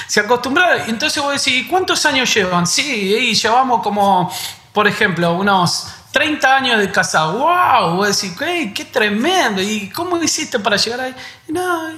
Se 0.09 0.21
acostumbraron. 0.21 0.89
Entonces 0.89 1.23
voy 1.23 1.31
a 1.31 1.33
decir, 1.35 1.69
¿cuántos 1.69 2.05
años 2.07 2.33
llevan? 2.35 2.67
Sí, 2.67 3.35
llevamos 3.35 3.83
como, 3.83 4.33
por 4.73 4.89
ejemplo, 4.89 5.35
unos 5.35 5.87
30 6.11 6.57
años 6.57 6.79
de 6.79 6.91
casa. 6.91 7.27
¡Wow! 7.27 8.03
A 8.03 8.07
decir, 8.07 8.37
¡qué, 8.37 8.73
qué 8.75 8.85
tremendo! 8.87 9.63
¿Y 9.63 9.91
cómo 9.91 10.21
hiciste 10.21 10.59
para 10.59 10.77
llegar 10.77 11.01
ahí? 11.01 11.15
No, 11.49 11.91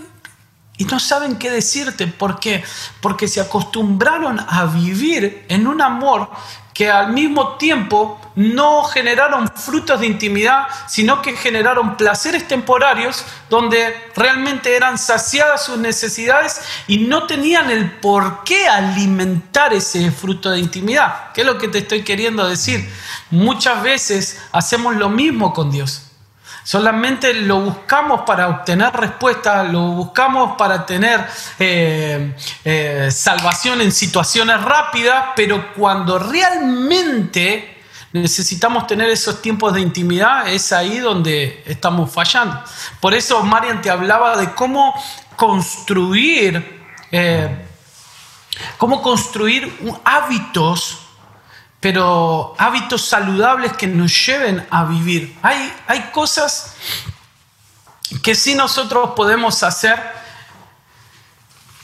y 0.78 0.84
no 0.84 0.98
saben 0.98 1.36
qué 1.36 1.50
decirte. 1.50 2.06
¿Por 2.06 2.40
qué? 2.40 2.64
Porque 3.00 3.28
se 3.28 3.40
acostumbraron 3.40 4.40
a 4.40 4.64
vivir 4.66 5.44
en 5.48 5.66
un 5.66 5.82
amor 5.82 6.30
que 6.72 6.88
al 6.88 7.12
mismo 7.12 7.56
tiempo 7.56 8.20
no 8.36 8.84
generaron 8.84 9.48
frutos 9.48 9.98
de 9.98 10.06
intimidad, 10.06 10.68
sino 10.86 11.20
que 11.22 11.36
generaron 11.36 11.96
placeres 11.96 12.46
temporarios 12.46 13.24
donde 13.50 13.92
realmente 14.14 14.76
eran 14.76 14.96
saciadas 14.96 15.64
sus 15.64 15.76
necesidades 15.76 16.60
y 16.86 16.98
no 16.98 17.26
tenían 17.26 17.68
el 17.68 17.90
por 17.90 18.44
qué 18.44 18.68
alimentar 18.68 19.74
ese 19.74 20.12
fruto 20.12 20.50
de 20.50 20.60
intimidad. 20.60 21.32
¿Qué 21.34 21.40
es 21.40 21.46
lo 21.48 21.58
que 21.58 21.66
te 21.66 21.78
estoy 21.78 22.04
queriendo 22.04 22.48
decir? 22.48 22.88
Muchas 23.32 23.82
veces 23.82 24.40
hacemos 24.52 24.94
lo 24.94 25.08
mismo 25.08 25.52
con 25.52 25.72
Dios. 25.72 26.07
Solamente 26.68 27.32
lo 27.32 27.62
buscamos 27.62 28.24
para 28.26 28.46
obtener 28.46 28.92
respuesta, 28.92 29.62
lo 29.62 29.92
buscamos 29.92 30.54
para 30.58 30.84
tener 30.84 31.26
eh, 31.58 32.36
eh, 32.62 33.08
salvación 33.10 33.80
en 33.80 33.90
situaciones 33.90 34.60
rápidas, 34.60 35.28
pero 35.34 35.72
cuando 35.72 36.18
realmente 36.18 37.78
necesitamos 38.12 38.86
tener 38.86 39.08
esos 39.08 39.40
tiempos 39.40 39.72
de 39.72 39.80
intimidad, 39.80 40.46
es 40.46 40.70
ahí 40.70 40.98
donde 40.98 41.62
estamos 41.64 42.12
fallando. 42.12 42.62
Por 43.00 43.14
eso 43.14 43.42
Marian 43.42 43.80
te 43.80 43.88
hablaba 43.88 44.36
de 44.36 44.52
cómo 44.52 44.92
construir, 45.36 46.82
eh, 47.10 47.64
cómo 48.76 49.00
construir 49.00 49.74
hábitos 50.04 51.07
pero 51.80 52.54
hábitos 52.58 53.06
saludables 53.06 53.72
que 53.74 53.86
nos 53.86 54.26
lleven 54.26 54.66
a 54.70 54.84
vivir. 54.84 55.38
Hay, 55.42 55.72
hay 55.86 56.10
cosas 56.12 56.74
que 58.22 58.34
sí 58.34 58.54
nosotros 58.54 59.10
podemos 59.14 59.62
hacer. 59.62 59.98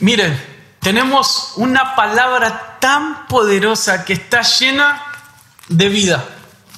Miren, 0.00 0.40
tenemos 0.80 1.52
una 1.56 1.94
palabra 1.94 2.78
tan 2.80 3.26
poderosa 3.28 4.04
que 4.04 4.14
está 4.14 4.42
llena 4.42 5.02
de 5.68 5.88
vida. 5.88 6.24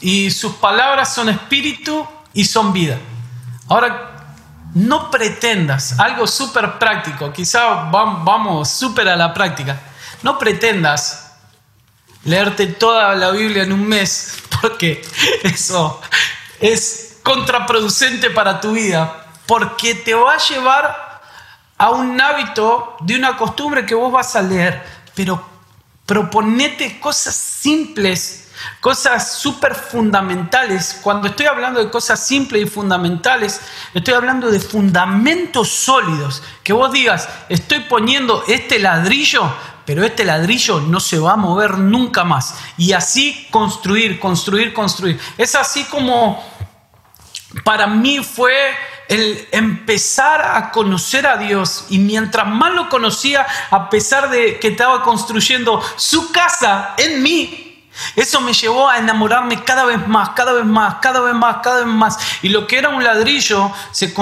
Y 0.00 0.30
sus 0.30 0.56
palabras 0.56 1.14
son 1.14 1.30
espíritu 1.30 2.06
y 2.34 2.44
son 2.44 2.72
vida. 2.72 2.98
Ahora, 3.68 4.12
no 4.74 5.10
pretendas 5.10 5.98
algo 5.98 6.26
súper 6.26 6.78
práctico, 6.78 7.32
quizá 7.32 7.90
vamos 7.90 8.68
súper 8.68 9.08
a 9.08 9.16
la 9.16 9.32
práctica. 9.32 9.80
No 10.22 10.38
pretendas 10.38 11.25
leerte 12.26 12.66
toda 12.66 13.14
la 13.14 13.30
Biblia 13.30 13.62
en 13.62 13.72
un 13.72 13.86
mes, 13.86 14.36
porque 14.60 15.02
eso 15.42 16.00
es 16.60 17.18
contraproducente 17.22 18.30
para 18.30 18.60
tu 18.60 18.72
vida, 18.72 19.26
porque 19.46 19.94
te 19.94 20.12
va 20.14 20.34
a 20.34 20.38
llevar 20.38 21.22
a 21.78 21.90
un 21.90 22.20
hábito 22.20 22.96
de 23.00 23.16
una 23.16 23.36
costumbre 23.36 23.86
que 23.86 23.94
vos 23.94 24.12
vas 24.12 24.36
a 24.36 24.42
leer, 24.42 24.82
pero 25.14 25.42
proponete 26.04 26.98
cosas 27.00 27.34
simples, 27.34 28.48
cosas 28.80 29.36
súper 29.36 29.74
fundamentales. 29.74 30.98
Cuando 31.02 31.28
estoy 31.28 31.46
hablando 31.46 31.84
de 31.84 31.90
cosas 31.90 32.24
simples 32.24 32.62
y 32.62 32.66
fundamentales, 32.66 33.60
estoy 33.92 34.14
hablando 34.14 34.50
de 34.50 34.58
fundamentos 34.60 35.68
sólidos, 35.68 36.42
que 36.62 36.72
vos 36.72 36.90
digas, 36.90 37.28
estoy 37.48 37.80
poniendo 37.80 38.42
este 38.48 38.78
ladrillo 38.78 39.52
pero 39.86 40.04
este 40.04 40.24
ladrillo 40.24 40.80
no 40.80 41.00
se 41.00 41.18
va 41.18 41.32
a 41.32 41.36
mover 41.36 41.78
nunca 41.78 42.24
más. 42.24 42.58
Y 42.76 42.92
así 42.92 43.46
construir, 43.50 44.18
construir, 44.18 44.74
construir. 44.74 45.18
Es 45.38 45.54
así 45.54 45.84
como 45.84 46.44
para 47.64 47.86
mí 47.86 48.22
fue 48.22 48.52
el 49.08 49.48
empezar 49.52 50.42
a 50.42 50.70
conocer 50.72 51.26
a 51.26 51.36
Dios 51.36 51.86
y 51.88 51.98
mientras 51.98 52.46
más 52.46 52.72
lo 52.74 52.88
conocía, 52.88 53.46
a 53.70 53.88
pesar 53.88 54.30
de 54.30 54.58
que 54.58 54.68
estaba 54.68 55.02
construyendo 55.02 55.80
su 55.96 56.32
casa 56.32 56.94
en 56.98 57.22
mí, 57.22 57.65
eso 58.14 58.40
me 58.40 58.52
llevó 58.52 58.88
a 58.88 58.98
enamorarme 58.98 59.62
cada 59.64 59.84
vez 59.84 60.06
más, 60.06 60.30
cada 60.30 60.52
vez 60.52 60.64
más, 60.64 60.96
cada 61.00 61.20
vez 61.20 61.34
más, 61.34 61.56
cada 61.62 61.84
vez 61.84 61.86
más. 61.86 62.18
Y 62.42 62.48
lo 62.48 62.66
que 62.66 62.78
era 62.78 62.88
un 62.90 63.02
ladrillo 63.02 63.72
se, 63.90 64.14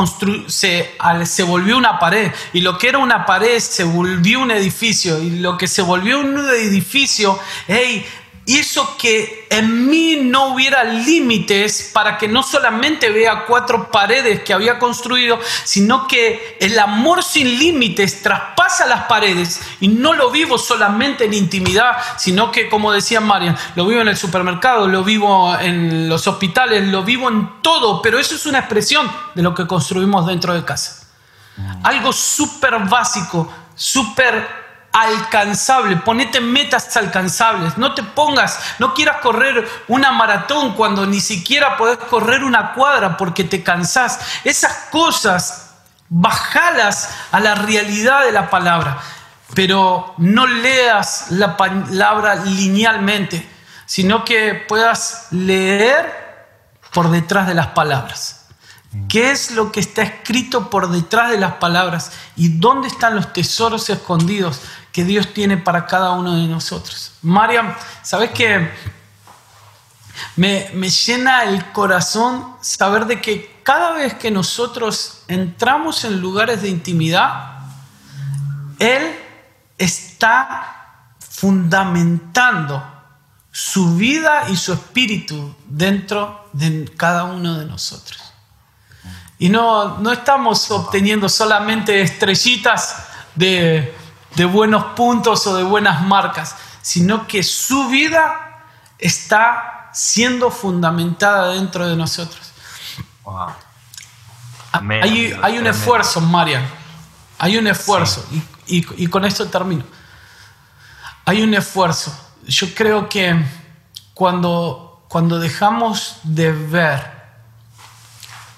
se, 0.48 0.96
se 1.24 1.42
volvió 1.42 1.76
una 1.76 1.98
pared. 1.98 2.32
Y 2.52 2.60
lo 2.60 2.78
que 2.78 2.88
era 2.88 2.98
una 2.98 3.26
pared 3.26 3.58
se 3.58 3.84
volvió 3.84 4.40
un 4.40 4.50
edificio. 4.50 5.18
Y 5.20 5.30
lo 5.38 5.58
que 5.58 5.66
se 5.66 5.82
volvió 5.82 6.20
un 6.20 6.38
edificio, 6.50 7.38
hey, 7.66 8.06
hizo 8.46 8.96
que 8.98 9.46
en 9.50 9.88
mí 9.88 10.16
no 10.16 10.48
hubiera 10.48 10.84
límites 10.84 11.90
para 11.94 12.18
que 12.18 12.28
no 12.28 12.42
solamente 12.42 13.10
vea 13.10 13.46
cuatro 13.46 13.90
paredes 13.90 14.42
que 14.42 14.52
había 14.52 14.78
construido, 14.78 15.38
sino 15.64 16.06
que 16.06 16.58
el 16.60 16.78
amor 16.78 17.22
sin 17.22 17.58
límites 17.58 18.22
traspasa 18.22 18.86
las 18.86 19.04
paredes 19.04 19.60
y 19.80 19.88
no 19.88 20.12
lo 20.12 20.30
vivo 20.30 20.58
solamente 20.58 21.24
en 21.24 21.34
intimidad, 21.34 21.96
sino 22.18 22.52
que, 22.52 22.68
como 22.68 22.92
decía 22.92 23.20
Marian, 23.20 23.56
lo 23.76 23.86
vivo 23.86 24.02
en 24.02 24.08
el 24.08 24.16
supermercado, 24.16 24.88
lo 24.88 25.04
vivo 25.04 25.56
en 25.58 26.08
los 26.08 26.26
hospitales, 26.26 26.86
lo 26.88 27.02
vivo 27.02 27.28
en 27.28 27.62
todo, 27.62 28.02
pero 28.02 28.18
eso 28.18 28.34
es 28.34 28.44
una 28.46 28.58
expresión 28.58 29.10
de 29.34 29.42
lo 29.42 29.54
que 29.54 29.66
construimos 29.66 30.26
dentro 30.26 30.52
de 30.52 30.64
casa. 30.64 31.06
Algo 31.84 32.12
súper 32.12 32.78
básico, 32.80 33.50
súper 33.74 34.63
alcanzable, 34.94 35.96
ponete 35.96 36.40
metas 36.40 36.96
alcanzables, 36.96 37.76
no 37.76 37.94
te 37.94 38.04
pongas, 38.04 38.60
no 38.78 38.94
quieras 38.94 39.16
correr 39.20 39.68
una 39.88 40.12
maratón 40.12 40.74
cuando 40.74 41.04
ni 41.04 41.20
siquiera 41.20 41.76
podés 41.76 41.98
correr 41.98 42.44
una 42.44 42.72
cuadra 42.74 43.16
porque 43.16 43.42
te 43.42 43.64
cansás. 43.64 44.20
Esas 44.44 44.72
cosas, 44.92 45.74
bajalas 46.08 47.10
a 47.32 47.40
la 47.40 47.56
realidad 47.56 48.24
de 48.24 48.30
la 48.30 48.48
palabra, 48.48 49.00
pero 49.52 50.14
no 50.18 50.46
leas 50.46 51.32
la 51.32 51.56
palabra 51.56 52.36
linealmente, 52.36 53.48
sino 53.86 54.24
que 54.24 54.54
puedas 54.54 55.26
leer 55.32 56.24
por 56.92 57.10
detrás 57.10 57.48
de 57.48 57.54
las 57.54 57.68
palabras. 57.68 58.42
¿Qué 59.08 59.32
es 59.32 59.50
lo 59.50 59.72
que 59.72 59.80
está 59.80 60.02
escrito 60.02 60.70
por 60.70 60.88
detrás 60.88 61.30
de 61.30 61.38
las 61.38 61.54
palabras? 61.54 62.12
¿Y 62.36 62.58
dónde 62.60 62.86
están 62.86 63.16
los 63.16 63.32
tesoros 63.32 63.90
escondidos 63.90 64.60
que 64.94 65.04
Dios 65.04 65.34
tiene 65.34 65.56
para 65.56 65.86
cada 65.86 66.12
uno 66.12 66.36
de 66.36 66.46
nosotros? 66.46 67.14
Mariam, 67.20 67.74
¿sabes 68.04 68.30
qué? 68.30 68.70
Me, 70.36 70.70
me 70.72 70.88
llena 70.88 71.42
el 71.42 71.72
corazón 71.72 72.54
saber 72.60 73.06
de 73.06 73.20
que 73.20 73.60
cada 73.64 73.90
vez 73.90 74.14
que 74.14 74.30
nosotros 74.30 75.24
entramos 75.26 76.04
en 76.04 76.20
lugares 76.20 76.62
de 76.62 76.68
intimidad, 76.68 77.58
Él 78.78 79.18
está 79.76 81.08
fundamentando 81.18 82.80
su 83.50 83.96
vida 83.96 84.44
y 84.48 84.56
su 84.56 84.74
espíritu 84.74 85.56
dentro 85.66 86.48
de 86.52 86.88
cada 86.96 87.24
uno 87.24 87.58
de 87.58 87.66
nosotros. 87.66 88.22
Y 89.40 89.48
no, 89.48 89.98
no 89.98 90.12
estamos 90.12 90.70
obteniendo 90.70 91.28
solamente 91.28 92.00
estrellitas 92.00 93.08
de, 93.34 93.92
de 94.36 94.44
buenos 94.44 94.84
puntos 94.96 95.46
o 95.46 95.56
de 95.56 95.62
buenas 95.62 96.02
marcas, 96.02 96.56
sino 96.82 97.26
que 97.26 97.42
su 97.42 97.88
vida 97.88 98.64
está 98.98 99.90
siendo 99.92 100.50
fundamentada 100.50 101.52
dentro 101.52 101.86
de 101.86 101.96
nosotros. 101.96 102.52
hay, 104.72 105.38
hay, 105.42 105.58
un 105.58 105.66
esfuerzo, 105.66 106.20
Marian. 106.20 106.66
Hay 107.38 107.56
un 107.56 107.66
esfuerzo. 107.66 108.26
Y, 108.66 108.78
y, 108.78 109.04
y, 109.04 109.06
con 109.06 109.24
esto 109.24 109.46
termino. 109.46 109.84
Hay 111.24 111.42
un 111.42 111.54
esfuerzo. 111.54 112.14
Yo 112.46 112.74
creo 112.74 113.08
que 113.08 113.44
cuando, 114.14 115.04
cuando 115.08 115.38
dejamos 115.38 116.16
de 116.22 116.52
ver 116.52 117.14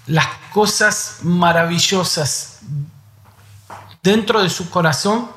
las 0.07 0.27
cosas 0.53 1.19
maravillosas 1.23 2.61
dentro 4.03 4.43
de 4.43 4.49
su 4.49 4.71
corazón, 4.71 5.29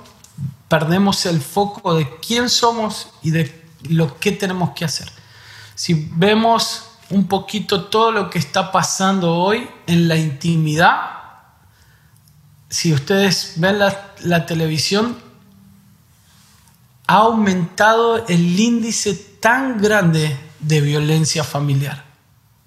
perdemos 0.70 1.26
el 1.26 1.42
foco 1.42 1.96
de 1.96 2.08
quién 2.20 2.48
somos 2.48 3.10
y 3.22 3.32
de 3.32 3.66
lo 3.90 4.20
que 4.20 4.32
tenemos 4.32 4.72
que 4.72 4.86
hacer. 4.86 5.12
Si 5.76 6.10
vemos 6.14 6.86
un 7.10 7.28
poquito 7.28 7.86
todo 7.86 8.12
lo 8.12 8.30
que 8.30 8.40
está 8.40 8.72
pasando 8.72 9.36
hoy 9.36 9.68
en 9.88 10.08
la 10.08 10.16
intimidad, 10.16 11.20
si 12.70 12.94
ustedes 12.94 13.54
ven 13.58 13.80
la, 13.80 14.14
la 14.22 14.46
televisión, 14.46 15.18
ha 17.08 17.16
aumentado 17.16 18.28
el 18.28 18.60
índice 18.60 19.16
tan 19.16 19.82
grande 19.82 20.38
de 20.60 20.82
violencia 20.82 21.44
familiar, 21.44 22.06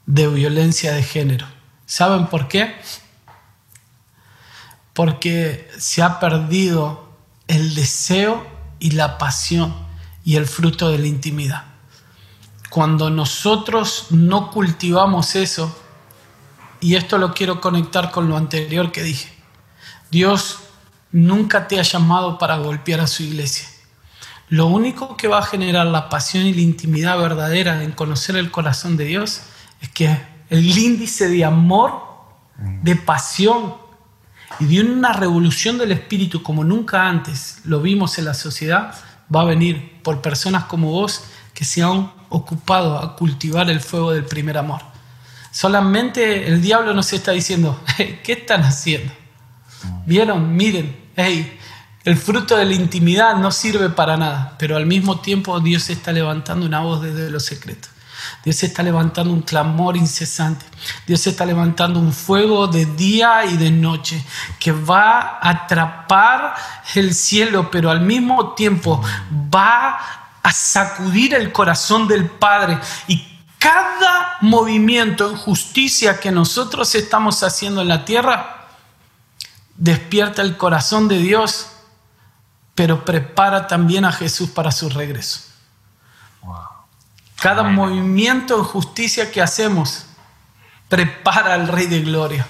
de 0.07 0.27
violencia 0.27 0.93
de 0.93 1.05
género. 1.05 1.47
¿Saben 1.87 2.27
por 2.27 2.49
qué? 2.49 2.75
Porque 4.93 5.71
se 5.79 6.03
ha 6.03 6.19
perdido 6.19 7.02
el 7.53 7.75
deseo 7.75 8.47
y 8.79 8.93
la 8.93 9.19
pasión 9.19 9.75
y 10.25 10.37
el 10.37 10.47
fruto 10.47 10.91
de 10.91 10.99
la 10.99 11.07
intimidad. 11.07 11.65
Cuando 12.71 13.11
nosotros 13.11 14.07
no 14.09 14.51
cultivamos 14.51 15.37
eso, 15.37 15.79
y 16.81 16.95
esto 16.95 17.19
lo 17.19 17.35
quiero 17.35 17.61
conectar 17.61 18.11
con 18.11 18.29
lo 18.29 18.39
anterior 18.39 18.91
que 18.91 19.03
dije, 19.03 19.31
Dios 20.11 20.61
nunca 21.11 21.69
te 21.69 21.79
ha 21.79 21.83
llamado 21.83 22.39
para 22.39 22.57
golpear 22.57 23.01
a 23.01 23.07
su 23.07 23.23
iglesia. 23.23 23.69
Lo 24.49 24.67
único 24.67 25.19
que 25.19 25.29
va 25.29 25.41
a 25.41 25.43
generar 25.43 25.87
la 25.87 26.09
pasión 26.09 26.47
y 26.47 26.55
la 26.55 26.63
intimidad 26.63 27.19
verdadera 27.19 27.85
en 27.85 27.93
conocer 27.93 28.37
el 28.37 28.51
corazón 28.51 28.97
de 28.97 29.05
Dios 29.05 29.43
es 29.83 29.91
que 29.91 30.19
el 30.49 30.79
índice 30.79 31.29
de 31.29 31.45
amor, 31.45 32.03
de 32.57 32.97
pasión 32.97 33.82
y 34.61 34.67
de 34.67 34.81
una 34.81 35.13
revolución 35.13 35.79
del 35.79 35.93
espíritu 35.93 36.43
como 36.43 36.65
nunca 36.65 37.09
antes 37.09 37.61
lo 37.65 37.81
vimos 37.81 38.19
en 38.19 38.27
la 38.27 38.35
sociedad, 38.35 38.95
va 39.35 39.43
a 39.43 39.45
venir 39.45 40.01
por 40.03 40.21
personas 40.21 40.65
como 40.65 40.91
vos 40.91 41.25
que 41.55 41.65
se 41.65 41.83
han 41.83 42.13
ocupado 42.29 42.99
a 42.99 43.17
cultivar 43.17 43.71
el 43.71 43.81
fuego 43.81 44.13
del 44.13 44.25
primer 44.25 44.59
amor. 44.59 44.81
Solamente 45.51 46.49
el 46.49 46.63
diablo 46.63 46.95
nos 46.95 47.13
está 47.13 47.33
diciendo, 47.33 47.81
¿qué 47.97 48.33
están 48.33 48.63
haciendo? 48.63 49.13
¿Vieron? 50.07 50.57
Miren, 50.57 50.97
hey, 51.17 51.59
el 52.05 52.17
fruto 52.17 52.57
de 52.57 52.65
la 52.65 52.73
intimidad 52.73 53.37
no 53.37 53.53
sirve 53.53 53.91
para 53.91 54.17
nada, 54.17 54.57
pero 54.59 54.77
al 54.77 54.87
mismo 54.87 55.21
tiempo 55.21 55.61
Dios 55.61 55.89
está 55.91 56.11
levantando 56.11 56.67
una 56.67 56.81
voz 56.81 57.03
desde 57.03 57.31
los 57.31 57.45
secretos. 57.45 57.92
Dios 58.45 58.63
está 58.63 58.83
levantando 58.83 59.33
un 59.33 59.43
clamor 59.43 59.97
incesante. 59.97 60.67
Dios 61.07 61.27
está 61.27 61.47
levantando 61.47 62.01
un 62.01 62.13
fuego 62.13 62.67
de 62.67 62.87
día 62.87 63.45
y 63.45 63.57
de 63.57 63.71
noche 63.71 64.25
que 64.59 64.73
va 64.73 65.39
a 65.41 65.51
atrapar 65.51 66.55
el 66.95 67.15
cielo, 67.15 67.71
pero 67.71 67.91
al 67.91 68.01
mismo 68.01 68.55
tiempo 68.55 69.03
va 69.55 69.99
a 70.43 70.53
sacudir 70.53 71.35
el 71.35 71.53
corazón 71.53 72.09
del 72.09 72.29
Padre. 72.29 72.79
Y 73.07 73.25
cada 73.59 74.39
movimiento 74.41 75.31
en 75.31 75.37
justicia 75.37 76.19
que 76.19 76.33
nosotros 76.33 76.95
estamos 76.95 77.43
haciendo 77.43 77.83
en 77.83 77.89
la 77.89 78.05
tierra 78.05 78.67
despierta 79.77 80.43
el 80.43 80.57
corazón 80.57 81.09
de 81.09 81.19
Dios, 81.19 81.69
pero 82.75 83.05
prepara 83.05 83.67
también 83.67 84.05
a 84.05 84.13
Jesús 84.13 84.51
para 84.51 84.73
su 84.73 84.89
regreso. 84.89 85.43
Cada 87.43 87.65
movimiento 87.65 88.57
en 88.57 88.63
justicia 88.63 89.33
que 89.33 89.43
hacemos 89.43 90.07
prepara 90.89 91.55
al 91.55 91.67
Rey 91.67 91.87
de 91.87 92.01
Gloria. 92.01 92.47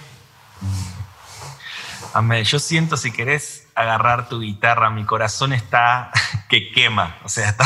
Amén. 2.13 2.45
Yo 2.45 2.59
siento, 2.59 2.99
si 2.99 3.11
querés 3.11 3.67
agarrar 3.75 4.29
tu 4.29 4.41
guitarra, 4.41 4.91
mi 4.91 5.05
corazón 5.05 5.55
está 5.55 6.13
que 6.51 6.71
quema. 6.73 7.17
O 7.25 7.31
sea, 7.31 7.57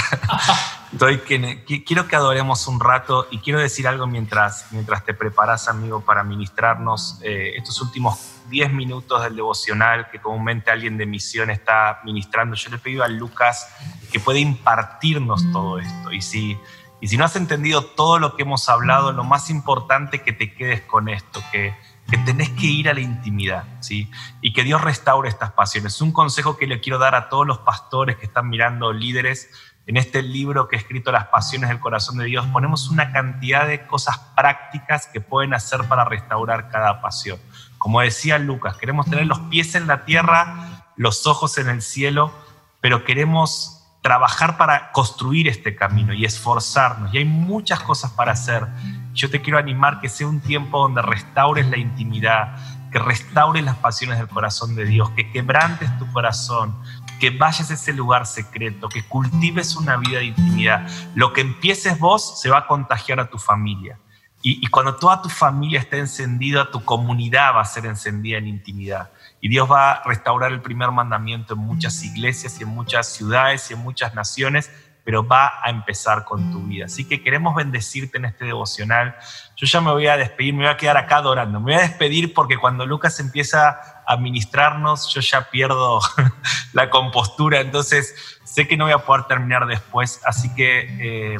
estoy 0.93 1.18
que, 1.27 1.64
quiero 1.85 2.07
que 2.07 2.14
adoremos 2.14 2.68
un 2.68 2.79
rato 2.79 3.27
y 3.33 3.39
quiero 3.39 3.59
decir 3.59 3.89
algo 3.89 4.07
mientras, 4.07 4.66
mientras 4.70 5.05
te 5.05 5.12
preparas, 5.12 5.66
amigo, 5.66 6.03
para 6.03 6.22
ministrarnos 6.22 7.18
eh, 7.22 7.55
estos 7.57 7.81
últimos 7.81 8.37
10 8.51 8.72
minutos 8.72 9.20
del 9.24 9.35
devocional 9.35 10.11
que 10.11 10.20
comúnmente 10.20 10.70
alguien 10.70 10.97
de 10.97 11.07
misión 11.07 11.51
está 11.51 12.03
ministrando. 12.05 12.55
Yo 12.55 12.70
le 12.70 12.79
pido 12.79 13.03
a 13.03 13.09
Lucas 13.09 13.68
que 14.12 14.20
pueda 14.20 14.39
impartirnos 14.39 15.43
todo 15.51 15.81
esto. 15.81 16.12
Y 16.12 16.22
si 16.22 16.57
y 17.01 17.09
si 17.09 17.16
no 17.16 17.24
has 17.24 17.36
entendido 17.36 17.84
todo 17.84 18.18
lo 18.18 18.36
que 18.36 18.42
hemos 18.42 18.68
hablado, 18.68 19.12
lo 19.12 19.24
más 19.24 19.51
importante 19.51 20.22
que 20.22 20.32
te 20.32 20.55
quedes 20.55 20.80
con 20.82 21.09
esto, 21.09 21.42
que, 21.53 21.74
que 22.09 22.16
tenés 22.18 22.51
que 22.51 22.66
ir 22.66 22.88
a 22.88 22.94
la 22.94 23.01
intimidad, 23.01 23.64
¿sí? 23.80 24.11
Y 24.40 24.53
que 24.53 24.62
Dios 24.62 24.80
restaure 24.80 25.28
estas 25.28 25.53
pasiones. 25.53 25.94
Es 25.94 26.01
un 26.01 26.12
consejo 26.12 26.57
que 26.57 26.66
le 26.66 26.80
quiero 26.80 26.99
dar 26.99 27.14
a 27.14 27.28
todos 27.28 27.47
los 27.47 27.59
pastores 27.59 28.16
que 28.16 28.26
están 28.26 28.49
mirando, 28.49 28.92
líderes. 28.92 29.51
En 29.86 29.97
este 29.97 30.22
libro 30.22 30.68
que 30.68 30.76
he 30.76 30.78
escrito 30.78 31.12
Las 31.12 31.26
Pasiones 31.26 31.68
del 31.68 31.78
Corazón 31.78 32.16
de 32.18 32.24
Dios, 32.24 32.47
ponemos 32.47 32.88
una 32.88 33.12
cantidad 33.12 33.68
de 33.68 33.86
cosas 33.86 34.18
prácticas 34.34 35.07
que 35.07 35.20
pueden 35.20 35.55
hacer 35.55 35.84
para 35.84 36.05
restaurar 36.05 36.70
cada 36.70 37.01
pasión. 37.01 37.38
Como 37.78 38.01
decía 38.01 38.38
Lucas, 38.38 38.78
queremos 38.78 39.07
tener 39.07 39.26
los 39.26 39.38
pies 39.40 39.76
en 39.76 39.86
la 39.86 40.05
tierra, 40.05 40.86
los 40.97 41.26
ojos 41.28 41.59
en 41.59 41.68
el 41.68 41.82
cielo, 41.82 42.32
pero 42.80 43.05
queremos 43.05 43.76
trabajar 44.07 44.57
para 44.57 44.92
construir 44.92 45.48
este 45.48 45.74
camino 45.74 46.14
y 46.14 46.24
esforzarnos. 46.24 47.12
Y 47.12 47.18
hay 47.18 47.24
muchas 47.24 47.80
cosas 47.80 48.12
para 48.12 48.30
hacer. 48.30 48.64
Yo 49.12 49.28
te 49.28 49.42
quiero 49.42 49.59
animar 49.59 49.98
que 49.98 50.09
sea 50.09 50.28
un 50.28 50.38
tiempo 50.38 50.78
donde 50.78 51.02
restaures 51.02 51.68
la 51.68 51.76
intimidad, 51.76 52.57
que 52.92 53.00
restaures 53.00 53.64
las 53.64 53.74
pasiones 53.78 54.18
del 54.18 54.28
corazón 54.28 54.76
de 54.76 54.84
Dios, 54.84 55.11
que 55.11 55.32
quebrantes 55.32 55.90
tu 55.98 56.07
corazón, 56.12 56.76
que 57.18 57.30
vayas 57.30 57.68
a 57.72 57.74
ese 57.74 57.92
lugar 57.92 58.26
secreto, 58.26 58.88
que 58.88 59.02
cultives 59.02 59.74
una 59.74 59.96
vida 59.96 60.20
de 60.20 60.26
intimidad. 60.26 60.86
Lo 61.16 61.32
que 61.32 61.40
empieces 61.40 61.98
vos 61.98 62.40
se 62.40 62.48
va 62.48 62.59
a 62.59 62.66
contagiar 62.68 63.18
a 63.18 63.28
tu 63.28 63.38
familia. 63.38 63.98
Y, 64.40 64.64
y 64.64 64.68
cuando 64.68 64.94
toda 64.94 65.20
tu 65.20 65.28
familia 65.28 65.80
esté 65.80 65.98
encendida, 65.98 66.70
tu 66.70 66.84
comunidad 66.84 67.57
va 67.57 67.62
a 67.62 67.64
ser 67.64 67.86
encendida 67.86 68.38
en 68.38 68.46
intimidad. 68.46 69.11
Y 69.41 69.49
Dios 69.49 69.70
va 69.70 69.93
a 69.93 70.03
restaurar 70.05 70.53
el 70.53 70.61
primer 70.61 70.91
mandamiento 70.91 71.55
en 71.55 71.61
muchas 71.61 72.03
iglesias 72.05 72.59
y 72.61 72.64
en 72.64 72.70
muchas 72.70 73.09
ciudades 73.09 73.70
y 73.70 73.74
en 73.74 73.80
muchas 73.80 74.14
naciones, 74.14 74.70
pero 75.05 75.26
va 75.26 75.61
a 75.62 75.70
empezar 75.70 76.24
con 76.24 76.51
tu 76.51 76.62
vida. 76.62 76.87
Así 76.87 77.07
que 77.07 77.22
queremos 77.22 77.55
bendecirte 77.55 78.18
en 78.18 78.24
este 78.24 78.47
devocional. 78.47 79.14
Yo 79.57 79.66
ya 79.66 79.80
me 79.80 79.93
voy 79.93 80.09
a 80.09 80.16
despedir, 80.16 80.53
me 80.55 80.64
voy 80.64 80.72
a 80.72 80.76
quedar 80.76 80.97
acá 80.97 81.18
adorando. 81.18 81.61
Me 81.61 81.72
voy 81.72 81.74
a 81.74 81.87
despedir 81.87 82.34
porque 82.34 82.57
cuando 82.57 82.84
Lucas 82.87 83.20
empieza 83.20 84.03
a 84.07 84.16
ministrarnos, 84.16 85.12
yo 85.14 85.20
ya 85.20 85.49
pierdo 85.51 86.01
la 86.72 86.91
compostura, 86.91 87.61
entonces 87.61 88.39
sé 88.45 88.66
que 88.66 88.76
no 88.76 88.84
voy 88.84 88.95
a 88.95 88.99
poder 88.99 89.24
terminar 89.24 89.66
después. 89.66 90.20
Así 90.24 90.53
que 90.55 91.34
eh, 91.34 91.37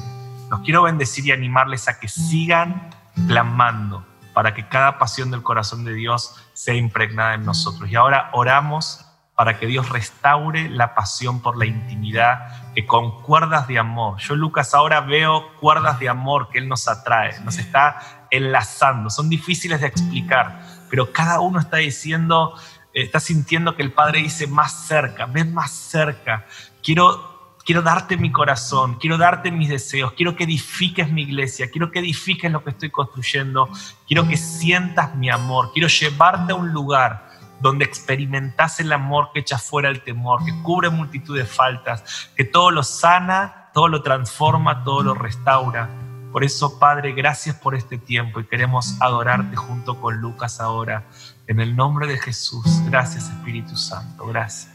los 0.51 0.61
quiero 0.61 0.83
bendecir 0.83 1.27
y 1.27 1.33
animarles 1.33 1.89
a 1.89 1.99
que 1.99 2.09
sigan 2.09 2.91
clamando 3.27 4.07
para 4.37 4.53
que 4.53 4.69
cada 4.69 4.99
pasión 4.99 5.31
del 5.31 5.43
corazón 5.43 5.87
de 5.87 5.95
Dios 5.95 6.35
sea 6.53 6.75
impregnada 6.75 7.33
en 7.33 7.47
nosotros. 7.47 7.89
Y 7.89 7.97
ahora 7.97 8.29
oramos 8.35 9.07
para 9.35 9.59
que 9.59 9.65
Dios 9.65 9.89
restaure 9.89 10.69
la 10.69 10.95
pasión 10.95 11.41
por 11.41 11.57
la 11.57 11.65
intimidad, 11.65 12.75
que 12.75 12.85
con 12.85 13.23
cuerdas 13.23 13.67
de 13.67 13.79
amor, 13.79 14.19
yo 14.19 14.37
Lucas 14.37 14.75
ahora 14.75 15.01
veo 15.01 15.55
cuerdas 15.59 15.99
de 16.01 16.11
amor 16.11 16.51
que 16.51 16.59
Él 16.59 16.69
nos 16.69 16.87
atrae, 16.87 17.41
nos 17.45 17.57
está 17.57 18.27
enlazando, 18.31 19.09
son 19.09 19.31
difíciles 19.31 19.81
de 19.81 19.87
explicar, 19.87 20.61
pero 20.91 21.15
cada 21.15 21.41
uno 21.41 21.59
está 21.59 21.79
diciendo, 21.79 22.53
está 22.93 23.21
sintiendo 23.21 23.75
que 23.75 23.85
el 23.85 23.93
Padre 23.95 24.19
dice 24.19 24.47
más 24.47 24.87
cerca, 24.87 25.25
ven 25.25 25.55
más 25.55 25.71
cerca, 25.71 26.45
quiero 26.83 27.36
quiero 27.67 27.83
darte 27.83 28.17
mi 28.17 28.33
corazón, 28.33 28.95
quiero 28.95 29.19
darte 29.19 29.51
mis 29.51 29.69
deseos, 29.69 30.13
quiero 30.13 30.35
que 30.37 30.45
edifiques 30.45 31.13
mi 31.13 31.23
iglesia, 31.23 31.69
quiero 31.71 31.91
que 31.91 31.99
edifiques 31.99 32.51
lo 32.51 32.65
que 32.65 32.71
estoy 32.71 32.91
construyendo, 32.91 33.69
quiero 34.07 34.27
que 34.27 34.39
sientas 34.39 35.15
mi 35.15 35.29
amor, 35.29 35.73
quiero 35.75 35.89
llevarte 35.89 36.53
a 36.53 36.57
un 36.57 36.73
lugar 36.73 37.29
donde 37.61 37.85
experimentas 37.85 38.81
el 38.81 38.93
amor 38.93 39.31
que 39.35 39.41
echa 39.41 39.59
fuera 39.59 39.91
el 39.91 40.01
temor, 40.01 40.45
que 40.45 40.55
cubre 40.63 40.89
multitud 40.89 41.37
de 41.37 41.45
faltas, 41.45 42.31
que 42.35 42.45
todo 42.45 42.71
lo 42.71 42.83
sana 42.83 43.65
todo 43.77 43.89
lo 43.89 44.01
transforma, 44.01 44.85
todo 44.85 45.03
lo 45.03 45.13
restaura. 45.13 45.91
Por 46.33 46.45
eso, 46.45 46.79
Padre, 46.79 47.13
gracias 47.13 47.57
por 47.57 47.75
este 47.75 47.99
tiempo 47.99 48.41
y 48.41 48.47
queremos 48.47 48.97
adorarte 49.03 49.55
junto 49.55 50.01
con 50.01 50.17
Lucas 50.17 50.63
ahora. 50.63 51.05
En 51.47 51.61
el 51.61 51.77
nombre 51.77 52.07
de 52.07 52.17
Jesús, 52.17 52.65
gracias 52.87 53.29
Espíritu 53.29 53.77
Santo, 53.77 54.27
gracias. 54.29 54.75